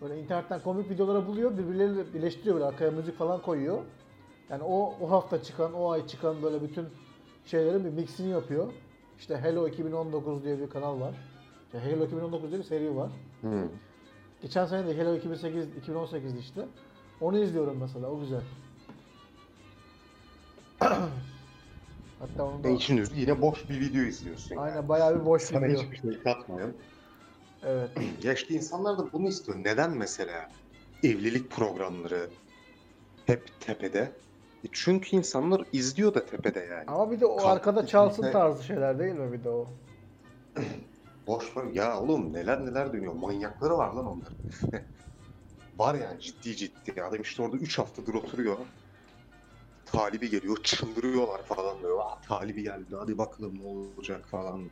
Böyle 0.02 0.20
internetten 0.20 0.62
komik 0.62 0.90
videoları 0.90 1.26
buluyor, 1.26 1.58
birbirleriyle 1.58 2.14
birleştiriyor 2.14 2.54
böyle 2.54 2.66
arkaya 2.66 2.90
müzik 2.90 3.18
falan 3.18 3.42
koyuyor. 3.42 3.82
Yani 4.50 4.62
o 4.62 4.94
o 5.00 5.10
hafta 5.10 5.42
çıkan, 5.42 5.72
o 5.74 5.90
ay 5.90 6.06
çıkan 6.06 6.42
böyle 6.42 6.62
bütün 6.62 6.86
şeylerin 7.46 7.84
bir 7.84 7.90
mixini 7.90 8.30
yapıyor. 8.30 8.72
İşte 9.18 9.36
Hello 9.36 9.68
2019 9.68 10.44
diye 10.44 10.60
bir 10.60 10.70
kanal 10.70 11.00
var. 11.00 11.14
İşte 11.66 11.80
Hello 11.80 12.04
2019 12.06 12.50
diye 12.50 12.60
bir 12.60 12.64
seri 12.66 12.96
var. 12.96 13.10
Hı. 13.40 13.68
Geçen 14.42 14.66
sene 14.66 14.86
de 14.86 14.96
Hello 14.98 15.16
2008 15.16 15.64
2018'di 15.88 16.38
işte. 16.38 16.60
Onu 17.20 17.38
izliyorum 17.38 17.78
mesela. 17.80 18.06
O 18.06 18.20
güzel. 18.20 18.40
Hatta 22.18 22.44
onu 22.44 22.64
da 22.64 22.68
için 22.68 22.96
üzü 22.96 23.14
yine 23.20 23.40
boş 23.40 23.68
bir 23.68 23.80
video 23.80 24.02
izliyorsun. 24.02 24.54
yani. 24.54 24.64
aynen 24.64 24.88
bayağı 24.88 25.20
bir 25.20 25.26
boş 25.26 25.42
Sana 25.42 25.66
video. 25.68 25.82
hiçbir 25.82 25.96
şey 26.12 26.22
katmayan. 26.22 26.72
Evet. 27.62 27.90
Ya 28.22 28.32
işte 28.32 28.54
insanlar 28.54 28.98
da 28.98 29.12
bunu 29.12 29.28
istiyor. 29.28 29.58
Neden 29.64 29.90
mesela 29.96 30.50
evlilik 31.02 31.50
programları 31.50 32.30
hep 33.26 33.60
tepede? 33.60 34.00
E 34.64 34.68
Çünkü 34.72 35.16
insanlar 35.16 35.64
izliyor 35.72 36.14
da 36.14 36.26
tepede 36.26 36.60
yani. 36.60 36.84
Ama 36.86 37.10
bir 37.10 37.20
de 37.20 37.26
o 37.26 37.36
Kalk- 37.36 37.46
arkada 37.52 37.86
çalsın 37.86 38.32
tarzı 38.32 38.64
şeyler 38.64 38.98
değil 38.98 39.14
mi 39.14 39.32
bir 39.32 39.44
de 39.44 39.48
o? 39.50 39.66
Boş 41.30 41.56
ver. 41.56 41.64
Ya 41.72 42.00
oğlum 42.00 42.32
neler 42.32 42.66
neler 42.66 42.92
dönüyor. 42.92 43.12
Manyakları 43.12 43.78
var 43.78 43.92
lan 43.92 44.06
onların. 44.06 44.32
var 45.78 45.94
yani 45.94 46.20
ciddi 46.20 46.56
ciddi. 46.56 47.02
Adam 47.02 47.20
işte 47.22 47.42
orada 47.42 47.56
3 47.56 47.78
haftadır 47.78 48.14
oturuyor. 48.14 48.56
Talibi 49.86 50.30
geliyor. 50.30 50.62
Çıldırıyorlar 50.62 51.42
falan 51.44 51.82
böyle. 51.82 51.94
"Aa, 52.02 52.20
talibi 52.20 52.62
geldi. 52.62 52.96
Hadi 52.98 53.18
bakalım 53.18 53.58
ne 53.58 53.66
olacak 53.66 54.28
falan. 54.28 54.70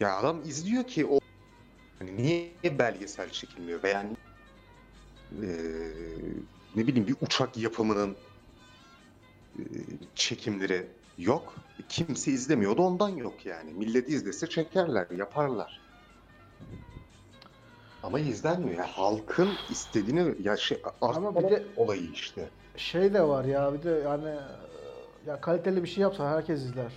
Ya 0.00 0.16
adam 0.16 0.42
izliyor 0.42 0.84
ki 0.86 1.06
o 1.06 1.18
hani 1.98 2.16
niye 2.16 2.78
belgesel 2.78 3.30
çekilmiyor 3.30 3.82
veya 3.82 4.00
ni- 4.02 4.16
eee, 5.42 6.34
ne 6.74 6.86
bileyim 6.86 7.06
bir 7.08 7.16
uçak 7.20 7.56
yapımının 7.56 8.16
eee, 9.58 9.64
çekimleri 10.14 10.86
yok. 11.18 11.54
Kimse 11.88 12.30
izlemiyor 12.30 12.76
da 12.76 12.82
ondan 12.82 13.08
yok 13.08 13.46
yani. 13.46 13.72
Millet 13.72 14.08
izlese 14.08 14.46
çekerler, 14.46 15.06
yaparlar. 15.10 15.80
Ama 18.02 18.20
izlenmiyor. 18.20 18.78
Ya 18.78 18.86
halkın 18.86 19.58
istediğini 19.68 20.34
ya 20.42 20.56
şey 20.56 20.82
Ama 21.00 21.36
bir 21.36 21.50
de- 21.50 21.66
olayı 21.76 22.10
işte. 22.10 22.48
Şey 22.76 23.14
de 23.14 23.22
var 23.22 23.44
ya 23.44 23.74
bir 23.74 23.82
de 23.82 23.90
yani 23.90 24.36
ya 25.26 25.40
kaliteli 25.40 25.82
bir 25.82 25.88
şey 25.88 26.02
yapsa 26.02 26.30
herkes 26.30 26.60
izler. 26.60 26.92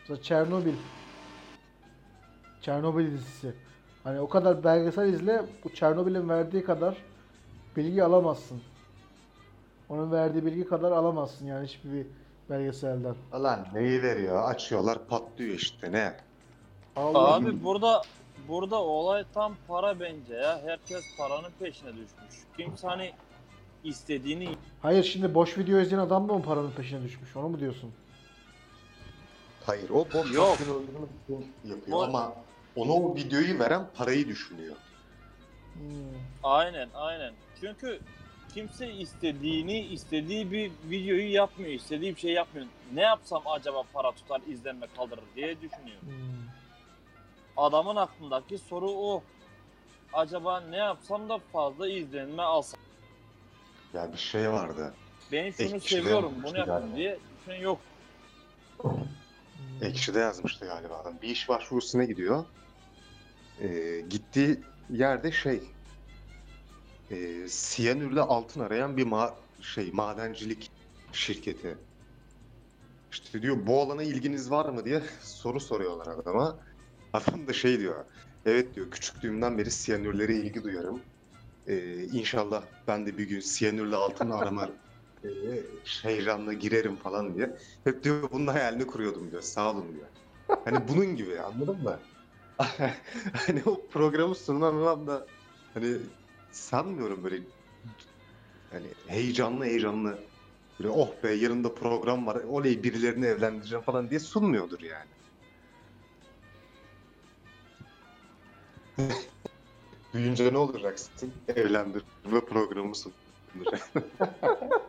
Mesela 0.00 0.22
Çernobil. 0.22 0.74
Çernobil 2.62 3.12
dizisi. 3.12 3.52
Hani 4.04 4.20
o 4.20 4.28
kadar 4.28 4.64
belgesel 4.64 5.12
izle 5.12 5.42
bu 5.64 5.74
Çernobil'in 5.74 6.28
verdiği 6.28 6.64
kadar 6.64 6.96
bilgi 7.76 8.04
alamazsın. 8.04 8.60
Onun 9.88 10.12
verdiği 10.12 10.46
bilgi 10.46 10.64
kadar 10.64 10.92
alamazsın 10.92 11.46
yani 11.46 11.66
hiçbir 11.66 11.92
bir 11.92 12.06
belgeselden. 12.50 13.14
Lan 13.34 13.66
neyi 13.74 14.02
veriyor? 14.02 14.50
Açıyorlar 14.50 14.98
patlıyor 15.08 15.54
işte 15.54 15.92
ne? 15.92 16.16
Allah 16.96 17.34
Abi 17.34 17.64
burada 17.64 18.02
burada 18.48 18.76
olay 18.82 19.24
tam 19.34 19.56
para 19.68 20.00
bence 20.00 20.34
ya. 20.34 20.60
Herkes 20.64 21.04
paranın 21.18 21.50
peşine 21.58 21.90
düşmüş. 21.90 22.44
Kimse 22.56 22.86
hani 22.86 23.12
istediğini 23.84 24.48
Hayır 24.82 25.04
şimdi 25.04 25.34
boş 25.34 25.58
video 25.58 25.80
izleyen 25.80 26.02
adam 26.02 26.28
da 26.28 26.32
mı 26.32 26.42
paranın 26.42 26.70
peşine 26.70 27.02
düşmüş? 27.02 27.36
Onu 27.36 27.48
mu 27.48 27.60
diyorsun? 27.60 27.92
Hayır 29.66 29.90
o 29.90 30.06
boş 30.14 30.32
Yok. 30.34 30.48
vaktini 30.48 30.68
öldürmek 30.74 31.10
için 31.24 31.52
yapıyor 31.64 32.04
ama 32.08 32.32
ona 32.76 32.92
o 32.92 33.16
videoyu 33.16 33.58
veren 33.58 33.86
parayı 33.94 34.28
düşünüyor. 34.28 34.76
Hmm. 35.74 35.82
Aynen 36.42 36.88
aynen. 36.94 37.32
Çünkü 37.60 38.00
kimse 38.54 38.92
istediğini 38.92 39.78
istediği 39.78 40.52
bir 40.52 40.72
videoyu 40.84 41.32
yapmıyor. 41.32 41.70
istediği 41.72 42.14
bir 42.14 42.20
şey 42.20 42.32
yapmıyor. 42.32 42.66
Ne 42.94 43.00
yapsam 43.00 43.42
acaba 43.46 43.82
para 43.92 44.12
tutar 44.12 44.40
izlenme 44.48 44.86
kaldırır 44.96 45.24
diye 45.36 45.56
düşünüyor. 45.56 46.00
Hmm. 46.00 46.10
Adamın 47.56 47.96
aklındaki 47.96 48.58
soru 48.58 48.90
o. 48.90 49.22
Acaba 50.12 50.60
ne 50.60 50.76
yapsam 50.76 51.28
da 51.28 51.38
fazla 51.52 51.88
izlenme 51.88 52.42
alsam. 52.42 52.80
Ya 53.94 54.12
bir 54.12 54.18
şey 54.18 54.50
vardı. 54.50 54.94
Ben 55.32 55.50
şunu 55.50 55.80
seviyorum 55.80 56.32
bunu 56.42 56.52
galiba. 56.52 56.96
diye 56.96 57.18
düşünen 57.40 57.60
yok. 57.60 57.80
Ekşi'de 59.82 60.18
yazmıştı 60.18 60.66
galiba 60.66 60.96
adam. 60.96 61.14
Bir 61.22 61.28
iş 61.28 61.48
başvurusuna 61.48 62.04
gidiyor. 62.04 62.44
Ee, 63.60 64.00
gittiği 64.10 64.60
yerde 64.90 65.32
şey 65.32 65.62
e, 67.10 67.48
siyanürle 67.48 68.20
altın 68.20 68.60
arayan 68.60 68.96
bir 68.96 69.06
ma 69.06 69.36
şey 69.60 69.90
madencilik 69.92 70.70
şirketi. 71.12 71.78
İşte 73.12 73.42
diyor 73.42 73.66
bu 73.66 73.80
alana 73.80 74.02
ilginiz 74.02 74.50
var 74.50 74.68
mı 74.68 74.84
diye 74.84 75.02
soru 75.22 75.60
soruyorlar 75.60 76.06
adama. 76.06 76.58
Adam 77.12 77.46
da 77.46 77.52
şey 77.52 77.78
diyor. 77.78 78.04
Evet 78.46 78.74
diyor 78.74 78.90
küçüklüğümden 78.90 79.58
beri 79.58 79.70
siyanürlere 79.70 80.34
ilgi 80.34 80.64
duyarım. 80.64 81.00
Ee, 81.66 82.04
inşallah 82.04 82.62
ben 82.88 83.06
de 83.06 83.18
bir 83.18 83.28
gün 83.28 83.40
siyanürle 83.40 83.96
altın 83.96 84.30
arama 84.30 84.68
e, 85.24 85.28
heyecanla 86.02 86.52
girerim 86.52 86.96
falan 86.96 87.34
diye. 87.34 87.56
Hep 87.84 88.04
diyor 88.04 88.30
bunun 88.32 88.46
hayalini 88.46 88.86
kuruyordum 88.86 89.30
diyor. 89.30 89.42
Sağ 89.42 89.70
olun 89.70 89.92
diyor. 89.94 90.06
Hani 90.64 90.88
bunun 90.88 91.16
gibi 91.16 91.40
anladın 91.40 91.82
mı? 91.82 91.98
hani 93.32 93.62
o 93.66 93.86
programı 93.88 94.34
sunan 94.34 94.76
adam 94.76 95.06
da 95.06 95.26
hani 95.74 95.96
sanmıyorum 96.52 97.24
böyle 97.24 97.42
hani 98.70 98.86
heyecanlı 99.06 99.64
heyecanlı 99.64 100.18
böyle 100.80 100.90
oh 100.90 101.22
be 101.24 101.32
yarın 101.32 101.64
da 101.64 101.74
program 101.74 102.26
var 102.26 102.36
oley 102.36 102.82
birilerini 102.82 103.26
evlendireceğim 103.26 103.84
falan 103.84 104.10
diye 104.10 104.20
sunmuyordur 104.20 104.80
yani. 104.80 105.10
Büyünce 110.14 110.52
ne 110.52 110.58
olacaksın? 110.58 111.32
Evlendirme 111.48 112.40
programı 112.48 112.94
sundur. 112.94 113.14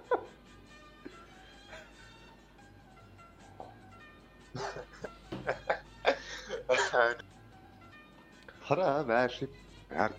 Para 8.71 9.07
ve 9.07 9.13
her 9.13 9.29
şey 9.29 9.47
her 9.89 10.11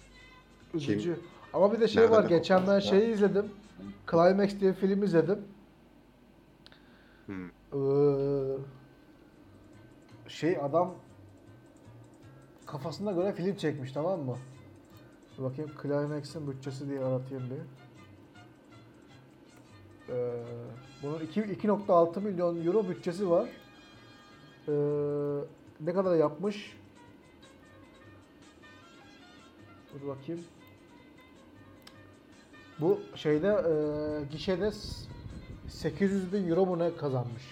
Üzücü. 0.75 1.21
Ama 1.53 1.73
bir 1.73 1.81
de 1.81 1.89
şey 1.89 2.11
var. 2.11 2.23
Nerede 2.23 2.37
Geçen 2.39 2.57
ben 2.61 2.67
bakıyorsun 2.67 2.95
ya? 2.97 3.01
şeyi 3.01 3.15
izledim. 3.15 3.47
Climax 4.11 4.61
diye 4.61 4.71
bir 4.71 4.77
film 4.77 5.03
izledim. 5.03 5.39
Hmm. 7.27 7.47
Ee, 7.73 8.57
şey 10.29 10.57
adam 10.63 10.95
kafasına 12.67 13.13
göre 13.13 13.33
film 13.33 13.57
çekmiş 13.57 13.93
tamam 13.93 14.21
mı? 14.21 14.37
Dur 15.39 15.45
bakayım 15.45 15.71
Climax'in 15.83 16.51
bütçesi 16.51 16.89
diye 16.89 17.05
aratayım 17.05 17.45
bir. 17.51 17.57
Ee, 20.15 20.43
bunun 21.03 21.21
iki- 21.21 21.41
2.6 21.41 22.21
milyon 22.21 22.67
euro 22.67 22.89
bütçesi 22.89 23.31
var. 23.31 23.49
Ee, 24.69 24.73
ne 25.81 25.93
kadar 25.95 26.17
yapmış? 26.17 26.77
Dur 29.95 30.09
bakayım. 30.09 30.45
Bu 32.83 33.01
şeyde 33.15 33.49
e, 33.49 33.75
gişede 34.33 34.71
s- 34.71 35.09
800 35.69 36.33
bin 36.33 36.49
euro 36.51 36.67
mu 36.67 36.79
ne 36.79 36.97
kazanmış. 36.97 37.43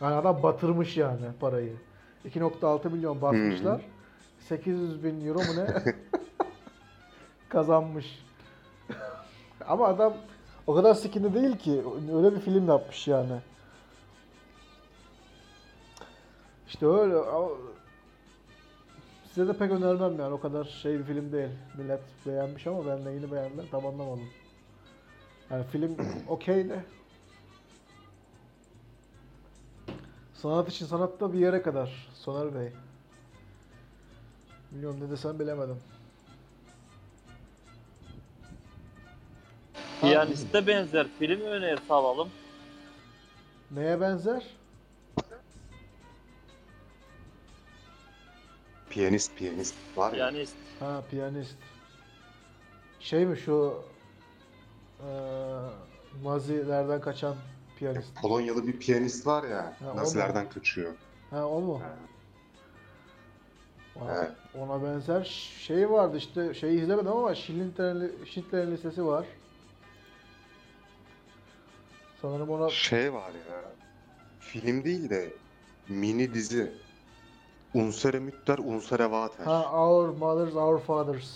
Yani 0.00 0.14
adam 0.14 0.42
batırmış 0.42 0.96
yani 0.96 1.26
parayı. 1.40 1.76
2.6 2.24 2.90
milyon 2.90 3.22
basmışlar. 3.22 3.80
800 4.40 5.04
bin 5.04 5.26
euro 5.26 5.38
mu 5.38 5.56
ne 5.56 5.66
kazanmış. 7.48 8.24
Ama 9.68 9.86
adam 9.88 10.14
o 10.66 10.74
kadar 10.74 10.94
sikini 10.94 11.34
değil 11.34 11.56
ki. 11.58 11.82
Öyle 12.14 12.34
bir 12.36 12.40
film 12.40 12.68
yapmış 12.68 13.08
yani. 13.08 13.40
İşte 16.68 16.86
öyle. 16.86 17.14
Size 19.28 19.48
de 19.48 19.56
pek 19.58 19.70
önermem 19.70 20.18
yani. 20.20 20.34
O 20.34 20.40
kadar 20.40 20.64
şey 20.64 20.98
bir 20.98 21.04
film 21.04 21.32
değil. 21.32 21.48
Millet 21.78 22.00
beğenmiş 22.26 22.66
ama 22.66 22.86
ben 22.86 23.04
de 23.04 23.10
yeni 23.10 23.32
beğendim. 23.32 23.64
Tam 23.70 23.86
anlamadım. 23.86 24.28
Yani 25.50 25.64
film 25.64 25.96
okey 26.28 26.68
de. 26.68 26.84
Sanat 30.34 30.68
için 30.68 30.86
sanatta 30.86 31.32
bir 31.32 31.38
yere 31.38 31.62
kadar. 31.62 32.08
Soner 32.14 32.54
Bey. 32.54 32.72
Bilmiyorum 34.70 35.00
ne 35.00 35.10
desem 35.10 35.38
bilemedim. 35.38 35.78
Piyaniste 40.00 40.66
benzer 40.66 41.06
film 41.18 41.40
önerisi 41.40 41.92
alalım. 41.92 42.28
Neye 43.70 44.00
benzer? 44.00 44.58
piyanist 48.90 49.36
piyanist 49.36 49.74
var 49.96 50.12
ya. 50.12 50.30
Piyanist. 50.30 50.56
Ha 50.80 51.02
piyanist. 51.10 51.56
Şey 53.00 53.26
mi 53.26 53.36
şu 53.36 53.84
eee 55.00 55.08
Nazilerden 56.24 57.00
kaçan 57.00 57.36
Piyanist. 57.76 58.14
Polonyalı 58.22 58.66
bir 58.66 58.78
piyanist 58.78 59.26
var 59.26 59.44
ya, 59.44 59.76
Ha? 59.80 59.96
Nazilerden 59.96 60.48
kaçıyor. 60.48 60.94
Ha 61.30 61.46
o 61.46 61.60
mu? 61.60 61.80
Ha. 61.80 61.94
Ona, 64.02 64.14
Evet. 64.14 64.30
ona 64.58 64.82
benzer 64.82 65.24
şey 65.60 65.90
vardı 65.90 66.16
işte 66.16 66.54
şeyi 66.54 66.80
izlemedim 66.82 67.12
ama 67.12 67.34
Schindler'in 67.34 68.70
listesi 68.72 69.06
var. 69.06 69.26
Sanırım 72.22 72.50
ona 72.50 72.70
Şey 72.70 73.12
var 73.12 73.28
ya, 73.30 73.62
film 74.40 74.84
değil 74.84 75.10
de 75.10 75.32
mini 75.88 76.34
dizi. 76.34 76.72
Unsere 77.74 78.18
Mütter, 78.18 78.58
Unsere 78.58 79.10
Vater. 79.10 79.44
ha 79.44 79.72
Our 79.88 80.08
Mothers, 80.08 80.54
Our 80.54 80.80
Fathers. 80.80 81.30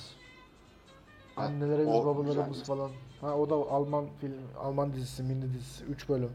Annelerimiz, 1.37 1.95
babalarımız 1.95 2.63
falan. 2.65 2.91
Ha 3.23 3.37
o 3.37 3.51
da 3.51 3.55
Alman 3.55 4.07
film, 4.21 4.33
Alman 4.59 4.93
dizisi, 4.93 5.23
mini 5.23 5.55
dizisi. 5.55 5.85
3 5.85 6.09
bölüm. 6.09 6.33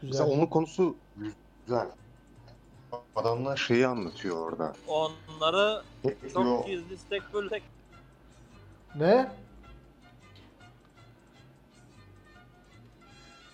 Güzel. 0.00 0.08
Mesela 0.08 0.30
onun 0.30 0.46
konusu 0.46 0.96
güzel. 1.66 1.88
Adamlar 3.16 3.56
şeyi 3.56 3.86
anlatıyor 3.86 4.36
orada. 4.36 4.72
Onları 4.88 5.82
Diyor, 6.02 6.14
çok 6.32 6.66
gizli 6.66 6.96
tek 7.10 7.22
bölüm 7.34 7.48
tek 7.48 7.62
Ne? 8.94 9.32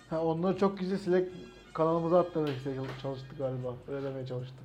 Ha 0.09 0.23
onları 0.23 0.57
çok 0.57 0.79
gizli 0.79 0.99
Slack 0.99 1.27
kanalımıza 1.73 2.19
atlamaya 2.19 2.55
işte 2.55 2.75
çalıştı 3.01 3.27
galiba. 3.37 3.73
Öyle 3.87 4.07
demeye 4.07 4.25
çalıştı. 4.27 4.55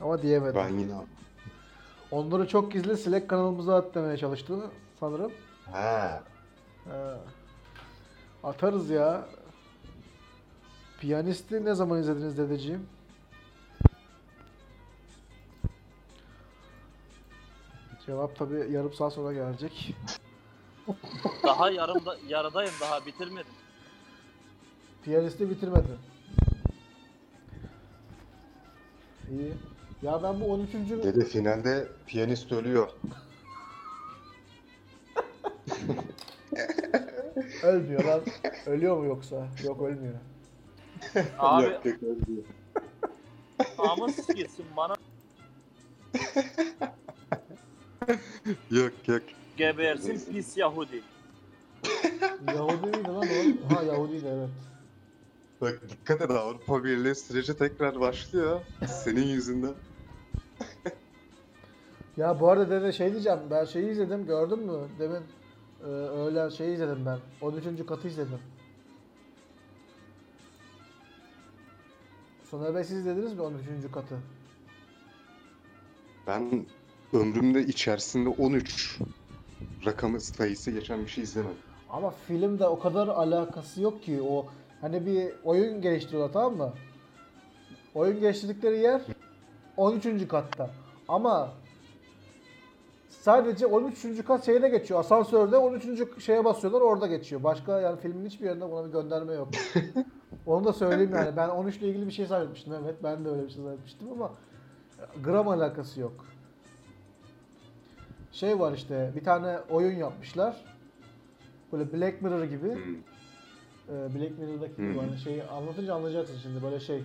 Ama 0.00 0.22
diyemedim. 0.22 0.54
ben 0.54 0.68
yine... 0.68 0.94
Onları 2.10 2.48
çok 2.48 2.72
gizli 2.72 2.96
Slack 2.96 3.28
kanalımıza 3.28 3.76
at 3.76 3.94
demeye 3.94 4.16
çalıştı 4.16 4.70
sanırım. 5.00 5.32
He. 5.72 5.78
Ha. 6.90 7.20
Atarız 8.44 8.90
ya. 8.90 9.24
Piyanisti 11.00 11.64
ne 11.64 11.74
zaman 11.74 12.00
izlediniz 12.00 12.38
dedeciğim? 12.38 12.86
Cevap 18.06 18.36
tabi 18.36 18.54
yarım 18.54 18.92
saat 18.92 19.12
sonra 19.12 19.32
gelecek. 19.32 19.94
daha 21.42 21.70
yarımda 21.70 22.16
yarıdayım 22.28 22.72
daha 22.80 23.06
bitirmedim. 23.06 23.52
Piyanisti 25.04 25.50
bitirmedi. 25.50 25.98
İyi. 29.30 29.52
Ya 30.02 30.22
ben 30.22 30.40
bu 30.40 30.52
13. 30.52 30.72
Dede 30.72 31.24
finalde 31.24 31.88
piyanist 32.06 32.52
ölüyor. 32.52 32.88
Ölmüyor 37.62 38.04
lan. 38.04 38.20
Ölüyor 38.66 38.96
mu 38.96 39.04
yoksa? 39.06 39.48
Yok 39.64 39.82
ölmüyor. 39.82 40.14
Abi 41.38 41.64
Yok, 41.64 41.86
yok, 41.86 42.02
ölüyor. 42.02 42.44
amız 43.78 44.26
gitsin 44.34 44.64
bana 44.76 44.94
Yok 48.70 48.92
yok. 49.08 49.22
gebersin 49.56 50.32
pis 50.32 50.56
Yahudi. 50.56 51.02
Yahudi 52.46 52.86
miydi 52.86 53.08
lan 53.08 53.26
o? 53.70 53.74
Ha 53.74 53.82
Yahudiydi 53.82 54.26
evet. 54.26 54.48
Bak 55.60 55.80
dikkat 55.90 56.20
et 56.20 56.30
Avrupa 56.30 56.84
Birliği 56.84 57.14
süreci 57.14 57.56
tekrar 57.58 58.00
başlıyor. 58.00 58.60
Senin 58.86 59.26
yüzünden. 59.26 59.74
Ya 62.16 62.40
bu 62.40 62.48
arada 62.50 62.70
dede 62.70 62.92
şey 62.92 63.12
diyeceğim. 63.12 63.38
Ben 63.50 63.64
şeyi 63.64 63.90
izledim 63.90 64.26
gördün 64.26 64.58
mü? 64.58 64.88
Demin 64.98 65.22
e, 65.82 65.86
öğlen 65.86 66.48
şeyi 66.48 66.74
izledim 66.74 67.06
ben. 67.06 67.18
13. 67.40 67.86
katı 67.86 68.08
izledim. 68.08 68.38
Soner 72.50 72.74
Bey 72.74 72.84
siz 72.84 72.98
izlediniz 72.98 73.34
mi 73.34 73.42
13. 73.42 73.66
katı? 73.92 74.18
Ben 76.26 76.66
ömrümde 77.12 77.62
içerisinde 77.62 78.28
13 78.28 78.98
rakamı 79.86 80.20
sayısı 80.20 80.70
geçen 80.70 81.00
bir 81.00 81.08
şey 81.08 81.24
izlemedim. 81.24 81.56
Ama 81.90 82.10
filmde 82.10 82.66
o 82.66 82.78
kadar 82.78 83.08
alakası 83.08 83.82
yok 83.82 84.02
ki 84.02 84.22
o 84.22 84.46
hani 84.80 85.06
bir 85.06 85.32
oyun 85.44 85.80
geliştiriyorlar 85.80 86.32
tamam 86.32 86.56
mı? 86.56 86.72
Oyun 87.94 88.20
geliştirdikleri 88.20 88.78
yer 88.78 89.02
13. 89.76 90.28
katta. 90.28 90.70
Ama 91.08 91.52
sadece 93.22 93.66
13. 93.66 94.24
kat 94.26 94.46
şeyde 94.46 94.68
geçiyor. 94.68 95.00
Asansörde 95.00 95.56
13. 95.56 96.22
şeye 96.22 96.44
basıyorlar 96.44 96.80
orada 96.80 97.06
geçiyor. 97.06 97.42
Başka 97.42 97.80
yani 97.80 98.00
filmin 98.00 98.26
hiçbir 98.26 98.46
yerinde 98.46 98.70
buna 98.70 98.86
bir 98.86 98.92
gönderme 98.92 99.32
yok. 99.32 99.48
Onu 100.46 100.64
da 100.64 100.72
söyleyeyim 100.72 101.12
yani. 101.14 101.36
Ben 101.36 101.48
13 101.48 101.76
ile 101.76 101.88
ilgili 101.88 102.06
bir 102.06 102.12
şey 102.12 102.26
zannetmiştim. 102.26 102.72
Evet 102.84 102.94
ben 103.02 103.24
de 103.24 103.28
öyle 103.28 103.42
bir 103.42 103.50
şey 103.50 103.62
zannetmiştim 103.62 104.08
ama 104.12 104.32
gram 105.24 105.48
alakası 105.48 106.00
yok. 106.00 106.24
Şey 108.32 108.60
var 108.60 108.72
işte 108.72 109.12
bir 109.16 109.24
tane 109.24 109.58
oyun 109.70 109.96
yapmışlar. 109.96 110.64
Böyle 111.72 111.92
Black 111.92 112.22
Mirror 112.22 112.44
gibi. 112.44 112.74
Hmm. 112.74 112.96
Ee, 113.88 114.14
Black 114.14 114.38
Mirror'daki 114.38 114.76
gibi 114.76 114.94
Hı. 114.94 115.00
hani 115.00 115.18
şeyi 115.18 115.44
anlatınca 115.44 115.94
anlayacaksın 115.94 116.38
şimdi 116.42 116.62
böyle 116.62 116.80
şey. 116.80 117.02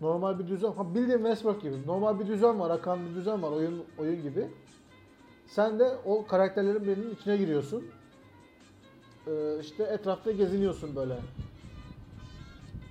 Normal 0.00 0.38
bir 0.38 0.48
düzen, 0.48 0.72
ha 0.72 0.94
bildiğin 0.94 1.18
Westworld 1.18 1.62
gibi. 1.62 1.86
Normal 1.86 2.20
bir 2.20 2.26
düzen 2.26 2.60
var, 2.60 2.70
akan 2.70 2.98
bir 3.06 3.14
düzen 3.14 3.42
var 3.42 3.50
oyun 3.50 3.84
oyun 3.98 4.22
gibi. 4.22 4.48
Sen 5.54 5.78
de 5.78 5.96
o 6.04 6.26
karakterlerin 6.26 6.86
birinin 6.86 7.14
içine 7.14 7.36
giriyorsun. 7.36 7.84
Ee, 9.26 9.58
işte 9.60 9.84
etrafta 9.84 10.30
geziniyorsun 10.30 10.96
böyle. 10.96 11.16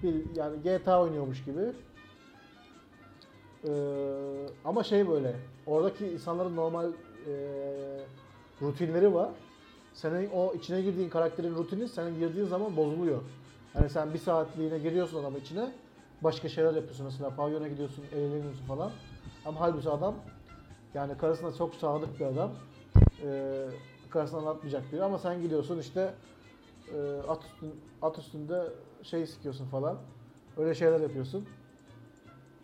Bir, 0.03 0.35
yani 0.35 0.61
GTA 0.63 1.01
oynuyormuş 1.01 1.43
gibi. 1.43 1.61
Ee, 3.67 3.71
ama 4.65 4.83
şey 4.83 5.09
böyle, 5.09 5.35
oradaki 5.65 6.07
insanların 6.07 6.55
normal 6.55 6.91
e, 7.27 7.33
rutinleri 8.61 9.13
var. 9.13 9.29
Senin 9.93 10.29
o 10.29 10.53
içine 10.53 10.81
girdiğin 10.81 11.09
karakterin 11.09 11.55
rutini 11.55 11.87
senin 11.87 12.19
girdiğin 12.19 12.45
zaman 12.45 12.77
bozuluyor. 12.77 13.21
Yani 13.75 13.89
sen 13.89 14.13
bir 14.13 14.19
saatliğine 14.19 14.79
giriyorsun 14.79 15.19
adamın 15.19 15.39
içine, 15.39 15.71
başka 16.21 16.49
şeyler 16.49 16.73
yapıyorsun. 16.73 17.05
Mesela 17.05 17.35
pavyona 17.35 17.67
gidiyorsun, 17.67 18.05
eğleniyorsun 18.15 18.65
falan. 18.67 18.91
Ama 19.45 19.59
halbuki 19.59 19.89
adam 19.89 20.15
yani 20.93 21.17
karısına 21.17 21.53
çok 21.53 21.75
sadık 21.75 22.19
bir 22.19 22.25
adam. 22.25 22.51
Ee, 23.25 23.65
karısına 24.09 24.39
anlatmayacak 24.39 24.91
biri 24.93 25.03
ama 25.03 25.19
sen 25.19 25.41
gidiyorsun 25.41 25.79
işte 25.79 26.13
e, 26.93 26.97
at, 27.27 27.43
üstün, 27.45 27.73
at 28.01 28.19
üstünde 28.19 28.63
şey 29.03 29.27
sikiyorsun 29.27 29.65
falan. 29.65 29.97
Öyle 30.57 30.75
şeyler 30.75 30.99
yapıyorsun. 30.99 31.47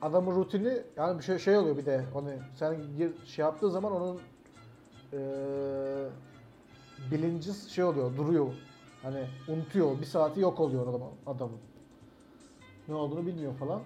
Adamın 0.01 0.35
rutini 0.35 0.77
yani 0.97 1.17
bir 1.19 1.23
şey, 1.23 1.39
şey 1.39 1.57
oluyor 1.57 1.77
bir 1.77 1.85
de 1.85 2.05
hani 2.13 2.39
sen 2.55 2.77
gir, 2.97 3.11
şey 3.25 3.45
yaptığı 3.45 3.71
zaman 3.71 3.91
onun 3.91 4.19
eee 5.13 5.19
bilinci 7.11 7.53
şey 7.69 7.83
oluyor, 7.83 8.17
duruyor. 8.17 8.47
Hani 9.03 9.27
unutuyor, 9.47 9.99
bir 9.99 10.05
saati 10.05 10.39
yok 10.39 10.59
oluyor 10.59 10.87
adam, 10.87 11.01
adamın. 11.25 11.57
Ne 12.87 12.95
olduğunu 12.95 13.25
bilmiyor 13.25 13.53
falan. 13.53 13.81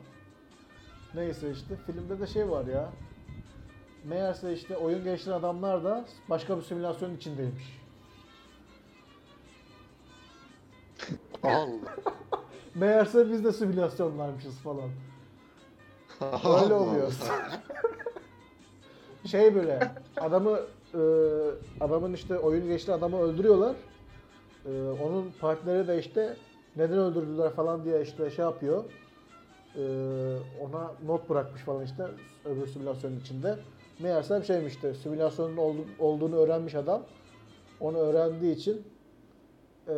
Neyse 1.13 1.51
işte 1.51 1.75
filmde 1.75 2.19
de 2.19 2.27
şey 2.27 2.49
var 2.49 2.65
ya. 2.65 2.89
Meğerse 4.03 4.53
işte 4.53 4.77
oyun 4.77 5.03
geliştiren 5.03 5.35
adamlar 5.35 5.83
da 5.83 6.05
başka 6.29 6.57
bir 6.57 6.61
simülasyonun 6.61 7.15
içindeymiş. 7.15 7.81
Allah. 11.43 11.95
Meğerse 12.75 13.31
biz 13.31 13.43
de 13.43 13.53
simülasyonlarmışız 13.53 14.59
falan. 14.59 14.89
Öyle 16.63 16.73
oluyor. 16.73 17.13
şey 19.25 19.55
böyle 19.55 19.91
adamı 20.17 20.59
e, 20.93 20.99
adamın 21.79 22.13
işte 22.13 22.39
oyun 22.39 22.67
geçti 22.67 22.91
adamı 22.91 23.21
öldürüyorlar. 23.21 23.75
E, 24.65 24.69
onun 25.03 25.31
partneri 25.39 25.87
de 25.87 25.99
işte 25.99 26.37
neden 26.75 26.97
öldürdüler 26.97 27.53
falan 27.53 27.85
diye 27.85 28.01
işte 28.01 28.31
şey 28.31 28.45
yapıyor. 28.45 28.83
E, 29.75 29.81
ona 30.59 30.91
not 31.05 31.29
bırakmış 31.29 31.61
falan 31.61 31.85
işte 31.85 32.07
öbür 32.45 32.67
simülasyonun 32.67 33.19
içinde. 33.19 33.59
Meğerse 34.01 34.39
bir 34.39 34.45
şeymiş 34.45 34.73
işte 34.73 34.93
simülasyonun 34.93 35.57
oldu- 35.57 35.85
olduğunu 35.99 36.35
öğrenmiş 36.35 36.75
adam. 36.75 37.01
Onu 37.79 37.97
öğrendiği 37.97 38.55
için 38.55 38.83
e, 39.87 39.95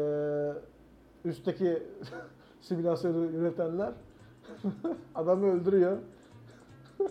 üstteki 1.26 1.84
simülasyonu 2.62 3.26
yönetenler 3.32 3.92
adamı 5.16 5.48
öldürüyor. 5.54 5.98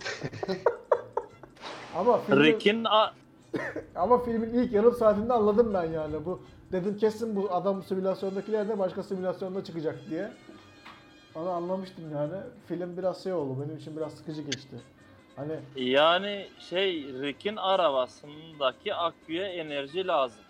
Ama 1.96 2.18
filmin, 2.20 2.42
Rick'in 2.44 2.84
a- 2.84 3.12
ama 3.94 4.18
filmin 4.18 4.50
ilk 4.50 4.72
yarım 4.72 4.94
saatinde 4.94 5.32
anladım 5.32 5.74
ben 5.74 5.84
yani. 5.84 6.24
Bu 6.24 6.40
dedim 6.72 6.96
kesin 6.96 7.36
bu 7.36 7.52
adam 7.54 7.82
simülasyondakiler 7.82 8.68
de 8.68 8.78
başka 8.78 9.02
simülasyonda 9.02 9.64
çıkacak 9.64 9.98
diye. 10.10 10.30
Onu 11.34 11.50
anlamıştım 11.50 12.04
yani. 12.14 12.34
Film 12.66 12.96
biraz 12.96 13.22
şey 13.22 13.32
oldu. 13.32 13.62
Benim 13.64 13.76
için 13.76 13.96
biraz 13.96 14.12
sıkıcı 14.14 14.42
geçti. 14.42 14.76
Hani 15.36 15.52
yani 15.76 16.48
şey 16.70 17.04
Rick'in 17.04 17.56
arabasındaki 17.56 18.94
aküye 18.94 19.44
enerji 19.44 20.06
lazım. 20.06 20.42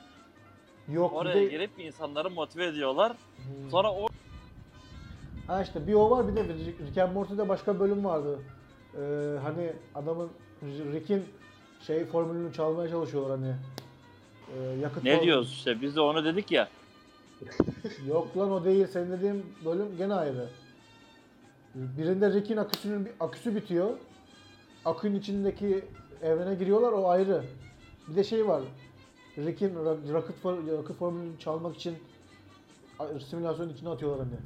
Yok 0.88 1.12
bir 1.12 1.16
Oraya 1.16 1.34
de... 1.34 1.44
girip 1.44 1.70
insanları 1.78 2.30
motive 2.30 2.66
ediyorlar. 2.66 3.12
Hmm. 3.36 3.70
Sonra 3.70 3.92
o 3.92 4.06
Ha 5.46 5.62
işte 5.62 5.86
bir 5.86 5.94
o 5.94 6.10
var 6.10 6.28
bir 6.28 6.36
de 6.36 6.44
Rick 6.44 6.80
Rick 6.80 6.98
and 6.98 7.12
Morty'de 7.12 7.48
başka 7.48 7.80
bölüm 7.80 8.04
vardı. 8.04 8.38
Ee, 8.94 8.98
hani 9.42 9.72
adamın 9.94 10.30
Rick'in 10.62 11.24
şey 11.86 12.04
formülünü 12.04 12.52
çalmaya 12.52 12.90
çalışıyorlar 12.90 13.38
hani. 13.38 13.54
Ee, 14.56 14.80
yakıt 14.80 15.04
ne 15.04 15.22
diyoruz 15.22 15.52
işte 15.52 15.80
biz 15.80 15.96
de 15.96 16.00
onu 16.00 16.24
dedik 16.24 16.50
ya. 16.50 16.68
Yok 18.08 18.36
lan 18.36 18.50
o 18.52 18.64
değil. 18.64 18.86
Senin 18.86 19.12
dediğin 19.12 19.54
bölüm 19.64 19.96
gene 19.98 20.14
ayrı. 20.14 20.48
Birinde 21.74 22.32
Rick'in 22.32 22.56
aküsünün 22.56 23.08
aküsü 23.20 23.56
bitiyor. 23.56 23.90
Akünün 24.84 25.16
içindeki 25.16 25.84
evrene 26.22 26.54
giriyorlar 26.54 26.92
o 26.92 27.08
ayrı. 27.08 27.44
Bir 28.08 28.16
de 28.16 28.24
şey 28.24 28.48
var. 28.48 28.62
Rick'in 29.38 29.74
ra- 29.74 30.76
yakıt 30.76 30.98
formülünü 30.98 31.38
çalmak 31.38 31.76
için 31.76 31.98
simülasyonun 33.30 33.72
içine 33.72 33.88
atıyorlar 33.88 34.26
hani. 34.26 34.38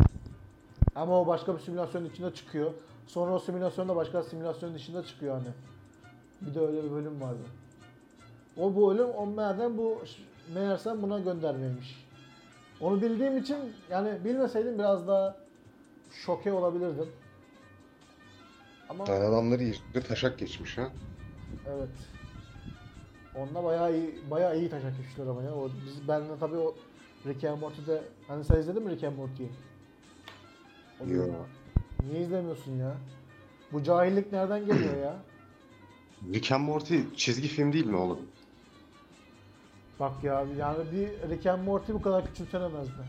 Ama 0.95 1.21
o 1.21 1.27
başka 1.27 1.55
bir 1.55 1.61
simülasyonun 1.61 2.07
içine 2.07 2.35
çıkıyor. 2.35 2.73
Sonra 3.07 3.35
o 3.35 3.39
simülasyon 3.39 3.89
da 3.89 3.97
başka 3.97 4.23
simülasyonun 4.23 4.75
dışında 4.75 5.05
çıkıyor 5.05 5.35
hani. 5.35 5.49
Bir 6.41 6.55
de 6.55 6.61
öyle 6.61 6.85
bir 6.85 6.91
bölüm 6.91 7.21
vardı. 7.21 7.43
O 8.57 8.77
bölüm 8.77 9.09
o 9.09 9.27
meğerden 9.27 9.79
bu 9.79 10.03
meğersem 10.55 11.03
buna 11.03 11.19
göndermeymiş. 11.19 12.07
Onu 12.81 13.03
bildiğim 13.03 13.39
için 13.39 13.57
yani 13.91 14.25
bilmeseydim 14.25 14.79
biraz 14.79 15.09
daha 15.09 15.37
şoke 16.11 16.53
olabilirdim. 16.53 17.09
Ama 18.89 19.05
Yani 19.09 19.25
adamları 19.25 19.63
iyice 19.63 20.01
taşak 20.09 20.39
geçmiş 20.39 20.79
ha. 20.79 20.93
evet. 21.69 21.89
Onunla 23.35 23.65
bayağı 23.65 23.97
iyi, 23.97 24.15
bayağı 24.31 24.59
iyi 24.59 24.71
taşak 24.71 24.97
geçmişler 24.97 25.27
ama 25.27 25.43
ya. 25.43 25.55
O, 25.55 25.71
biz, 25.87 26.09
ben 26.09 26.29
de 26.29 26.39
tabii 26.41 26.57
o 26.57 26.75
Rick 27.27 27.45
and 27.45 27.61
Morty'de, 27.61 28.03
hani 28.29 28.45
sen 28.45 28.57
izledin 28.61 28.83
mi 28.83 28.91
Rick 28.91 29.05
and 29.05 29.17
Morty'yi? 29.17 29.49
O- 31.01 31.07
Yo. 31.09 31.25
Niye 32.07 32.21
izlemiyorsun 32.21 32.79
ya? 32.79 32.97
Bu 33.73 33.83
cahillik 33.83 34.33
nereden 34.33 34.67
geliyor 34.67 34.97
ya? 34.97 35.17
Rick 36.35 36.53
and 36.53 36.65
Morty 36.65 36.99
çizgi 37.17 37.49
film 37.49 37.73
değil 37.73 37.87
mi 37.87 37.97
oğlum? 37.97 38.19
Bak 40.01 40.25
ya 40.25 40.47
yani 40.59 40.93
bir 40.93 41.31
Rick 41.31 41.47
and 41.47 41.63
Morty 41.65 41.93
bu 41.93 42.03
kadar 42.03 42.27
küçümsenemezdi. 42.27 43.03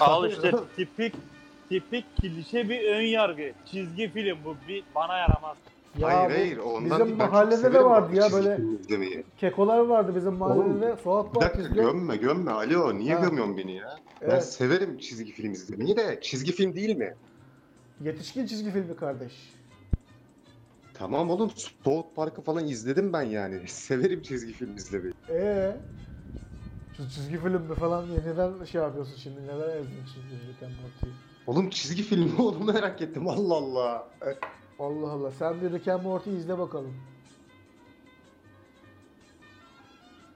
Al 0.00 0.30
işte 0.30 0.52
tipik 0.76 1.14
tipik 1.70 2.16
klişe 2.16 2.68
bir 2.68 2.92
ön 2.94 3.00
yargı. 3.02 3.52
Çizgi 3.66 4.08
film 4.08 4.38
bu 4.44 4.56
bir 4.68 4.84
bana 4.94 5.16
yaramaz. 5.18 5.56
Ya 5.98 6.08
hayır 6.08 6.30
bu 6.30 6.34
hayır 6.34 6.58
ondan 6.58 7.00
bizim. 7.04 7.18
Ben 7.18 7.26
mahallede 7.30 7.72
de 7.72 7.84
vardı 7.84 8.16
ya 8.16 8.32
böyle 8.32 8.56
film 8.56 8.74
izlemeyi. 8.80 9.24
kekolar 9.38 9.78
vardı 9.78 10.12
bizim 10.16 10.32
mahallede. 10.34 10.96
Suat 10.96 11.34
Bir 11.34 11.40
Park 11.40 11.54
dakika 11.54 11.68
izliyor. 11.68 11.92
gömme 11.92 12.16
gömme. 12.16 12.50
Alo 12.50 12.98
niye 12.98 13.14
Ha. 13.14 13.20
gömüyorsun 13.24 13.56
beni 13.56 13.76
ya? 13.76 13.98
Ben 14.22 14.26
Evet. 14.30 14.44
severim 14.44 14.98
çizgi 14.98 15.32
film 15.32 15.52
izlemeyi 15.52 15.96
de 15.96 16.18
çizgi 16.22 16.52
film 16.52 16.74
değil 16.74 16.96
mi? 16.96 17.14
Yetişkin 18.00 18.46
çizgi 18.46 18.70
filmi 18.70 18.96
kardeş. 18.96 19.32
Tamam 20.94 21.30
oğlum 21.30 21.50
South 21.84 22.14
Park'ı 22.16 22.42
falan 22.42 22.66
izledim 22.68 23.12
ben 23.12 23.22
yani. 23.22 23.60
Severim 23.68 24.22
çizgi 24.22 24.52
film 24.52 24.76
izlemeyi. 24.76 25.12
Ee, 25.30 25.76
şu 26.96 27.08
çizgi 27.10 27.36
filmi 27.38 27.74
falan 27.74 28.06
yeniden 28.06 28.64
şey 28.64 28.80
yapıyorsun 28.80 29.16
şimdi. 29.16 29.42
Neler 29.46 29.76
ezdin 29.76 30.04
çizgi 30.14 30.64
and 30.66 30.72
Morty'yi? 30.82 31.29
Oğlum 31.46 31.70
çizgi 31.70 32.02
film 32.02 32.24
mi 32.24 32.42
oğlum 32.42 32.66
merak 32.66 33.02
ettim 33.02 33.28
Allah 33.28 33.54
Allah. 33.54 34.08
Allah 34.78 35.10
Allah. 35.12 35.30
Sen 35.30 35.60
bir 35.60 35.72
Rick 35.72 35.88
and 35.88 36.02
Morty 36.02 36.36
izle 36.36 36.58
bakalım. 36.58 36.94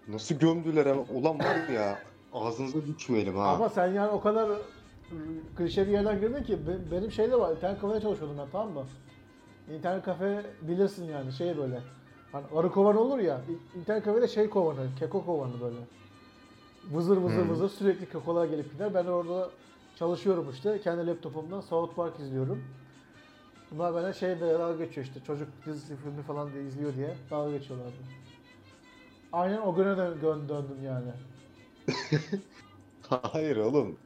Nasıl 0.09 0.35
gömdüler 0.35 0.87
ama 0.87 1.03
ulan 1.15 1.39
var 1.39 1.69
ya 1.75 1.99
ağzınıza 2.33 2.79
düşmeyelim 2.87 3.37
ha. 3.37 3.45
Ama 3.49 3.69
sen 3.69 3.87
yani 3.93 4.11
o 4.11 4.21
kadar 4.21 4.49
ıı, 4.49 4.59
klişe 5.57 5.87
bir 5.87 5.93
yerden 5.93 6.21
girdin 6.21 6.43
ki 6.43 6.67
be- 6.67 6.91
benim 6.91 7.13
şeyde 7.13 7.39
var. 7.41 7.57
internet 7.57 7.81
kafede 7.81 8.01
çalışıyordum 8.01 8.39
ben 8.39 8.47
tamam 8.53 8.73
mı? 8.73 8.85
İnternet 9.75 10.05
kafe 10.05 10.43
bilirsin 10.63 11.05
yani 11.05 11.33
şey 11.33 11.57
böyle. 11.59 11.81
Hani 12.33 12.45
arı 12.57 12.71
kovan 12.73 12.97
olur 12.97 13.19
ya. 13.19 13.41
i- 13.49 13.79
internet 13.79 14.05
kafede 14.05 14.29
şey 14.29 14.51
kovanı, 14.51 14.87
keko 14.99 15.27
kovanı 15.27 15.61
böyle. 15.61 15.77
Vızır 16.93 17.17
vızır 17.17 17.43
Hmm. 17.43 17.51
vızır 17.51 17.69
sürekli 17.69 18.09
kekolar 18.11 18.47
gelip 18.47 18.73
gider. 18.73 18.95
Ben 18.95 19.05
orada 19.05 19.51
çalışıyorum 19.97 20.51
işte. 20.51 20.81
Kendi 20.81 21.07
laptopumdan 21.07 21.61
South 21.61 21.97
Park 21.97 22.21
izliyorum. 22.21 22.65
Bunlar 23.71 23.95
bana 23.95 24.13
şey 24.13 24.41
de 24.41 24.59
dalga 24.59 24.85
geçiyor 24.85 25.07
işte. 25.07 25.21
Çocuk 25.27 25.49
dizisi 25.67 25.97
filmi 25.97 26.23
falan 26.23 26.53
diye 26.53 26.65
izliyor 26.65 26.95
diye 26.97 27.17
dalga 27.31 27.57
geçiyorlardı. 27.59 27.97
Aynen 29.33 29.59
o 29.61 29.75
güne 29.75 29.97
dön- 29.97 30.23
dön- 30.23 30.49
döndüm 30.49 30.85
yani. 30.85 31.13
Hayır 33.33 33.57
oğlum. 33.57 33.99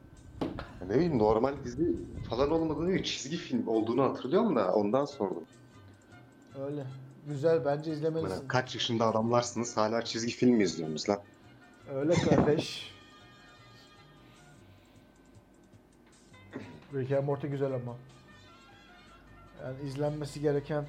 Ne 0.81 0.95
bileyim 0.95 1.17
normal 1.19 1.63
dizi 1.63 1.83
falan 2.29 2.51
olmadığını 2.51 2.89
değil, 2.89 3.03
çizgi 3.03 3.37
film 3.37 3.67
olduğunu 3.67 4.03
hatırlıyorum 4.03 4.55
da 4.55 4.73
ondan 4.73 5.05
sordum. 5.05 5.45
Öyle. 6.55 6.85
Güzel 7.27 7.65
bence 7.65 7.91
izlemelisin. 7.91 8.47
kaç 8.47 8.75
yaşında 8.75 9.05
adamlarsınız 9.05 9.77
hala 9.77 10.01
çizgi 10.01 10.31
film 10.31 10.55
mi 10.55 10.63
izliyorsunuz 10.63 11.09
lan? 11.09 11.19
Öyle 11.95 12.13
kardeş. 12.13 12.93
Rick 16.93 17.11
and 17.11 17.25
Morty 17.25 17.47
güzel 17.47 17.73
ama. 17.73 17.95
Yani 19.63 19.75
izlenmesi 19.87 20.41
gereken 20.41 20.85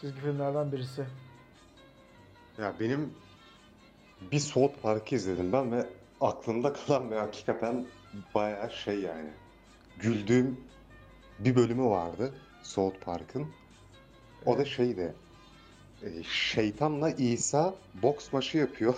çizgi 0.00 0.20
filmlerden 0.20 0.72
birisi. 0.72 1.04
Ya 2.58 2.74
benim 2.80 3.14
bir 4.32 4.38
South 4.38 4.82
Park'ı 4.82 5.14
izledim 5.14 5.52
ben 5.52 5.72
ve 5.72 5.86
aklımda 6.20 6.72
kalan 6.72 7.10
ve 7.10 7.18
hakikaten 7.18 7.86
bayağı 8.34 8.70
şey 8.70 9.00
yani. 9.00 9.30
Güldüğüm 9.98 10.60
bir 11.38 11.56
bölümü 11.56 11.84
vardı 11.84 12.34
South 12.62 13.00
Park'ın. 13.00 13.46
O 14.46 14.58
da 14.58 14.64
şeydi. 14.64 15.14
e, 16.02 16.22
Şeytanla 16.22 17.10
İsa 17.10 17.74
boks 18.02 18.32
maçı 18.32 18.58
yapıyor. 18.58 18.94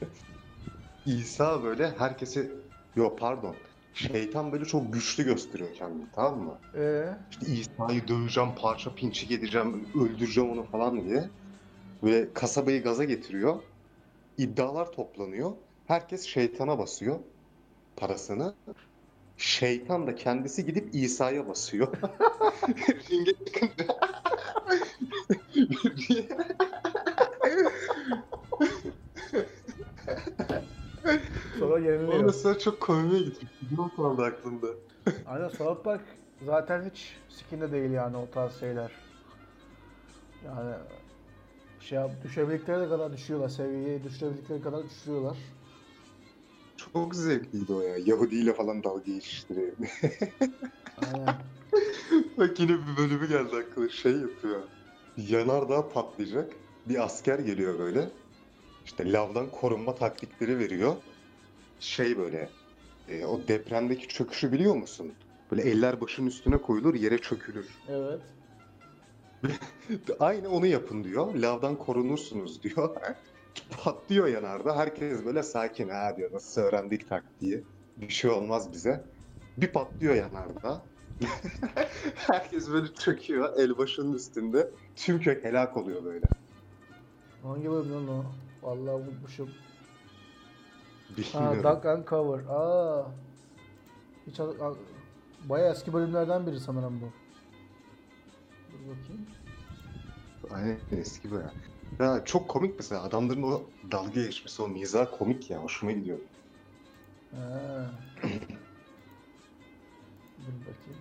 İsa 1.06 1.62
böyle 1.62 1.90
herkesi 1.98 2.52
Yok 2.96 3.18
pardon. 3.18 3.56
Şeytan 3.98 4.52
böyle 4.52 4.64
çok 4.64 4.92
güçlü 4.92 5.24
gösteriyor 5.24 5.74
kendini 5.74 6.06
tamam 6.14 6.38
mı? 6.38 6.58
Ee, 6.74 7.04
İşte 7.30 7.46
İsa'yı 7.46 8.08
döveceğim, 8.08 8.50
parça 8.62 8.94
pinçik 8.94 9.30
edeceğim, 9.30 9.88
öldüreceğim 9.94 10.50
onu 10.50 10.64
falan 10.64 11.04
diye. 11.04 11.30
Böyle 12.02 12.32
kasabayı 12.32 12.82
gaza 12.82 13.04
getiriyor. 13.04 13.62
İddialar 14.38 14.92
toplanıyor. 14.92 15.52
Herkes 15.86 16.26
şeytana 16.26 16.78
basıyor 16.78 17.18
parasını. 17.96 18.54
Şeytan 19.36 20.06
da 20.06 20.14
kendisi 20.14 20.66
gidip 20.66 20.94
İsa'ya 20.94 21.48
basıyor. 21.48 21.88
Ringe 23.10 23.32
çıkınca... 23.46 23.86
sonra 31.68 31.78
yeniliyor. 31.78 32.24
Orası 32.24 32.58
çok 32.58 32.80
komiğe 32.80 33.22
gitti. 33.22 33.46
Yok 33.78 33.96
kaldı 33.96 34.24
aklımda. 34.24 34.66
Aynen 35.26 35.48
South 35.48 35.84
Park 35.84 36.02
zaten 36.46 36.90
hiç 36.90 37.16
sikinde 37.28 37.72
değil 37.72 37.90
yani 37.90 38.16
o 38.16 38.30
tarz 38.30 38.60
şeyler. 38.60 38.92
Yani 40.44 40.74
şey 41.80 41.98
yap, 41.98 42.10
düşebildikleri 42.24 42.88
kadar 42.88 43.12
düşüyorlar. 43.12 43.48
Seviyeyi 43.48 44.04
düşürebildikleri 44.04 44.62
kadar 44.62 44.84
düşürüyorlar. 44.84 45.36
Çok 46.76 47.14
zevkliydi 47.14 47.72
o 47.72 47.80
ya. 47.80 47.96
Yahudi 48.04 48.34
ile 48.36 48.52
falan 48.52 48.84
dalga 48.84 49.02
geçiştiriyor. 49.12 49.72
Aynen. 50.96 51.34
Bak 52.38 52.60
yine 52.60 52.72
bir 52.72 52.96
bölümü 52.96 53.28
geldi 53.28 53.56
aklıma. 53.56 53.88
Şey 53.88 54.12
yapıyor. 54.12 54.62
Yanardağ 55.16 55.88
patlayacak. 55.88 56.52
Bir 56.88 57.04
asker 57.04 57.38
geliyor 57.38 57.78
böyle. 57.78 58.10
İşte 58.84 59.12
lavdan 59.12 59.50
korunma 59.50 59.94
taktikleri 59.94 60.58
veriyor. 60.58 60.96
Şey 61.80 62.18
böyle. 62.18 62.48
e, 63.08 63.24
o 63.24 63.40
depremdeki 63.48 64.08
çöküşü 64.08 64.52
biliyor 64.52 64.74
musun? 64.74 65.12
Böyle 65.50 65.62
eller 65.62 66.00
başın 66.00 66.26
üstüne 66.26 66.58
koyulur 66.58 66.94
yere 66.94 67.18
çökülür. 67.18 67.68
Evet. 67.88 68.20
Aynı 70.20 70.48
onu 70.48 70.66
yapın 70.66 71.04
diyor. 71.04 71.34
Lavdan 71.34 71.76
korunursunuz 71.76 72.62
diyor. 72.62 72.96
Patlıyor 73.84 74.26
yanardağ. 74.26 74.76
Herkes 74.76 75.24
böyle 75.24 75.42
sakin 75.42 75.88
ha 75.88 76.16
diyor. 76.16 76.32
Nasıl 76.32 76.60
öğrendik 76.60 77.08
taktiği. 77.08 77.64
Bir 77.96 78.08
şey 78.08 78.30
olmaz 78.30 78.72
bize. 78.72 79.04
Bir 79.56 79.72
patlıyor 79.72 80.14
yanardağ. 80.14 80.82
Herkes 82.14 82.70
böyle 82.70 82.94
çöküyor 82.94 83.58
el 83.58 83.78
başının 83.78 84.14
üstünde. 84.14 84.70
Tüm 84.96 85.20
kök 85.20 85.44
helak 85.44 85.76
oluyor 85.76 86.04
böyle. 86.04 86.26
Hangi 87.42 87.70
bölüm 87.70 87.92
lan 87.92 88.08
o? 88.08 88.24
Vallahi 88.62 88.94
unutmuşum. 88.94 89.50
Bilmiyorum. 91.16 91.62
Duck 91.62 91.86
and 91.86 92.08
Cover. 92.08 92.44
Aa. 92.48 93.06
Hiç 94.26 94.40
ad- 94.40 94.60
a- 94.60 94.76
bayağı 95.48 95.72
eski 95.72 95.92
bölümlerden 95.92 96.46
biri 96.46 96.60
sanırım 96.60 97.00
bu. 97.00 97.06
Dur 98.72 98.78
bakayım. 98.88 99.26
Aynen 100.50 100.80
eski 100.90 101.30
böyle. 101.30 101.50
Ya 102.00 102.24
çok 102.24 102.48
komik 102.50 102.78
mesela 102.78 103.02
adamların 103.02 103.42
o 103.42 103.62
dalga 103.90 104.10
geçmesi, 104.22 104.62
o 104.62 104.68
mizah 104.68 105.06
komik 105.18 105.50
ya. 105.50 105.58
Hoşuma 105.62 105.92
gidiyor. 105.92 106.18
Ha. 107.30 107.90
Dur 110.38 110.52
bakayım. 110.60 111.00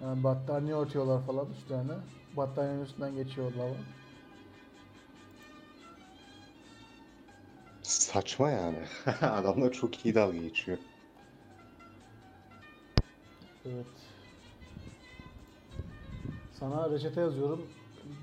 Ha, 0.00 0.24
battaniye 0.24 0.74
örtüyorlar 0.74 1.26
falan 1.26 1.50
üstlerine. 1.50 1.92
Battaniyenin 2.36 2.82
üstünden 2.84 3.14
geçiyor 3.14 3.52
lava. 3.52 3.74
Saçma 7.90 8.50
yani. 8.50 8.78
Adamlar 9.22 9.72
çok 9.72 10.04
iyi 10.04 10.14
dalga 10.14 10.38
geçiyor. 10.38 10.78
Evet. 13.66 13.86
Sana 16.52 16.90
reçete 16.90 17.20
yazıyorum. 17.20 17.66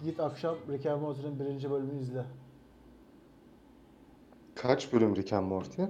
Git 0.04 0.20
akşam 0.20 0.56
Rick 0.70 0.86
and 0.86 1.02
Morty'nin 1.02 1.40
birinci 1.40 1.72
bölümünü 1.72 2.02
izle. 2.02 2.26
Kaç 4.56 4.94
bölüm 4.94 5.16
Rick 5.16 5.34
and 5.34 5.48
Morty? 5.48 5.82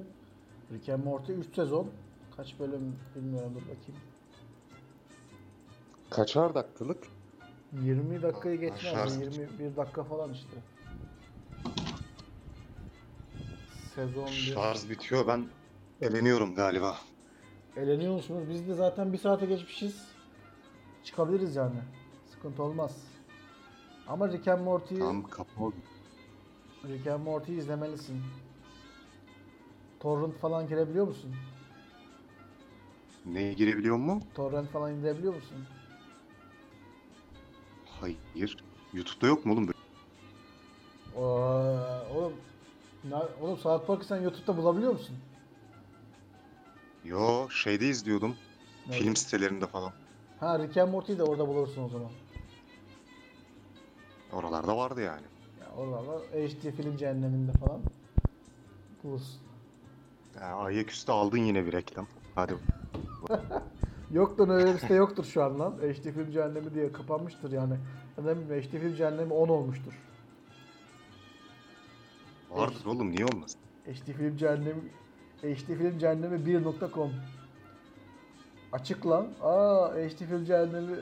Rick 0.73 0.89
and 0.89 1.03
Morty 1.03 1.32
3 1.32 1.55
sezon. 1.55 1.89
Kaç 2.38 2.59
bölüm 2.59 2.95
bilmiyorum 3.15 3.51
dur 3.55 3.61
bakayım. 3.61 4.01
Kaçar 6.09 6.55
dakikalık? 6.55 7.03
20 7.73 8.21
dakikayı 8.21 8.59
geçmez. 8.59 8.95
Aşağı- 8.95 9.19
21 9.21 9.75
dakika 9.75 10.03
falan 10.03 10.34
işte. 10.34 10.57
Sezon 13.98 14.26
1. 14.26 14.32
Şarj 14.32 14.89
bitiyor 14.89 15.28
ben 15.28 15.45
eleniyorum 16.02 16.56
galiba. 16.56 16.98
Eğleniyor 17.78 18.14
musunuz? 18.14 18.43
Biz 18.50 18.68
de 18.68 18.74
zaten 18.74 19.14
bir 19.14 19.18
saate 19.18 19.45
geçmişiz. 19.45 20.08
Çıkabiliriz 21.04 21.56
yani. 21.56 21.80
Sıkıntı 22.32 22.64
olmaz. 22.64 23.04
Ama 24.08 24.30
Rick 24.30 24.48
and 24.48 24.62
Morty'yi 24.62 25.00
Tam 25.00 25.24
kapı 25.24 25.72
Rick 26.88 27.08
and 27.08 27.24
Morty'yi 27.24 27.58
izlemelisin. 27.58 28.22
Torrent 30.00 30.38
falan 30.38 30.68
girebiliyor 30.68 31.08
musun? 31.08 31.36
Neye 33.26 33.54
girebiliyor 33.54 33.98
mu? 33.98 34.22
Torrent 34.34 34.70
falan 34.70 34.93
indirebiliyor 34.93 35.36
musun? 35.36 35.58
Hayır. 38.02 38.58
YouTube'da 38.93 39.28
yok 39.28 39.45
mu 39.45 39.54
oğlum? 39.54 39.68
böyle? 39.68 39.78
Oo, 41.16 41.97
oğlum, 43.41 43.58
South 43.58 43.88
Park'ı 43.88 44.05
sen 44.05 44.22
YouTube'da 44.22 44.58
bulabiliyor 44.58 44.91
musun? 44.91 45.16
Yo 47.03 47.49
şeyde 47.49 47.88
izliyordum. 47.88 48.36
Nerede? 48.88 48.99
Film 49.03 49.16
sitelerinde 49.16 49.68
falan. 49.68 49.91
Ha 50.39 50.60
Rick 50.60 50.78
and 50.78 50.91
Morty'yi 50.91 51.18
de 51.18 51.24
orada 51.24 51.47
bulursun 51.47 51.84
o 51.84 51.89
zaman. 51.89 52.10
Oralarda 54.34 54.78
vardı 54.78 55.01
yani. 55.01 55.26
Ya 55.62 55.68
oralarda 55.78 56.20
HD 56.20 56.72
film 56.72 56.97
cehenneminde 56.97 57.51
falan 57.51 57.82
bulursun. 59.03 59.39
Ya, 60.36 60.55
ayaküstü 60.55 61.12
aldın 61.12 61.38
yine 61.38 61.66
bir 61.66 61.74
reklam. 61.74 62.08
Hadi. 62.36 62.53
Yok 64.12 64.39
lan 64.39 64.49
öyle 64.49 64.74
bir 64.74 64.80
site 64.80 64.93
yoktur 64.93 65.26
şu 65.26 65.43
an 65.43 65.60
lan. 65.60 65.72
HD 65.72 66.12
film 66.12 66.32
cehennemi 66.32 66.74
diye 66.74 66.91
kapanmıştır 66.91 67.51
yani. 67.51 67.78
Ya 68.18 68.26
da 68.26 68.34
ne 68.36 68.45
bileyim, 68.45 68.64
HD 68.64 68.72
film 68.72 68.95
cehennemi 68.95 69.34
10 69.34 69.47
olmuştur. 69.49 69.93
Vardır 72.58 72.86
oğlum 72.86 73.12
niye 73.12 73.26
olmasın? 73.26 73.60
HD 73.86 74.12
film 74.14 74.38
cehennemi 74.38 74.82
HD 75.41 75.66
film 75.66 75.99
cehennemi 75.99 76.36
1.com 76.36 77.14
Açık 78.72 79.08
lan. 79.08 79.28
Aa 79.41 79.89
HD 79.93 80.18
film 80.18 80.45
cehennemi 80.45 80.95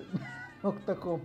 .com 1.04 1.22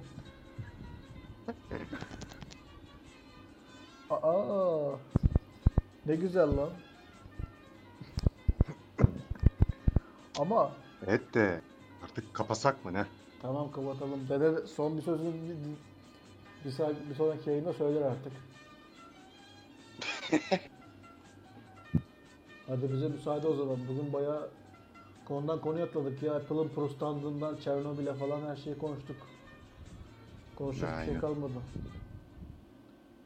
Aa 4.11 4.97
ne 6.07 6.17
güzel 6.17 6.57
lan. 6.57 6.71
Ama 10.39 10.73
Evet 11.07 11.35
de 11.35 11.61
artık 12.05 12.35
kapasak 12.35 12.85
mı 12.85 12.93
ne? 12.93 13.05
tamam 13.43 13.73
kapatalım. 13.73 14.29
Dede 14.29 14.67
son 14.67 14.97
bir 14.97 15.03
sözünü 15.03 15.35
bir, 15.35 15.41
bir, 16.69 16.75
bir 17.11 17.15
sonraki 17.15 17.51
yayında 17.51 17.73
söyler 17.73 18.03
artık. 18.03 18.33
Hadi 22.67 22.93
bize 22.93 23.09
müsaade 23.09 23.49
o 23.49 23.55
zaman. 23.57 23.77
Bugün 23.89 24.13
bayağı 24.13 24.51
konudan 25.25 25.61
konuya 25.61 25.85
atladık 25.85 26.23
ya. 26.23 26.35
Apple'ın 26.35 26.69
Pro 26.69 26.89
standından 26.89 27.57
Çernobyl'e 27.57 28.15
falan 28.15 28.41
her 28.43 28.57
şeyi 28.57 28.79
konuştuk. 28.79 29.17
Konuşacak 30.57 30.91
bir 30.91 30.97
şey 31.05 31.09
Aynen. 31.09 31.21
kalmadı. 31.21 31.53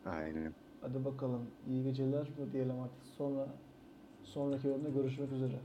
Aynen. 0.06 0.54
Hadi 0.80 1.04
bakalım. 1.04 1.46
İyi 1.68 1.84
geceler 1.84 2.22
mi 2.22 2.52
diyelim 2.52 2.80
artık. 2.80 3.06
Sonra 3.18 3.46
sonraki 4.24 4.64
bölümde 4.64 4.90
görüşmek 4.90 5.32
üzere. 5.32 5.60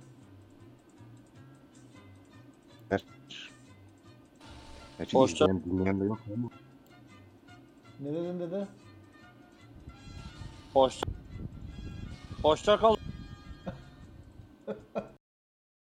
Gerçi 4.97 5.17
Hoşça- 5.17 5.45
izleyen, 5.45 5.63
dinleyen 5.63 5.99
de 5.99 6.03
yok 6.05 6.19
ama. 6.35 6.49
Ne 7.99 8.13
dedin 8.13 8.39
dede? 8.39 8.67
Hoş. 10.73 11.01
Hoşça 12.43 12.77
kal. 12.79 12.95